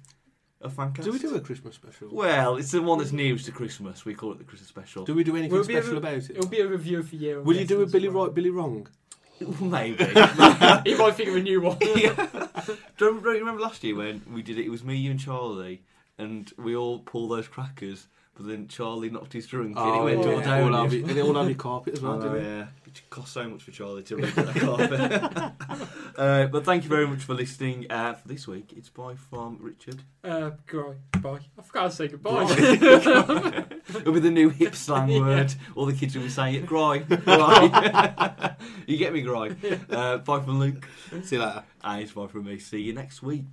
A 0.63 0.69
Fancast. 0.69 1.03
Do 1.03 1.11
we 1.11 1.19
do 1.19 1.35
a 1.35 1.41
Christmas 1.41 1.75
special? 1.75 2.07
Well, 2.11 2.55
it's 2.55 2.71
the 2.71 2.81
one 2.81 2.97
that's 2.97 3.11
nearest 3.11 3.45
to 3.45 3.51
Christmas. 3.51 4.05
We 4.05 4.13
call 4.13 4.31
it 4.31 4.37
the 4.37 4.43
Christmas 4.45 4.69
special. 4.69 5.03
Do 5.03 5.13
we 5.13 5.23
do 5.23 5.35
anything 5.35 5.51
Will 5.51 5.61
it 5.61 5.67
be 5.67 5.75
a 5.75 5.81
special 5.81 5.93
re- 5.93 6.09
about 6.09 6.13
it? 6.13 6.31
It'll 6.31 6.47
be 6.47 6.61
a 6.61 6.67
review 6.67 6.99
of 6.99 7.11
the 7.11 7.17
year. 7.17 7.41
Will 7.41 7.57
you 7.57 7.65
do 7.65 7.81
a 7.81 7.85
Billy 7.85 8.07
well. 8.07 8.25
right, 8.25 8.33
Billy 8.33 8.49
wrong? 8.49 8.87
Maybe. 9.59 10.03
he 10.85 10.95
might 10.95 11.15
think 11.15 11.29
of 11.29 11.35
a 11.35 11.41
new 11.41 11.61
one. 11.61 11.77
yeah. 11.81 12.15
Do 12.65 13.05
you 13.05 13.07
remember, 13.07 13.29
remember 13.31 13.61
last 13.61 13.83
year 13.83 13.95
when 13.95 14.21
we 14.31 14.41
did 14.41 14.57
it? 14.57 14.65
It 14.65 14.69
was 14.69 14.83
me, 14.83 14.95
you, 14.95 15.11
and 15.11 15.19
Charlie, 15.19 15.83
and 16.17 16.51
we 16.57 16.75
all 16.75 16.99
pulled 16.99 17.31
those 17.31 17.47
crackers. 17.47 18.07
But 18.35 18.47
then 18.47 18.67
Charlie 18.67 19.11
knocked 19.11 19.31
his 19.33 19.45
drink 19.45 19.77
and 19.77 19.87
it 19.87 19.91
Oh, 19.91 20.03
went 20.05 20.19
yeah. 20.21 20.25
all 20.25 20.35
All 20.35 20.41
down. 20.41 20.73
have 20.73 20.93
it, 20.93 21.03
and 21.03 21.11
it 21.11 21.21
all 21.23 21.35
have 21.35 21.45
your 21.45 21.53
carpet 21.55 21.93
as 21.93 22.01
well, 22.01 22.13
Oh, 22.23 22.33
didn't 22.33 22.43
yeah, 22.43 22.65
it 22.87 23.01
cost 23.11 23.31
so 23.31 23.47
much 23.47 23.61
for 23.61 23.69
Charlie 23.69 24.01
to 24.01 24.15
read 24.15 24.33
that 24.33 24.55
carpet. 24.55 25.87
uh, 26.17 26.47
but 26.47 26.65
thank 26.65 26.81
you 26.83 26.89
very 26.89 27.05
much 27.05 27.19
for 27.23 27.35
listening. 27.35 27.85
Uh, 27.91 28.13
for 28.15 28.27
this 28.27 28.47
week, 28.47 28.73
it's 28.75 28.89
bye 28.89 29.13
from 29.29 29.59
Richard. 29.61 30.01
Uh, 30.23 30.49
goodbye. 30.65 30.95
Bye. 31.19 31.39
I 31.59 31.61
forgot 31.61 31.91
to 31.91 31.95
say 31.95 32.07
goodbye. 32.07 32.43
It'll 33.89 34.13
be 34.13 34.19
the 34.19 34.31
new 34.31 34.49
hip 34.49 34.73
slang 34.73 35.09
Yeah. 35.09 35.19
word. 35.19 35.53
All 35.75 35.85
the 35.85 35.93
kids 35.93 36.15
will 36.15 36.23
be 36.23 36.29
saying 36.29 36.55
it. 36.55 36.65
Gry. 36.65 36.99
Gry. 36.99 38.55
you 38.87 38.97
get 38.97 39.13
me, 39.13 39.21
Gry. 39.21 39.51
Uh, 39.91 40.17
bye 40.17 40.39
from 40.39 40.59
Luke. 40.59 40.87
See 41.23 41.35
you 41.35 41.43
later. 41.43 41.63
And 41.83 42.01
it's 42.01 42.13
bye 42.13 42.25
from 42.25 42.45
me. 42.45 42.57
See 42.57 42.81
you 42.81 42.93
next 42.93 43.21
week. 43.21 43.45